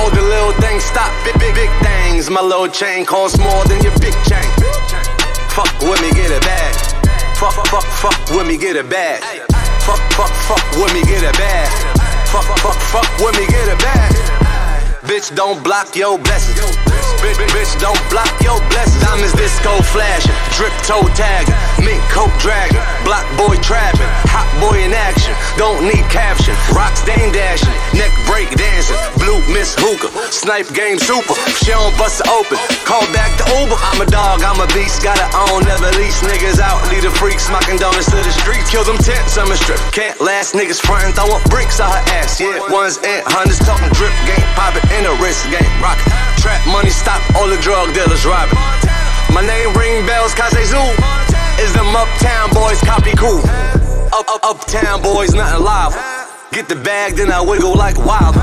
All 0.00 0.08
the 0.08 0.22
little 0.22 0.52
things 0.64 0.82
stop, 0.82 1.12
big, 1.26 1.38
big, 1.38 1.54
big 1.54 1.68
things. 1.84 2.30
My 2.30 2.40
little 2.40 2.68
chain 2.68 3.04
costs 3.04 3.38
more 3.38 3.64
than 3.68 3.82
your 3.84 3.92
big 4.00 4.16
chain. 4.24 4.48
Fuck 5.52 5.68
with 5.84 6.00
me, 6.00 6.10
get 6.16 6.32
a 6.32 6.40
bag. 6.40 6.74
Fuck, 7.36 7.52
fuck, 7.68 7.84
fuck 7.84 8.16
with 8.30 8.46
me, 8.46 8.56
get 8.56 8.76
a 8.76 8.84
bag. 8.84 9.20
Fuck, 9.84 10.00
fuck, 10.16 10.32
fuck 10.48 10.64
with 10.80 10.94
me, 10.94 11.02
get 11.04 11.22
a 11.22 11.32
bag. 11.36 11.68
Fuck, 12.32 12.48
fuck, 12.64 12.80
fuck 12.80 13.10
with 13.18 13.36
me, 13.36 13.46
get 13.46 13.68
a 13.68 13.76
bag. 13.76 14.12
Bitch, 15.04 15.34
don't 15.36 15.62
block 15.62 15.94
your 15.94 16.18
blessings. 16.18 16.99
Bitch, 17.18 17.36
bitch, 17.50 17.74
don't 17.82 17.98
block 18.10 18.30
your 18.40 18.62
blessings. 18.70 19.02
Diamonds 19.02 19.34
disco 19.34 19.82
flashing, 19.90 20.34
drip 20.54 20.72
toe 20.86 21.02
tagging, 21.18 21.56
mink 21.82 22.00
coat 22.14 22.30
dragging, 22.38 22.80
block 23.02 23.26
boy 23.34 23.56
trapping, 23.58 24.06
hot 24.30 24.46
boy 24.62 24.78
in 24.86 24.94
action. 24.94 25.34
Don't 25.58 25.82
need 25.82 26.04
caption, 26.12 26.54
rock 26.70 26.94
stain 26.94 27.32
dashing, 27.32 27.72
neck 27.96 28.12
break 28.28 28.52
dancing, 28.54 28.96
blue 29.18 29.40
miss 29.50 29.74
hookah, 29.76 30.12
snipe 30.30 30.68
game 30.76 31.00
super. 31.00 31.34
She 31.58 31.72
don't 31.72 31.92
bust 31.98 32.22
open, 32.28 32.60
call 32.84 33.02
back 33.10 33.32
the 33.40 33.46
Uber. 33.58 33.76
I'm 33.90 34.00
a 34.04 34.08
dog, 34.08 34.44
I'm 34.44 34.60
a 34.60 34.68
beast, 34.76 35.02
gotta 35.02 35.26
own, 35.48 35.64
never 35.64 35.90
lease 35.98 36.20
niggas 36.22 36.60
out. 36.60 36.80
Lead 36.92 37.02
the 37.02 37.12
freaks, 37.16 37.48
smocking 37.48 37.80
donuts 37.80 38.12
to 38.12 38.20
the 38.20 38.34
streets, 38.44 38.70
kill 38.70 38.84
them 38.84 39.00
tents, 39.00 39.40
I'm 39.40 39.50
a 39.50 39.56
strip. 39.56 39.80
Can't 39.90 40.20
last 40.20 40.54
niggas 40.54 40.80
frontin', 40.80 41.16
throwing 41.16 41.42
bricks 41.48 41.80
on 41.80 41.90
her 41.90 42.04
ass. 42.20 42.38
Yeah, 42.38 42.60
ones 42.70 43.00
and 43.02 43.24
hundreds 43.26 43.58
talking 43.64 43.90
drip 43.96 44.14
game, 44.28 44.44
poppin' 44.54 44.84
in 44.96 45.08
a 45.08 45.14
wrist 45.18 45.48
game, 45.48 45.72
rockin'. 45.80 46.12
Trap 46.40 46.64
money, 46.72 46.88
stop 47.00 47.24
all 47.36 47.48
the 47.48 47.56
drug 47.64 47.94
dealers 47.96 48.26
robbing. 48.28 48.60
My 49.32 49.40
name 49.40 49.72
ring 49.72 50.04
bells, 50.04 50.34
Kase 50.36 50.68
Zoo. 50.68 50.84
Is 51.56 51.72
them 51.72 51.96
uptown 51.96 52.52
boys 52.52 52.80
copy 52.84 53.16
cool? 53.16 53.40
Up, 54.12 54.28
up, 54.28 54.44
uptown 54.44 55.00
boys, 55.00 55.32
nothing 55.32 55.64
live. 55.64 55.96
Get 56.52 56.68
the 56.68 56.76
bag, 56.76 57.14
then 57.14 57.32
I 57.32 57.40
wiggle 57.40 57.74
like 57.74 57.96
wild. 58.04 58.36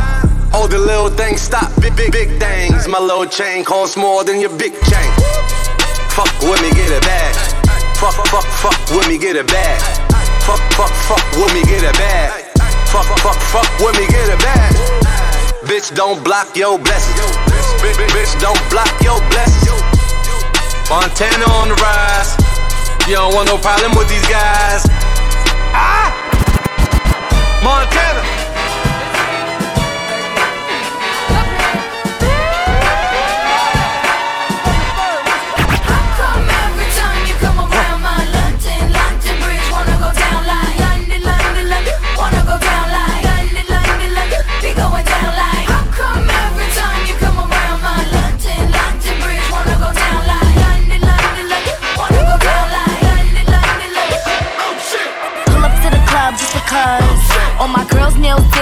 All 0.54 0.68
the 0.68 0.80
little 0.80 1.10
things 1.10 1.42
stop, 1.42 1.70
big, 1.82 1.96
big, 1.96 2.12
big 2.12 2.30
things. 2.40 2.88
My 2.88 3.00
little 3.00 3.26
chain 3.26 3.64
costs 3.64 3.96
more 3.96 4.24
than 4.24 4.40
your 4.40 4.56
big 4.58 4.74
chain. 4.90 5.12
Fuck 6.18 6.34
with 6.42 6.62
me, 6.66 6.72
get 6.74 6.90
it 6.90 7.04
bag. 7.04 7.36
Fuck, 8.02 8.18
fuck, 8.34 8.48
fuck 8.64 8.80
with 8.90 9.08
me, 9.08 9.18
get 9.20 9.36
it 9.36 9.48
bag. 9.48 9.82
Fuck, 10.48 10.62
fuck, 10.74 10.94
fuck 11.06 11.26
with 11.38 11.54
me, 11.54 11.62
get 11.64 11.84
it 11.84 11.94
bag. 11.94 12.46
Fuck, 12.90 13.06
fuck, 13.22 13.38
fuck 13.54 13.70
with 13.80 13.94
me, 14.00 14.08
get 14.08 14.30
it 14.30 14.40
bag. 14.40 14.74
Bitch, 15.70 15.94
don't 15.94 16.24
block 16.24 16.56
your 16.56 16.80
blessings. 16.80 17.47
Bitch, 17.96 18.40
don't 18.42 18.60
block 18.70 18.92
your 19.02 19.20
blessings. 19.30 19.82
Montana 20.90 21.46
on 21.52 21.70
the 21.70 21.76
rise. 21.76 22.36
You 23.08 23.16
don't 23.16 23.34
want 23.34 23.48
no 23.48 23.58
problem 23.58 23.96
with 23.98 24.10
these 24.10 24.28
guys. 24.28 24.84
Ah! 25.72 26.12
Montana. 27.64 28.37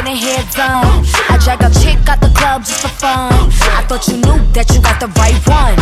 I 0.07 1.37
drag 1.41 1.63
a 1.65 1.69
chick 1.81 1.97
out 2.07 2.21
the 2.21 2.29
club 2.37 2.63
just 2.63 2.81
for 2.81 2.93
fun. 2.93 3.33
I 3.73 3.81
thought 3.89 4.07
you 4.07 4.17
knew 4.21 4.37
that 4.53 4.69
you 4.69 4.79
got 4.79 4.99
the 5.01 5.09
right 5.17 5.33
one. 5.49 5.73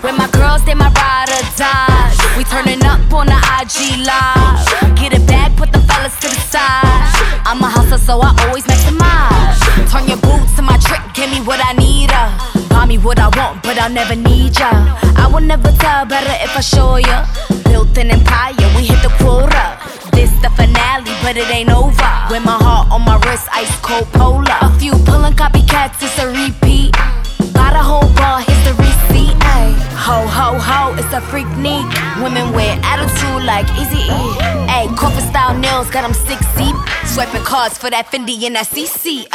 When 0.00 0.16
my 0.16 0.26
girls, 0.32 0.64
they 0.64 0.72
my 0.72 0.88
ride 0.88 1.28
or 1.28 1.44
die. 1.52 2.08
We 2.36 2.44
turning 2.48 2.80
up 2.88 3.12
on 3.12 3.26
the 3.28 3.36
IG 3.60 4.00
live. 4.08 4.96
Get 4.96 5.12
it 5.12 5.26
back, 5.28 5.54
put 5.56 5.72
the 5.72 5.80
fellas 5.84 6.16
to 6.24 6.28
the 6.32 6.40
side. 6.48 7.12
I'm 7.44 7.60
a 7.60 7.68
hustler, 7.68 7.98
so 7.98 8.20
I 8.24 8.32
always 8.48 8.64
maximize. 8.64 9.60
Turn 9.92 10.08
your 10.08 10.16
boots 10.24 10.56
to 10.56 10.62
my 10.62 10.78
trick, 10.80 11.04
give 11.12 11.28
me 11.28 11.44
what 11.44 11.60
I 11.60 11.74
need. 11.76 12.08
Uh. 12.08 12.32
Buy 12.72 12.86
me 12.86 12.96
what 12.96 13.18
I 13.20 13.28
want, 13.36 13.62
but 13.62 13.76
I'll 13.76 13.92
never 13.92 14.16
need 14.16 14.58
ya. 14.58 14.72
I 15.16 15.28
will 15.28 15.44
never 15.44 15.70
tell 15.76 16.06
better 16.06 16.32
if 16.40 16.56
I 16.56 16.60
show 16.60 16.96
ya. 16.96 17.26
Built 17.68 17.92
an 17.98 18.12
empire, 18.12 18.56
we 18.76 18.88
hit 18.88 19.02
the 19.04 19.12
quota. 19.20 19.76
This 20.18 20.34
the 20.42 20.50
finale, 20.50 21.14
but 21.22 21.36
it 21.36 21.48
ain't 21.48 21.70
over. 21.70 22.10
With 22.28 22.42
my 22.42 22.58
heart 22.58 22.90
on 22.90 23.02
my 23.02 23.22
wrist, 23.22 23.46
ice 23.52 23.70
cold 23.86 24.10
polar. 24.18 24.58
A 24.62 24.68
few 24.80 24.90
pulling 25.06 25.34
copycats, 25.34 26.02
it's 26.02 26.18
a 26.18 26.26
repeat. 26.26 26.90
Got 27.54 27.74
a 27.78 27.82
whole 27.90 28.10
bar, 28.18 28.42
here's 28.42 28.64
the. 28.66 28.74
Ay. 29.54 29.70
Ho 29.94 30.26
ho 30.26 30.58
ho, 30.58 30.96
it's 30.98 31.12
a 31.14 31.20
freak 31.30 31.46
neat. 31.56 31.86
Women 32.20 32.52
wear 32.52 32.74
attitude 32.82 33.44
like 33.46 33.70
Easy 33.78 34.10
E. 34.10 34.26
Ay, 34.66 34.88
corporate 34.98 35.28
style 35.30 35.56
nails, 35.56 35.88
got 35.88 36.02
'em 36.02 36.14
six 36.14 36.40
deep. 36.58 36.74
Swiping 37.06 37.44
cards 37.44 37.78
for 37.78 37.88
that 37.88 38.10
Fendi 38.10 38.42
and 38.42 38.56
that 38.56 38.66
CC. 38.66 39.28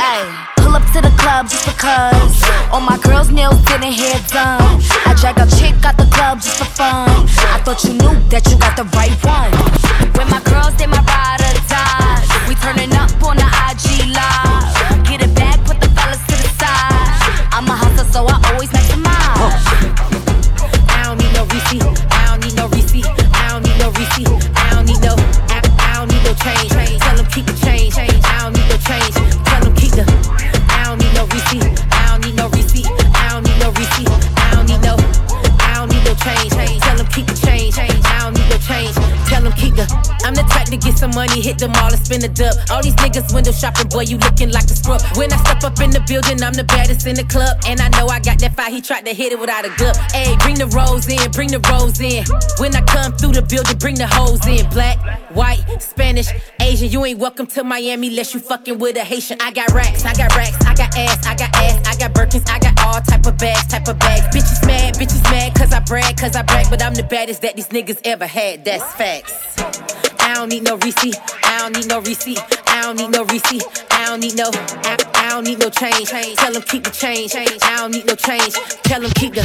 Pull 0.73 0.81
up 0.81 0.91
to 0.91 1.01
the 1.01 1.15
club 1.21 1.47
just 1.47 1.67
because 1.67 2.41
all 2.71 2.81
my 2.81 2.97
girls' 2.97 3.29
nails 3.29 3.61
getting 3.61 3.91
hair 3.91 4.19
done. 4.29 4.81
I 5.05 5.13
drag 5.21 5.37
a 5.37 5.45
chick 5.55 5.75
out 5.85 5.97
the 5.97 6.09
club 6.09 6.41
just 6.41 6.57
for 6.57 6.65
fun. 6.65 7.09
I 7.53 7.61
thought 7.63 7.83
you 7.83 7.93
knew 7.93 8.17
that 8.29 8.49
you 8.49 8.57
got 8.57 8.75
the 8.75 8.85
right 8.97 9.13
one. 9.21 9.53
When 10.17 10.27
my 10.31 10.41
girls, 10.41 10.73
they 10.77 10.87
my 10.87 10.97
ride 11.05 11.41
or 11.45 11.53
die. 11.69 12.47
We 12.49 12.55
turning 12.55 12.91
up 12.93 13.11
on 13.21 13.37
the 13.37 13.45
IG 13.45 14.15
live. 14.15 14.52
Money, 41.13 41.41
hit 41.41 41.57
the 41.57 41.67
mall 41.69 41.91
and 41.93 42.03
spend 42.03 42.23
a 42.23 42.27
dub. 42.27 42.53
All 42.69 42.81
these 42.81 42.95
niggas 42.95 43.33
window 43.33 43.51
shopping, 43.51 43.87
boy, 43.87 44.01
you 44.01 44.17
looking 44.17 44.51
like 44.51 44.65
a 44.65 44.75
scrub. 44.75 45.01
When 45.15 45.31
I 45.31 45.37
step 45.37 45.63
up 45.63 45.79
in 45.79 45.91
the 45.91 46.01
building, 46.01 46.41
I'm 46.43 46.53
the 46.53 46.63
baddest 46.63 47.07
in 47.07 47.15
the 47.15 47.23
club. 47.23 47.57
And 47.67 47.79
I 47.79 47.89
know 47.89 48.07
I 48.07 48.19
got 48.19 48.39
that 48.39 48.55
fire, 48.55 48.69
he 48.69 48.81
tried 48.81 49.05
to 49.05 49.13
hit 49.13 49.31
it 49.31 49.39
without 49.39 49.65
a 49.65 49.71
glove. 49.77 49.95
Hey, 50.11 50.35
bring 50.41 50.55
the 50.57 50.67
rose 50.67 51.07
in, 51.07 51.31
bring 51.31 51.49
the 51.49 51.61
rose 51.71 51.99
in. 52.01 52.25
When 52.57 52.75
I 52.75 52.81
come 52.81 53.13
through 53.13 53.33
the 53.33 53.41
building, 53.41 53.77
bring 53.77 53.95
the 53.95 54.07
hoes 54.07 54.45
in. 54.47 54.67
Black, 54.69 54.97
white, 55.31 55.63
Spanish, 55.79 56.29
Asian. 56.59 56.89
You 56.89 57.05
ain't 57.05 57.19
welcome 57.19 57.47
to 57.47 57.63
Miami 57.63 58.07
unless 58.07 58.33
you 58.33 58.39
fucking 58.39 58.79
with 58.79 58.97
a 58.97 59.03
Haitian. 59.03 59.37
I 59.41 59.51
got 59.51 59.71
racks, 59.71 60.05
I 60.05 60.13
got 60.13 60.35
racks, 60.35 60.57
I 60.65 60.73
got 60.73 60.95
ass, 60.97 61.25
I 61.25 61.35
got 61.35 61.55
ass, 61.55 61.87
I 61.87 61.95
got 61.97 62.13
Birkins, 62.13 62.49
I 62.49 62.59
got 62.59 62.73
all 62.85 63.01
type 63.01 63.25
of 63.25 63.37
bags, 63.37 63.67
type 63.67 63.87
of 63.87 63.99
bags. 63.99 64.25
Bitches 64.35 64.65
mad, 64.65 64.95
bitches 64.95 65.23
mad, 65.31 65.53
cause 65.55 65.73
I 65.73 65.79
brag, 65.79 66.17
cause 66.17 66.35
I 66.35 66.43
brag. 66.43 66.67
But 66.69 66.83
I'm 66.83 66.93
the 66.93 67.03
baddest 67.03 67.41
that 67.41 67.55
these 67.55 67.69
niggas 67.69 68.01
ever 68.03 68.25
had, 68.25 68.65
that's 68.65 68.83
facts. 68.93 70.12
I 70.23 70.35
don't 70.35 70.49
need 70.49 70.63
no 70.63 70.77
receipt. 70.77 71.15
I 71.43 71.59
don't 71.59 71.75
need 71.75 71.87
no 71.87 71.99
receipt. 71.99 72.39
I 72.67 72.81
don't 72.81 72.97
need 72.97 73.11
no 73.11 73.25
receipt. 73.25 73.63
I 73.91 74.05
don't 74.07 74.19
need 74.21 74.35
no. 74.35 74.49
I, 74.53 74.97
I 75.15 75.29
don't 75.31 75.43
need 75.43 75.59
no 75.59 75.69
change. 75.69 76.09
Tell 76.09 76.53
them 76.53 76.61
keep 76.63 76.83
the 76.83 76.91
change. 76.91 77.35
I 77.35 77.45
don't 77.77 77.91
need 77.91 78.05
no 78.05 78.15
change. 78.15 78.53
Tell 78.83 79.01
them 79.01 79.11
keep 79.11 79.33
the. 79.33 79.43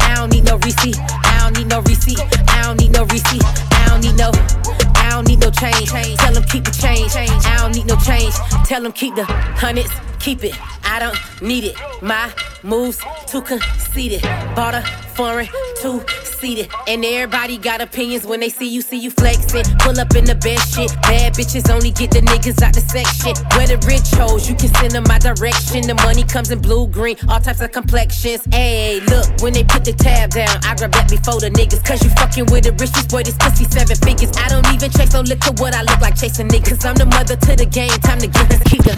I 0.00 0.14
don't 0.16 0.32
need 0.32 0.44
no 0.44 0.56
receipt. 0.58 0.96
I 0.98 1.38
don't 1.42 1.58
need 1.58 1.68
no 1.68 1.80
receipt. 1.82 2.20
I 2.48 2.62
don't 2.62 2.80
need 2.80 2.92
no 2.92 3.04
receipt. 3.06 3.42
I 3.44 3.88
don't 3.88 4.00
need 4.02 4.16
no. 4.16 4.83
I 4.96 5.10
don't 5.10 5.26
need 5.26 5.40
no 5.40 5.50
change. 5.50 5.90
Tell 5.90 6.32
them 6.32 6.44
keep 6.44 6.64
the 6.64 6.70
change. 6.70 7.14
I 7.16 7.56
don't 7.58 7.74
need 7.74 7.86
no 7.86 7.96
change. 7.96 8.34
Tell 8.66 8.82
them 8.82 8.92
keep 8.92 9.14
the 9.14 9.24
hundreds. 9.24 9.92
Keep 10.20 10.44
it. 10.44 10.54
I 10.84 10.98
don't 10.98 11.18
need 11.42 11.64
it. 11.64 11.76
My 12.02 12.32
moves 12.62 13.00
too 13.26 13.42
conceited. 13.42 14.22
Bought 14.54 14.74
a 14.74 14.82
foreign 15.14 15.48
two 15.80 16.02
seated. 16.24 16.68
And 16.88 17.04
everybody 17.04 17.58
got 17.58 17.80
opinions 17.80 18.26
when 18.26 18.40
they 18.40 18.48
see 18.48 18.68
you, 18.68 18.80
see 18.80 18.98
you 18.98 19.10
flexing. 19.10 19.64
Pull 19.80 19.98
up 20.00 20.14
in 20.14 20.24
the 20.24 20.34
best 20.34 20.74
shit. 20.74 20.90
Bad 21.02 21.34
bitches 21.34 21.70
only 21.70 21.90
get 21.90 22.10
the 22.10 22.20
niggas 22.20 22.62
out 22.62 22.74
the 22.74 22.82
shit. 23.20 23.36
Where 23.56 23.66
the 23.66 23.78
rich 23.86 24.08
hoes, 24.16 24.48
you 24.48 24.54
can 24.54 24.72
send 24.74 24.92
them 24.92 25.04
my 25.08 25.18
direction. 25.18 25.86
The 25.86 25.94
money 25.94 26.24
comes 26.24 26.50
in 26.50 26.60
blue, 26.60 26.86
green, 26.88 27.16
all 27.28 27.40
types 27.40 27.60
of 27.60 27.72
complexions. 27.72 28.42
Hey, 28.50 29.00
look, 29.12 29.26
when 29.40 29.52
they 29.52 29.64
put 29.64 29.84
the 29.84 29.92
tab 29.92 30.30
down, 30.30 30.56
I 30.64 30.74
grab 30.74 30.92
that 30.92 31.08
before 31.08 31.40
the 31.40 31.50
niggas. 31.50 31.84
Cause 31.84 32.02
you 32.02 32.10
fucking 32.10 32.46
with 32.52 32.64
the 32.64 32.72
richest 32.72 33.10
boy, 33.10 33.22
this 33.22 33.36
pussy 33.36 33.64
seven 33.64 33.96
figures. 33.96 34.32
I 34.36 34.48
don't 34.48 34.66
even 34.72 34.83
chase 34.92 35.12
no 35.12 35.20
liquor, 35.20 35.52
what 35.62 35.74
I 35.74 35.82
look 35.82 36.00
like 36.00 36.16
chasing 36.16 36.48
niggas. 36.48 36.84
I'm 36.84 36.94
the 36.94 37.06
mother 37.06 37.36
to 37.36 37.52
the 37.56 37.64
game, 37.64 37.94
time 38.02 38.18
to 38.20 38.26
get 38.26 38.48
this 38.48 38.60
the. 38.68 38.96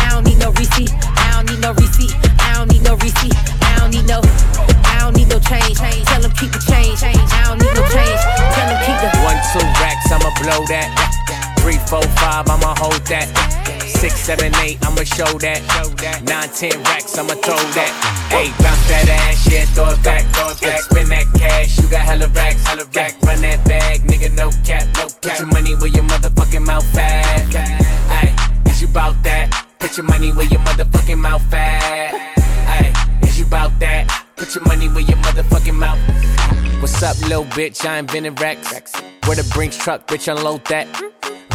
I 0.00 0.10
don't 0.10 0.24
need 0.24 0.38
no 0.38 0.52
receipt. 0.52 0.92
I 0.94 1.36
don't 1.36 1.50
need 1.50 1.60
no 1.60 1.72
receipt. 1.74 2.14
I 2.40 2.54
don't 2.56 2.72
need 2.72 2.82
no 2.82 2.96
receipt. 2.96 3.34
I 3.60 3.78
don't 3.78 3.90
need 3.90 4.06
no. 4.06 4.20
I 4.24 5.04
don't 5.04 5.16
need 5.16 5.28
no 5.28 5.38
change. 5.40 5.76
Tell 5.76 6.22
them 6.22 6.32
keep 6.38 6.52
the 6.52 6.62
change. 6.64 7.02
I 7.04 7.12
don't 7.44 7.60
need 7.60 7.74
no 7.74 7.84
change. 7.92 8.20
Tell 8.54 8.66
them 8.70 8.80
keep 8.86 8.98
the. 9.02 9.08
One, 9.20 9.40
two 9.52 9.64
racks, 9.82 10.08
I'ma 10.08 10.30
blow 10.40 10.64
that. 10.72 10.88
Three, 11.60 11.78
four, 11.90 12.02
five, 12.16 12.48
I'ma 12.48 12.74
hold 12.78 13.04
that. 13.12 13.89
Six, 14.00 14.14
seven, 14.14 14.50
eight, 14.64 14.78
I'ma 14.80 15.04
show 15.04 15.28
that. 15.44 15.60
Nine, 16.24 16.48
ten 16.56 16.82
racks, 16.84 17.18
I'ma 17.18 17.34
throw 17.44 17.60
that. 17.76 17.92
Hey, 18.32 18.48
bounce 18.56 18.88
that 18.88 19.06
ass, 19.12 19.44
yeah, 19.52 19.66
throw 19.76 19.90
it 19.92 20.02
back, 20.02 20.24
throw 20.32 20.48
it 20.48 20.60
back. 20.62 20.80
Spin 20.80 21.08
that 21.10 21.26
cash, 21.36 21.76
you 21.76 21.86
got 21.90 22.00
hella 22.00 22.28
racks, 22.28 22.64
hella 22.64 22.86
rack. 22.96 23.20
Run 23.20 23.42
that 23.42 23.62
bag, 23.68 24.00
nigga, 24.08 24.34
no 24.34 24.48
cap, 24.64 24.88
no 24.96 25.04
cap. 25.04 25.20
Put 25.20 25.38
your 25.38 25.48
money 25.48 25.74
where 25.74 25.92
your 25.92 26.04
motherfucking 26.04 26.64
mouth 26.64 26.96
at. 26.96 27.52
Hey, 28.08 28.70
is 28.70 28.80
you 28.80 28.88
bout 28.88 29.22
that? 29.22 29.66
Put 29.78 29.94
your 29.98 30.06
money 30.06 30.32
where 30.32 30.46
your 30.46 30.60
motherfucking 30.60 31.18
mouth 31.18 31.52
at. 31.52 32.14
Hey, 32.72 33.28
is 33.28 33.38
you 33.38 33.44
bout 33.44 33.78
that? 33.80 34.08
Put 34.36 34.54
your 34.54 34.64
money 34.64 34.88
where 34.88 35.04
your 35.04 35.18
motherfucking 35.18 35.74
mouth. 35.74 36.00
What's 36.80 37.02
up, 37.02 37.20
little 37.20 37.44
bitch? 37.44 37.84
I 37.84 37.98
invented 37.98 38.40
racks. 38.40 38.94
Where 39.26 39.36
the 39.36 39.46
Brinks 39.52 39.76
truck, 39.76 40.06
bitch, 40.06 40.34
unload 40.34 40.64
that. 40.72 40.88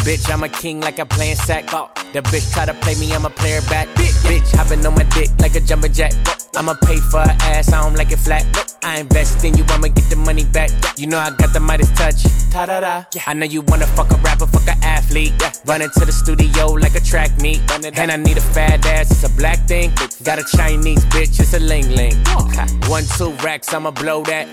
Bitch, 0.05 0.31
I'm 0.31 0.43
a 0.43 0.49
king 0.49 0.81
like 0.81 0.99
I'm 0.99 1.07
playing 1.07 1.35
sack. 1.35 1.65
The 1.65 2.21
bitch 2.21 2.53
try 2.53 2.67
to 2.67 2.75
play 2.75 2.93
me, 2.99 3.11
I'ma 3.11 3.29
play 3.29 3.53
her 3.53 3.69
back. 3.69 3.87
Bitch, 3.95 4.55
hopping 4.55 4.85
on 4.85 4.93
my 4.93 5.03
dick 5.15 5.31
like 5.39 5.55
a 5.55 5.59
jumper 5.59 5.87
jack. 5.87 6.13
I'ma 6.57 6.73
pay 6.85 6.97
for 6.97 7.19
her 7.19 7.37
ass, 7.41 7.71
I 7.73 7.83
don't 7.83 7.95
like 7.95 8.11
it 8.11 8.19
flat. 8.19 8.45
I 8.83 8.99
invest 8.99 9.43
in 9.43 9.57
you, 9.57 9.65
I'ma 9.67 9.87
get 9.87 10.09
the 10.09 10.15
money 10.15 10.45
back. 10.45 10.69
You 10.97 11.07
know 11.07 11.17
I 11.17 11.31
got 11.31 11.53
the 11.53 11.59
Midas 11.59 11.91
touch. 11.91 12.23
Ta 12.51 12.65
da 12.65 12.79
da. 12.79 13.03
I 13.27 13.33
know 13.33 13.45
you 13.45 13.61
wanna 13.61 13.87
fuck 13.87 14.11
a 14.11 14.15
rapper, 14.17 14.47
fuck 14.47 14.67
a 14.67 14.85
athlete. 14.85 15.33
Run 15.65 15.81
into 15.81 16.05
the 16.05 16.11
studio 16.11 16.67
like 16.67 16.95
a 16.95 17.01
track 17.01 17.31
meet. 17.41 17.59
And 17.71 18.11
I 18.11 18.15
need 18.15 18.37
a 18.37 18.41
fat 18.41 18.85
ass, 18.85 19.11
it's 19.11 19.23
a 19.23 19.29
black 19.37 19.67
thing. 19.67 19.91
Got 20.23 20.39
a 20.39 20.45
Chinese 20.55 21.03
bitch, 21.05 21.39
it's 21.39 21.53
a 21.53 21.59
ling 21.59 21.89
ling. 21.89 22.13
Oh. 22.27 22.45
One, 22.87 23.03
two 23.17 23.31
racks, 23.43 23.73
I'ma 23.73 23.91
blow 23.91 24.23
that. 24.23 24.47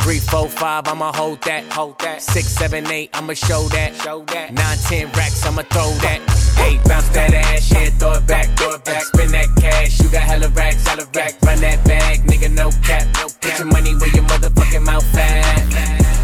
Three, 0.00 0.18
four, 0.18 0.48
five, 0.48 0.86
I'ma 0.86 1.12
hold 1.12 1.42
that, 1.42 1.64
hold 1.72 1.98
that. 2.00 2.22
Six, 2.22 2.46
seven, 2.48 2.86
eight, 2.90 3.10
I'ma 3.14 3.34
show 3.34 3.68
that, 3.68 3.94
show 3.96 4.24
that. 4.26 4.52
Nine, 4.52 4.78
ten 4.88 5.10
racks, 5.12 5.44
I'ma 5.44 5.62
throw 5.62 5.90
that. 6.04 6.20
Eight, 6.60 6.82
bounce 6.84 7.08
that 7.08 7.34
ass, 7.34 7.70
yeah, 7.72 7.90
throw 7.98 8.12
it 8.12 8.26
back, 8.26 8.46
throw 8.56 8.74
it 8.74 8.84
back. 8.84 9.02
Spin 9.02 9.32
that 9.32 9.48
cash, 9.60 10.00
you 10.00 10.08
got 10.08 10.22
hella 10.22 10.48
racks, 10.50 10.86
hella 10.86 11.06
rack. 11.34 11.42
Run 11.42 11.60
that 11.60 11.84
bag, 11.84 12.20
nigga, 12.24 12.50
no 12.52 12.70
cap. 12.82 13.06
Put 13.40 13.58
your 13.58 13.66
money 13.66 13.94
where 13.94 14.10
your 14.14 14.24
motherfucking 14.24 14.84
mouth 14.84 15.16
at. 15.16 15.70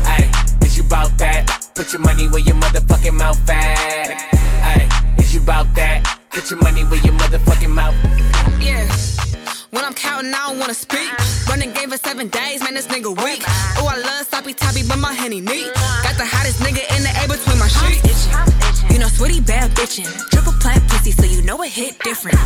Ayy, 0.04 0.64
is 0.64 0.76
you 0.76 0.84
bout 0.84 1.16
that? 1.18 1.70
Put 1.74 1.92
your 1.92 2.02
money 2.02 2.28
where 2.28 2.40
your 2.40 2.56
motherfucking 2.56 3.14
mouth 3.14 3.48
at. 3.48 4.30
Ayy, 4.62 5.20
is 5.20 5.34
you 5.34 5.40
bout 5.40 5.66
that? 5.74 6.18
Put 6.30 6.50
your 6.50 6.60
money 6.62 6.84
where 6.84 7.00
your 7.00 7.14
motherfucking 7.14 7.70
mouth. 7.70 7.94
Yeah. 8.60 8.86
When 9.70 9.84
I'm 9.84 9.94
counting, 9.94 10.32
I 10.32 10.48
don't 10.48 10.58
wanna 10.58 10.74
speak. 10.74 11.10
Running 11.48 11.72
game 11.72 11.90
for 11.90 11.96
seven 11.96 12.28
days, 12.28 12.62
man, 12.62 12.74
this 12.74 12.86
nigga 12.86 13.10
weak. 13.24 13.42
Oh, 13.78 13.88
I 13.90 13.98
love 13.98 14.26
sloppy 14.26 14.54
toppy, 14.54 14.82
but 14.86 14.98
my 14.98 15.12
henny 15.12 15.40
neat. 15.40 15.72
Got 16.02 16.16
the 16.16 16.26
hottest 16.26 16.60
nigga 16.60 16.82
in 16.96 17.02
the 17.02 17.12
air 17.20 17.28
between 17.28 17.58
my 17.58 17.68
sheets. 17.68 18.59
You 19.20 19.26
know, 19.26 19.32
sweetie 19.32 19.46
bad 19.46 19.70
bitchin'. 19.72 20.30
Triple 20.30 20.52
plat 20.60 20.80
pussy, 20.88 21.12
so 21.12 21.24
you 21.24 21.42
know 21.42 21.62
it 21.62 21.70
hit 21.70 21.98
different. 22.00 22.38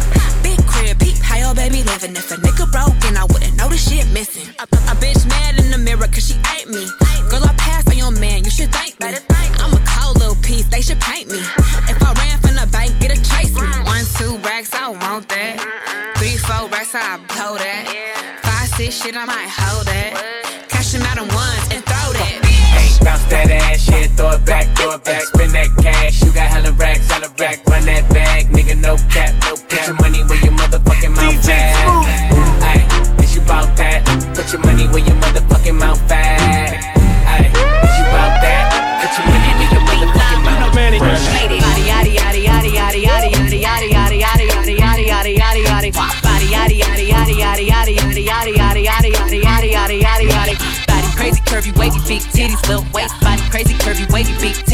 Big 0.42 0.58
crib, 0.66 0.98
peep, 0.98 1.16
how 1.22 1.38
your 1.38 1.54
baby 1.54 1.84
livin'? 1.84 2.16
If 2.16 2.32
a 2.32 2.36
nigga 2.36 2.66
broken, 2.70 3.16
I 3.16 3.24
wouldn't 3.30 3.56
know 3.56 3.68
the 3.68 3.76
shit 3.76 4.10
missing. 4.10 4.48
A, 4.58 4.64
a 4.64 4.94
bitch 4.98 5.22
mad 5.28 5.58
in 5.60 5.70
the 5.70 5.78
mirror, 5.78 6.08
cause 6.08 6.26
she 6.26 6.34
ate 6.58 6.68
me. 6.68 6.84
Girl, 7.30 7.44
I 7.44 7.54
passed 7.56 7.88
on 7.88 7.96
your 7.96 8.10
man, 8.10 8.42
you 8.44 8.50
should 8.50 8.72
thank 8.72 8.98
me. 8.98 9.06
I'm 9.62 9.72
a 9.72 9.80
cold 9.86 10.18
little 10.18 10.34
piece, 10.42 10.66
they 10.66 10.80
should 10.80 11.00
paint 11.00 11.30
me. 11.30 11.38
If 11.86 12.02
I 12.02 12.12
ran 12.12 12.38
from 12.40 12.56
the 12.58 12.66
bank, 12.72 12.98
get 12.98 13.12
a 13.12 13.22
chase 13.22 13.54
me. 13.54 13.66
One, 13.86 14.04
two 14.18 14.34
racks, 14.42 14.74
I 14.74 14.88
want 14.90 15.28
that. 15.28 15.54
Three, 16.18 16.36
four 16.38 16.68
racks, 16.70 16.94
I 16.94 17.18
blow 17.30 17.54
that. 17.54 17.86
Five, 18.42 18.68
six, 18.74 19.00
shit, 19.00 19.16
I 19.16 19.24
might 19.24 19.46
hold 19.46 19.86
that. 19.86 20.66
Cash 20.68 20.92
them 20.92 21.02
out 21.02 21.18
in 21.22 21.28
ones 21.30 21.64
and 21.70 21.84
throw 21.86 22.10
that. 22.18 22.34
Hey, 22.74 23.04
bounce 23.04 23.24
that 23.30 23.50
ass, 23.50 23.88
yeah, 23.88 24.08
throw 24.16 24.32
it 24.32 24.44
back, 24.44 24.76
throw 24.76 24.94
it 24.94 25.04
back. 25.04 25.33
Nigga, 29.14 29.32
no 29.44 29.44
cap, 29.44 29.44
no 29.44 29.56
cap. 29.56 29.68
Put 29.68 29.86
your 29.86 29.96
money 29.96 30.22
where 30.24 30.38
your 30.42 30.52
motherfucking 30.52 31.14
mouth 31.14 31.48
at. 31.48 31.74
Ayy, 32.62 33.22
is 33.22 33.34
you 33.34 33.42
bout 33.42 33.76
that? 33.76 34.04
Put 34.34 34.52
your 34.52 34.60
money 34.62 34.86
where 34.88 35.04
your 35.04 35.16
motherfucking 35.16 35.78
mouth 35.78 36.10
at. 36.10 36.82
Ayy, 37.26 37.48
is 37.48 37.98
you 37.98 38.04
bout 38.10 38.34
that? 38.42 38.64
Put 39.02 39.12
your 39.18 39.26
money 39.30 39.50
where 39.54 39.70
your 39.70 39.82
motherfucking 39.86 40.42
mouth 40.44 40.76
at. 40.76 40.94
Body 50.86 51.08
crazy, 51.16 51.40
curvy, 51.42 51.72
wavy, 51.78 52.00
big 52.08 52.22
titties, 52.34 52.60
little 52.68 52.84
waist. 52.92 53.14
Body 53.20 53.42
crazy, 53.50 53.74
curvy, 53.74 54.10
wavy, 54.12 54.32
big 54.40 54.54
titties, 54.54 54.73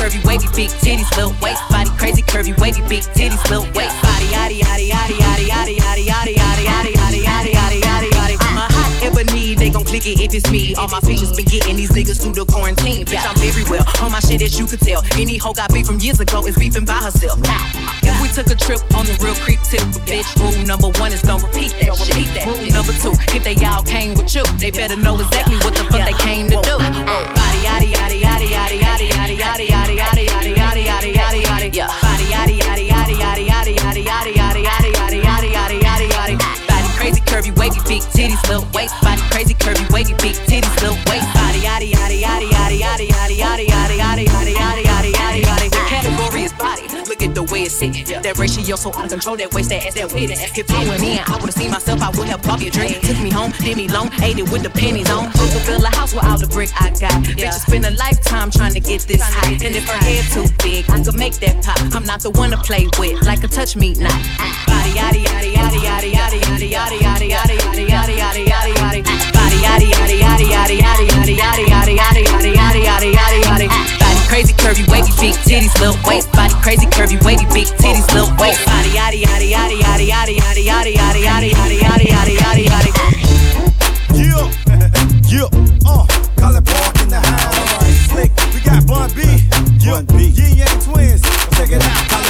curvy 0.00 0.24
wavy 0.24 0.48
big 0.56 0.70
titties 0.80 1.14
little 1.14 1.34
waist. 1.42 1.62
Body 1.68 1.90
crazy 1.98 2.22
curvy 2.22 2.58
wavy 2.58 2.80
big 2.88 3.02
titties 3.12 3.42
little 3.50 3.70
waist. 3.74 3.94
Body 4.02 4.26
yaddy 4.32 4.60
yaddy 4.60 4.88
yaddy 4.88 5.16
yaddy 5.20 5.46
yaddy 5.52 5.76
yaddy 5.76 6.06
yaddy 6.06 6.34
yaddy 6.34 6.64
yaddy 6.64 6.99
they 9.60 9.68
gon' 9.68 9.84
click 9.84 10.06
it 10.06 10.18
if 10.18 10.32
it's 10.32 10.50
me. 10.50 10.74
All 10.74 10.88
my 10.88 11.00
features 11.00 11.36
been 11.36 11.44
getting 11.44 11.76
these 11.76 11.92
niggas 11.92 12.22
through 12.22 12.32
the 12.32 12.46
quarantine. 12.48 13.04
Bitch, 13.04 13.20
I'm 13.20 13.36
very 13.36 13.62
well 13.68 13.84
on 14.00 14.10
my 14.10 14.20
shit 14.20 14.40
as 14.40 14.58
you 14.58 14.64
could 14.66 14.80
tell. 14.80 15.04
Any 15.20 15.36
hoe 15.36 15.52
got 15.52 15.72
beef 15.72 15.86
from 15.86 16.00
years 16.00 16.18
ago 16.18 16.46
is 16.46 16.56
beefing 16.56 16.86
by 16.86 16.96
herself. 16.96 17.38
If 18.02 18.16
we 18.24 18.28
took 18.32 18.48
a 18.48 18.56
trip 18.56 18.80
on 18.96 19.04
the 19.04 19.12
real 19.20 19.36
creep 19.44 19.60
tip, 19.68 19.84
bitch, 20.08 20.26
rule 20.40 20.56
number 20.64 20.88
one 20.98 21.12
is 21.12 21.20
don't 21.20 21.44
repeat 21.44 21.76
that 21.76 21.92
shit. 22.00 22.24
Rule 22.48 22.56
number 22.72 22.96
two, 23.04 23.12
if 23.36 23.44
they 23.44 23.54
all 23.68 23.84
came 23.84 24.16
with 24.16 24.32
you, 24.34 24.42
they 24.56 24.72
better 24.72 24.96
know 24.96 25.20
exactly 25.20 25.60
what 25.60 25.76
the 25.76 25.84
fuck 25.92 26.08
they 26.08 26.16
came 26.24 26.48
to 26.48 26.56
do. 26.64 26.74
Body 26.80 27.60
yaddy 27.60 27.92
yaddy 27.92 28.24
yaddy 28.24 28.48
yaddy 28.48 28.80
yaddy 28.80 29.08
yaddy 29.12 29.36
yaddy 29.36 29.68
yaddy 29.68 30.19
big 37.90 38.02
titties 38.14 38.40
little 38.48 38.66
waist. 38.72 38.94
Body 39.02 39.20
crazy 39.32 39.54
curvy 39.54 39.84
wavy 39.92 40.14
big 40.22 40.36
titties 40.46 40.74
little 40.80 40.96
waist. 41.10 41.26
Body 41.34 41.60
yaddy 41.66 41.90
yaddy 41.90 42.22
yaddy 42.22 42.48
yaddy 42.54 42.78
yaddy 42.78 43.08
yaddy 43.08 43.36
yaddy 43.42 43.69
at 47.30 47.34
the 47.34 47.42
way 47.52 47.62
it's 47.62 47.74
sitting. 47.74 48.04
That 48.22 48.38
ratio 48.38 48.76
so 48.76 48.90
out 48.90 49.04
of 49.04 49.10
control. 49.10 49.36
That 49.36 49.54
waist, 49.54 49.70
that 49.70 49.86
ass, 49.86 49.94
that 49.94 50.12
weight. 50.12 50.30
If 50.30 50.58
it 50.58 50.66
went 50.70 51.02
in, 51.02 51.22
I 51.22 51.38
would've 51.38 51.54
seen 51.54 51.70
myself. 51.70 52.02
I 52.02 52.10
would 52.10 52.28
have 52.28 52.42
bought 52.42 52.60
me 52.60 52.68
a 52.68 52.70
drink. 52.70 52.98
Took 53.06 53.20
me 53.22 53.30
home, 53.30 53.52
did 53.62 53.76
me 53.76 53.88
long, 53.88 54.10
ate 54.22 54.38
it 54.38 54.48
with 54.50 54.62
the 54.62 54.70
pennies 54.70 55.10
on. 55.10 55.30
Supposed 55.32 55.52
to 55.54 55.60
fill 55.62 55.84
a 55.84 55.90
house 55.94 56.12
with 56.12 56.24
all 56.24 56.38
the 56.38 56.50
brick 56.50 56.70
I 56.74 56.90
got. 56.90 57.14
Bitches 57.22 57.66
spend 57.66 57.86
a 57.86 57.94
lifetime 57.94 58.50
trying 58.50 58.74
to 58.74 58.80
get 58.80 59.06
this 59.06 59.22
high. 59.22 59.54
And 59.54 59.74
if 59.74 59.86
her 59.86 60.00
head 60.02 60.26
too 60.34 60.46
big, 60.62 60.90
I 60.90 61.02
could 61.02 61.16
make 61.16 61.34
that 61.40 61.62
pop. 61.62 61.78
I'm 61.94 62.04
not 62.04 62.20
the 62.20 62.30
one 62.30 62.50
to 62.50 62.58
play 62.58 62.88
with, 62.98 63.22
like 63.22 63.44
a 63.44 63.48
touch 63.48 63.76
me 63.76 63.94
not. 63.94 64.12
Body 64.66 64.90
yaddy 64.98 65.22
yaddy 65.22 65.54
yaddy 65.54 65.80
yaddy 65.86 66.10
yaddy 66.10 66.38
yaddy 66.42 66.68
yaddy 66.74 66.98
yaddy 66.98 67.28
yaddy 67.30 67.54
yaddy 67.54 67.86
yaddy 67.86 68.16
yaddy 68.18 68.44
yaddy 68.50 68.74
yaddy. 68.74 69.00
Body 69.32 69.58
yaddy 69.62 69.88
yaddy 69.94 70.18
yaddy 70.18 70.46
yaddy 70.50 70.78
yaddy 70.82 71.36
yaddy 71.38 71.64
yaddy 71.70 71.94
yaddy 71.94 72.26
yaddy 72.26 72.54
yaddy 72.54 72.82
yaddy 72.82 73.12
yaddy 73.14 73.42
yaddy 73.42 74.09
crazy 74.30 74.54
curvy 74.54 74.86
wavy 74.86 75.10
big 75.18 75.34
titties 75.42 75.74
little 75.80 75.98
waist. 76.06 76.30
Body 76.30 76.54
crazy 76.62 76.86
curvy 76.86 77.18
wavy 77.26 77.44
big 77.52 77.66
titties 77.82 78.06
little 78.14 78.30
waist. 78.38 78.64
Body 78.64 78.90
yaddy 78.90 79.26
yaddy 79.26 79.50
yaddy 79.50 79.82
yaddy 79.82 80.06
yaddy 80.06 80.38
yaddy 80.38 80.62
yaddy 80.70 80.94
yaddy 80.94 81.20
yaddy 81.26 81.50
yaddy 81.50 81.78
yaddy 81.82 82.06
yaddy 82.14 82.64
yaddy 82.70 82.70
yaddy. 82.70 82.92
Yeah, 84.14 84.46
yeah, 85.26 85.50
uh, 85.84 86.06
call 86.38 86.54
it 86.54 86.64
park 86.64 87.00
in 87.02 87.08
the 87.10 87.18
house. 87.18 87.98
Slick, 88.06 88.30
we 88.54 88.60
got 88.60 88.86
Bun 88.86 89.10
B, 89.16 89.20
yeah, 89.82 90.00
Yin 90.16 90.58
Yang 90.58 90.78
Twins. 90.78 91.22
Check 91.56 91.72
it 91.72 91.82
out, 91.82 92.29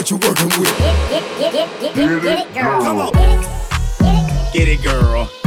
what 0.00 0.10
you 0.10 0.16
working 0.16 0.48
with. 0.58 0.78
Get 0.78 2.38
it, 2.38 2.54
girl. 2.54 2.82
Come 2.82 2.98
on. 3.00 3.12
Get 4.52 4.68
it, 4.68 4.82
girl. 4.82 5.39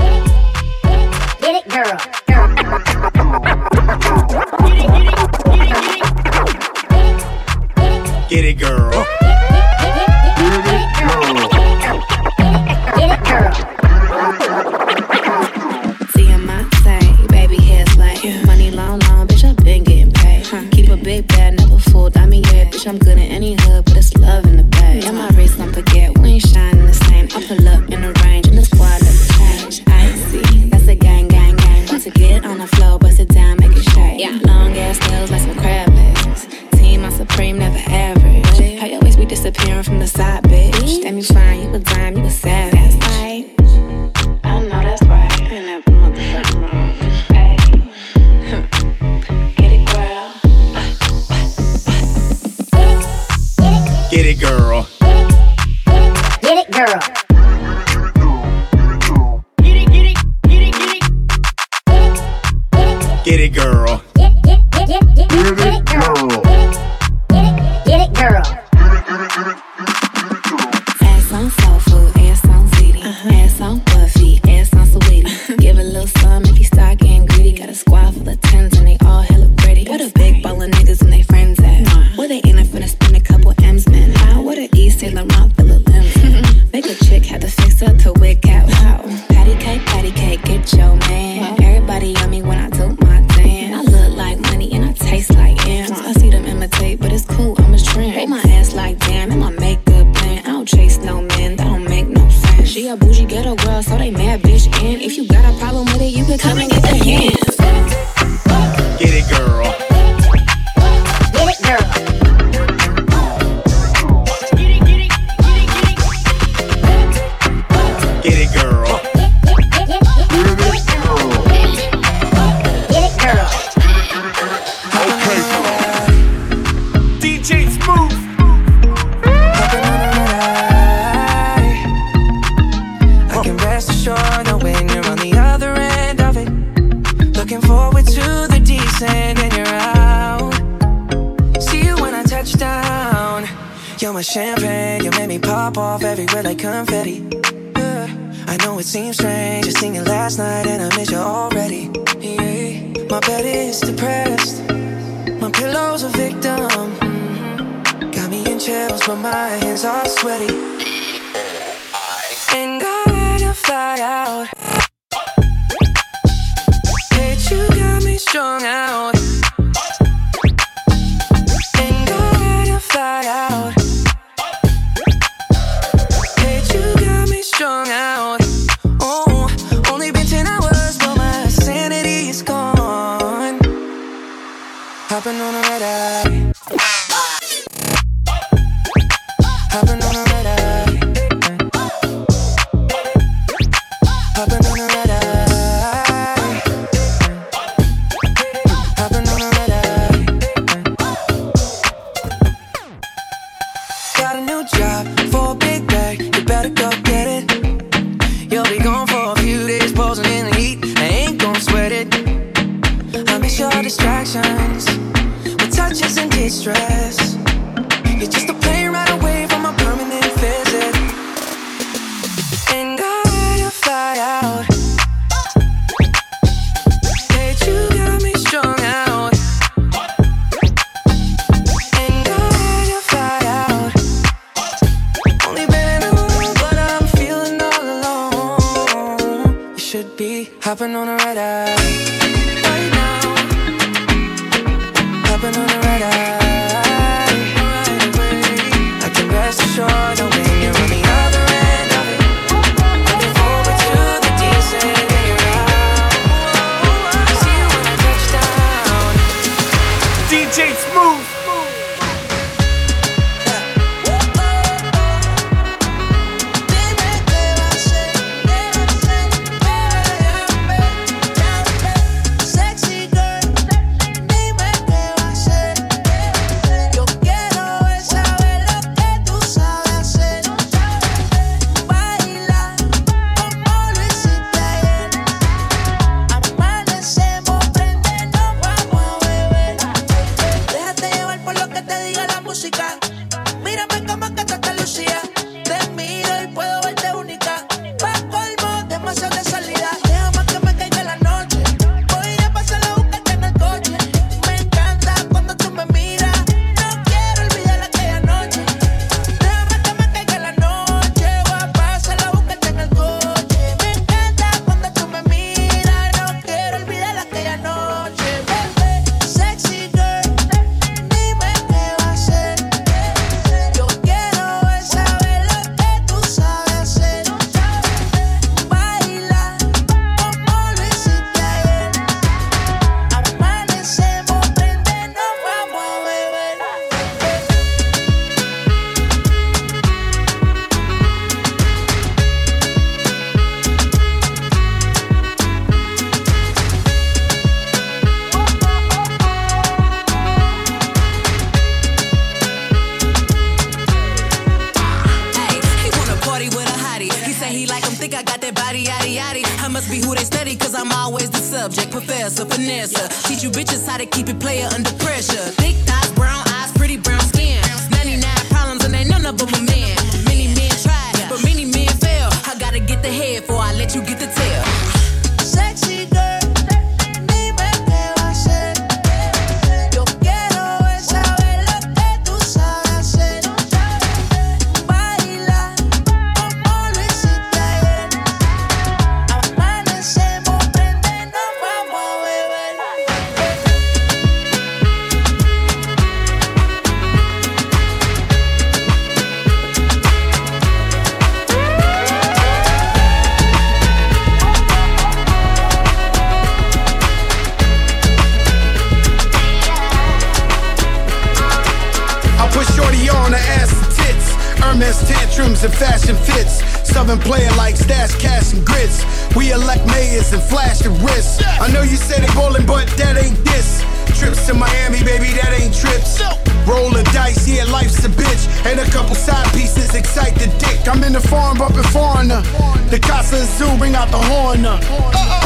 Hermes 414.73 415.07
tantrums 415.07 415.63
and 415.63 415.71
fashion 415.71 416.15
fits. 416.15 416.65
Southern 416.81 417.19
player 417.19 417.51
like 417.57 417.75
stash 417.75 418.15
cash 418.15 418.53
and 418.53 418.65
grits. 418.65 419.05
We 419.35 419.51
elect 419.51 419.85
mayors 419.85 420.33
and 420.33 420.41
flash 420.41 420.79
the 420.79 420.89
wrists. 420.89 421.43
I 421.45 421.69
know 421.71 421.83
you 421.83 421.95
said 421.95 422.23
it 422.23 422.33
ballin', 422.33 422.65
but 422.65 422.87
that 422.97 423.15
ain't 423.15 423.37
this. 423.45 423.85
Trips 424.17 424.47
to 424.47 424.55
Miami, 424.55 425.03
baby, 425.03 425.29
that 425.37 425.53
ain't 425.61 425.77
trips. 425.77 426.17
Rolling 426.65 427.05
dice, 427.13 427.47
yeah, 427.47 427.65
life's 427.65 428.03
a 428.03 428.09
bitch. 428.09 428.49
And 428.65 428.79
a 428.79 428.89
couple 428.89 429.13
side 429.13 429.45
pieces 429.53 429.93
excite 429.93 430.33
the 430.41 430.49
dick. 430.57 430.89
I'm 430.89 431.03
in 431.03 431.13
the 431.13 431.21
farm, 431.21 431.59
bumpin' 431.59 431.83
foreigner. 431.93 432.41
The 432.89 432.99
Casa 432.99 433.45
Zoo, 433.45 433.77
bring 433.77 433.93
out 433.93 434.09
the 434.09 434.17
horn. 434.17 434.65
uh. 434.65 434.81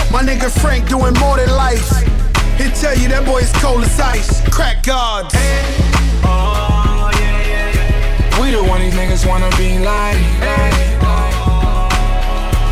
My 0.09 0.23
nigga 0.23 0.49
Frank 0.61 0.87
doing 0.87 1.13
more 1.19 1.35
than 1.35 1.49
life. 1.51 1.83
He'll 2.55 2.71
tell 2.71 2.95
you 2.97 3.09
that 3.09 3.25
boy 3.25 3.39
is 3.39 3.51
cold 3.59 3.83
as 3.83 3.99
ice. 3.99 4.39
Crack 4.49 4.83
gods. 4.83 5.35
We 8.41 8.51
the 8.51 8.63
one 8.63 8.81
these 8.81 8.93
niggas 8.93 9.25
wanna 9.27 9.49
be 9.57 9.79
like. 9.79 10.17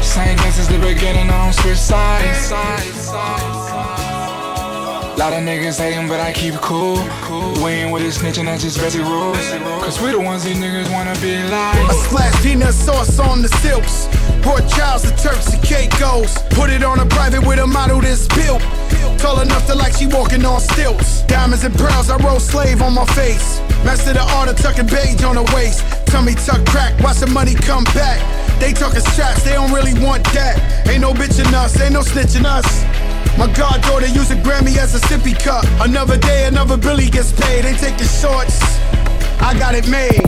Same 0.03 0.37
game 0.37 0.51
since 0.51 0.67
the 0.67 0.79
beginning, 0.79 1.29
I 1.29 1.43
don't 1.43 1.53
switch 1.53 1.77
sides. 1.77 2.51
Lot 5.17 5.33
of 5.33 5.43
niggas 5.43 5.79
hating, 5.79 6.07
but 6.07 6.19
I 6.19 6.31
keep 6.33 6.55
cool. 6.55 6.97
We 7.63 7.71
ain't 7.71 7.91
with 7.91 8.03
this 8.03 8.17
snitching, 8.17 8.45
that's 8.45 8.63
just 8.63 8.79
basic 8.79 9.01
rules. 9.01 9.37
Cause 9.81 9.99
we 10.01 10.11
the 10.11 10.19
ones 10.19 10.43
these 10.43 10.57
niggas 10.57 10.91
wanna 10.91 11.15
be 11.21 11.41
like. 11.43 11.89
I 11.89 11.93
splash 12.05 12.43
peanut 12.43 12.73
sauce 12.73 13.17
on 13.19 13.41
the 13.41 13.47
silks. 13.47 14.07
Brought 14.45 14.69
Charles 14.69 15.01
the 15.01 15.09
Turks 15.17 15.51
and 15.51 15.63
Caicos. 15.63 16.37
Put 16.53 16.69
it 16.69 16.83
on 16.83 16.99
a 16.99 17.05
private 17.07 17.41
with 17.47 17.57
a 17.57 17.65
model 17.65 17.99
that's 17.99 18.27
built. 18.27 18.61
Tall 19.17 19.41
enough 19.41 19.65
to 19.65 19.73
like 19.73 19.97
she 19.97 20.05
walking 20.05 20.45
on 20.45 20.59
stilts. 20.61 21.23
Diamonds 21.23 21.63
and 21.63 21.73
pearls, 21.73 22.11
I 22.11 22.17
roll 22.17 22.39
slave 22.39 22.83
on 22.83 22.93
my 22.93 23.05
face. 23.17 23.57
Master 23.81 24.13
the 24.13 24.21
art 24.37 24.47
of 24.47 24.55
tucking 24.57 24.85
beige 24.85 25.23
on 25.23 25.33
the 25.33 25.51
waist. 25.55 25.81
Tummy 26.05 26.35
tuck 26.45 26.63
crack, 26.67 26.93
watch 27.01 27.25
the 27.25 27.27
money 27.33 27.55
come 27.55 27.85
back. 27.97 28.21
They 28.59 28.71
talking 28.71 29.01
straps, 29.01 29.41
they 29.41 29.53
don't 29.53 29.73
really 29.73 29.97
want 29.97 30.23
that. 30.37 30.61
Ain't 30.87 31.01
no 31.01 31.11
bitching 31.11 31.51
us, 31.51 31.81
ain't 31.81 31.93
no 31.93 32.01
snitching 32.01 32.45
us. 32.45 32.69
My 33.39 33.51
goddaughter 33.51 34.05
use 34.05 34.29
a 34.29 34.35
Grammy 34.35 34.77
as 34.77 34.93
a 34.93 34.99
sippy 35.07 35.33
cup. 35.33 35.65
Another 35.81 36.17
day, 36.17 36.45
another 36.45 36.77
Billy 36.77 37.09
gets 37.09 37.31
paid. 37.31 37.65
They 37.65 37.73
take 37.73 37.97
the 37.97 38.05
shorts. 38.05 38.61
I 39.41 39.57
got 39.57 39.73
it 39.73 39.89
made. 39.89 40.21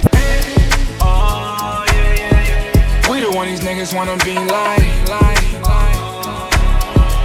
We 3.37 3.43
the 3.43 3.49
one 3.49 3.55
these 3.55 3.59
niggas 3.59 3.93
wanna 3.95 4.17
be 4.25 4.33
like. 4.33 4.81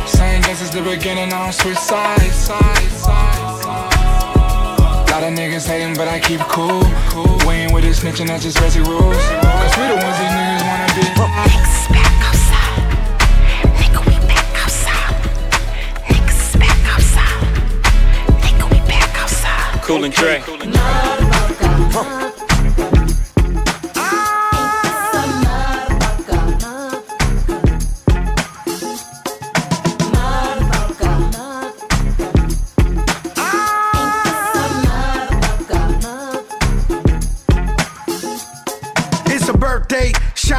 Same 0.06 0.42
game 0.42 0.56
since 0.56 0.68
the 0.70 0.82
beginning, 0.82 1.32
I 1.32 1.44
don't 1.44 1.52
switch 1.54 1.78
sides. 1.78 2.50
Lot 5.08 5.22
of 5.22 5.32
niggas 5.32 5.66
hating, 5.66 5.96
but 5.96 6.08
I 6.08 6.20
keep 6.20 6.40
it 6.40 6.48
cool. 6.48 6.82
We 7.46 7.54
ain't 7.54 7.72
with 7.72 7.84
this 7.84 8.00
snitching, 8.00 8.26
that's 8.26 8.42
just 8.42 8.58
basic 8.60 8.84
rules. 8.84 9.16
Cause 9.16 9.76
we 9.78 9.86
the 9.88 9.94
ones 9.96 10.18
these 10.18 10.32
niggas 10.36 10.64
wanna 10.68 10.92
be 10.94 11.02
like. 11.18 11.52
Cool 19.82 20.04
and 20.04 20.12
Dre. 20.14 20.42
It's 21.94 22.21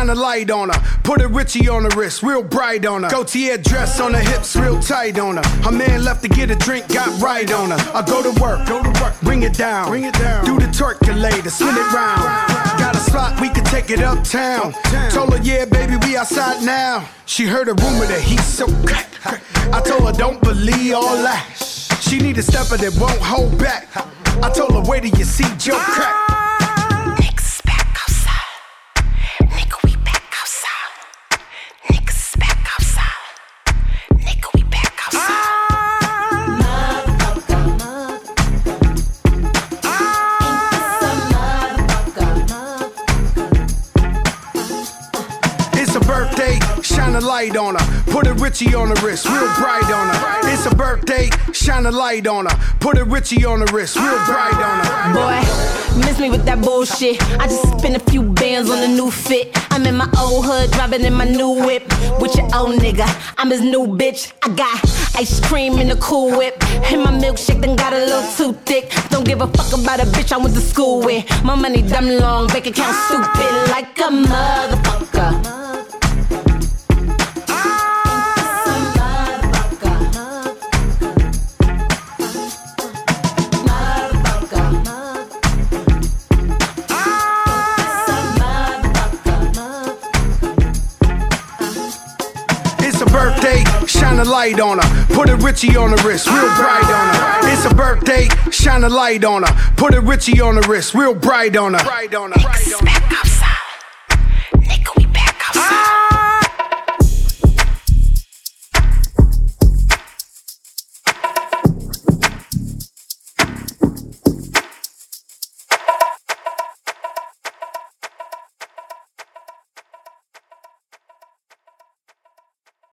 shine 0.04 0.16
a 0.16 0.20
light 0.20 0.52
on 0.52 0.70
her. 0.70 1.00
Put 1.04 1.22
a 1.22 1.28
Richie 1.28 1.68
on 1.70 1.84
the 1.84 1.96
wrist, 1.96 2.24
real 2.24 2.44
bright 2.44 2.86
on 2.86 3.04
her. 3.04 3.10
Gaultier 3.10 3.58
dress 3.58 4.00
on 4.00 4.14
her 4.14 4.20
hips, 4.20 4.56
real 4.56 4.80
tight 4.80 5.20
on 5.20 5.38
her. 5.38 5.44
Her 5.64 5.72
man 5.72 6.04
left 6.04 6.22
to 6.24 6.30
get 6.30 6.52
a 6.52 6.56
drink, 6.56 6.88
got 6.88 7.22
right 7.22 7.52
on 7.52 7.72
her. 7.72 7.78
I 7.94 8.02
go 8.02 8.22
to 8.22 8.42
work, 8.42 8.68
go 8.68 8.82
to 8.84 9.02
work, 9.02 9.20
bring 9.22 9.44
it 9.44 9.54
down, 9.54 9.90
bring 9.90 10.04
it 10.04 10.14
down. 10.14 10.46
Do 10.46 10.60
the 10.60 10.68
turkulator, 10.68 11.50
spin 11.50 11.70
it 11.70 11.94
round. 11.94 12.22
Ah. 12.24 12.76
Got 12.80 12.96
a 12.96 13.00
spot, 13.00 13.40
we 13.40 13.50
can 13.50 13.64
take 13.66 13.90
it 13.90 14.00
uptown. 14.00 14.74
Told 15.12 15.34
her, 15.34 15.42
yeah, 15.44 15.66
baby, 15.66 15.96
we 16.06 16.18
outside 16.18 16.64
now. 16.64 17.08
She 17.26 17.46
heard 17.46 17.68
a 17.68 17.74
rumor 17.74 18.06
that 18.06 18.22
he's 18.22 18.46
so 18.46 18.68
crack. 18.86 19.10
I 19.74 19.82
told 19.82 20.04
her, 20.06 20.14
don't 20.14 20.42
believe 20.42 20.94
all 20.96 21.18
that. 21.24 21.46
She 22.02 22.20
need 22.20 22.38
a 22.38 22.44
stepper 22.44 22.78
that 22.78 22.96
won't 23.00 23.22
hold 23.22 23.58
back. 23.58 23.88
I 24.44 24.50
told 24.50 24.74
her, 24.74 24.82
wait 24.82 25.04
till 25.04 25.18
you 25.18 25.26
see 25.26 25.48
Joe 25.58 25.78
crack. 25.78 26.43
Light 47.24 47.56
on 47.56 47.76
her. 47.76 48.04
Put 48.12 48.28
a 48.28 48.34
Richie 48.34 48.76
on 48.76 48.90
the 48.90 49.02
wrist, 49.02 49.26
real 49.26 49.52
bright 49.56 49.90
on 49.90 50.14
her. 50.14 50.54
It's 50.54 50.66
a 50.66 50.76
birthday, 50.76 51.30
shine 51.54 51.86
a 51.86 51.92
light 51.92 52.28
on 52.28 52.46
her. 52.46 52.76
Put 52.80 52.98
a 52.98 53.06
Richie 53.06 53.46
on 53.46 53.60
the 53.60 53.72
wrist, 53.74 53.96
real 53.96 54.26
bright 54.26 54.54
on 54.54 54.86
her. 54.86 55.14
Boy, 55.14 56.06
miss 56.06 56.20
me 56.20 56.30
with 56.30 56.46
that 56.46 56.62
bullshit. 56.62 57.22
I 57.40 57.48
just 57.48 57.64
spent 57.80 57.96
a 57.96 58.12
few 58.12 58.22
bands 58.22 58.70
on 58.70 58.80
a 58.80 58.88
new 58.88 59.10
fit. 59.10 59.52
I'm 59.72 59.86
in 59.86 59.96
my 59.96 60.10
old 60.20 60.46
hood, 60.46 60.72
driving 60.72 61.02
in 61.02 61.14
my 61.14 61.26
new 61.26 61.50
whip. 61.66 61.84
With 62.20 62.36
your 62.36 62.46
old 62.56 62.80
nigga, 62.80 63.08
I'm 63.38 63.50
his 63.50 63.62
new 63.62 63.88
bitch. 63.88 64.32
I 64.44 64.50
got 64.50 64.84
ice 65.16 65.40
cream 65.48 65.80
in 65.80 65.90
the 65.90 65.96
cool 65.96 66.38
whip. 66.38 66.56
And 66.92 67.04
my 67.04 67.12
milkshake 67.12 67.62
done 67.62 67.76
got 67.76 67.94
a 67.94 67.98
little 67.98 68.30
too 68.38 68.54
thick. 68.66 68.92
Don't 69.10 69.26
give 69.26 69.42
a 69.42 69.48
fuck 69.48 69.74
about 69.74 70.00
a 70.00 70.06
bitch 70.06 70.32
I 70.32 70.38
went 70.38 70.54
to 70.56 70.62
school 70.62 71.02
with. 71.02 71.26
My 71.44 71.56
money 71.56 71.82
dumb 71.82 72.08
long, 72.08 72.48
bank 72.48 72.68
account 72.68 72.96
stupid 73.08 73.72
like 73.72 73.98
a 74.00 74.10
motherfucker. 74.12 75.83
A 94.24 94.30
light 94.30 94.60
on 94.60 94.80
her. 94.80 95.06
Put 95.14 95.30
a 95.30 95.36
Richie 95.36 95.76
on 95.76 95.92
the 95.92 96.02
wrist, 96.04 96.28
real 96.28 96.56
bright 96.56 96.84
on 96.84 97.16
her. 97.16 97.52
It's 97.52 97.66
a 97.66 97.76
birthday, 97.76 98.28
shine 98.52 98.84
a 98.84 98.90
light 98.90 99.24
on 99.24 99.44
her. 99.44 99.74
Put 99.76 99.94
a 99.94 100.02
Richie 100.02 100.42
on 100.42 100.56
the 100.56 100.62
wrist, 100.68 100.94
real 100.94 101.14
bright 101.14 101.56
on 101.56 101.74
her. 101.74 101.80
Expect 101.80 103.33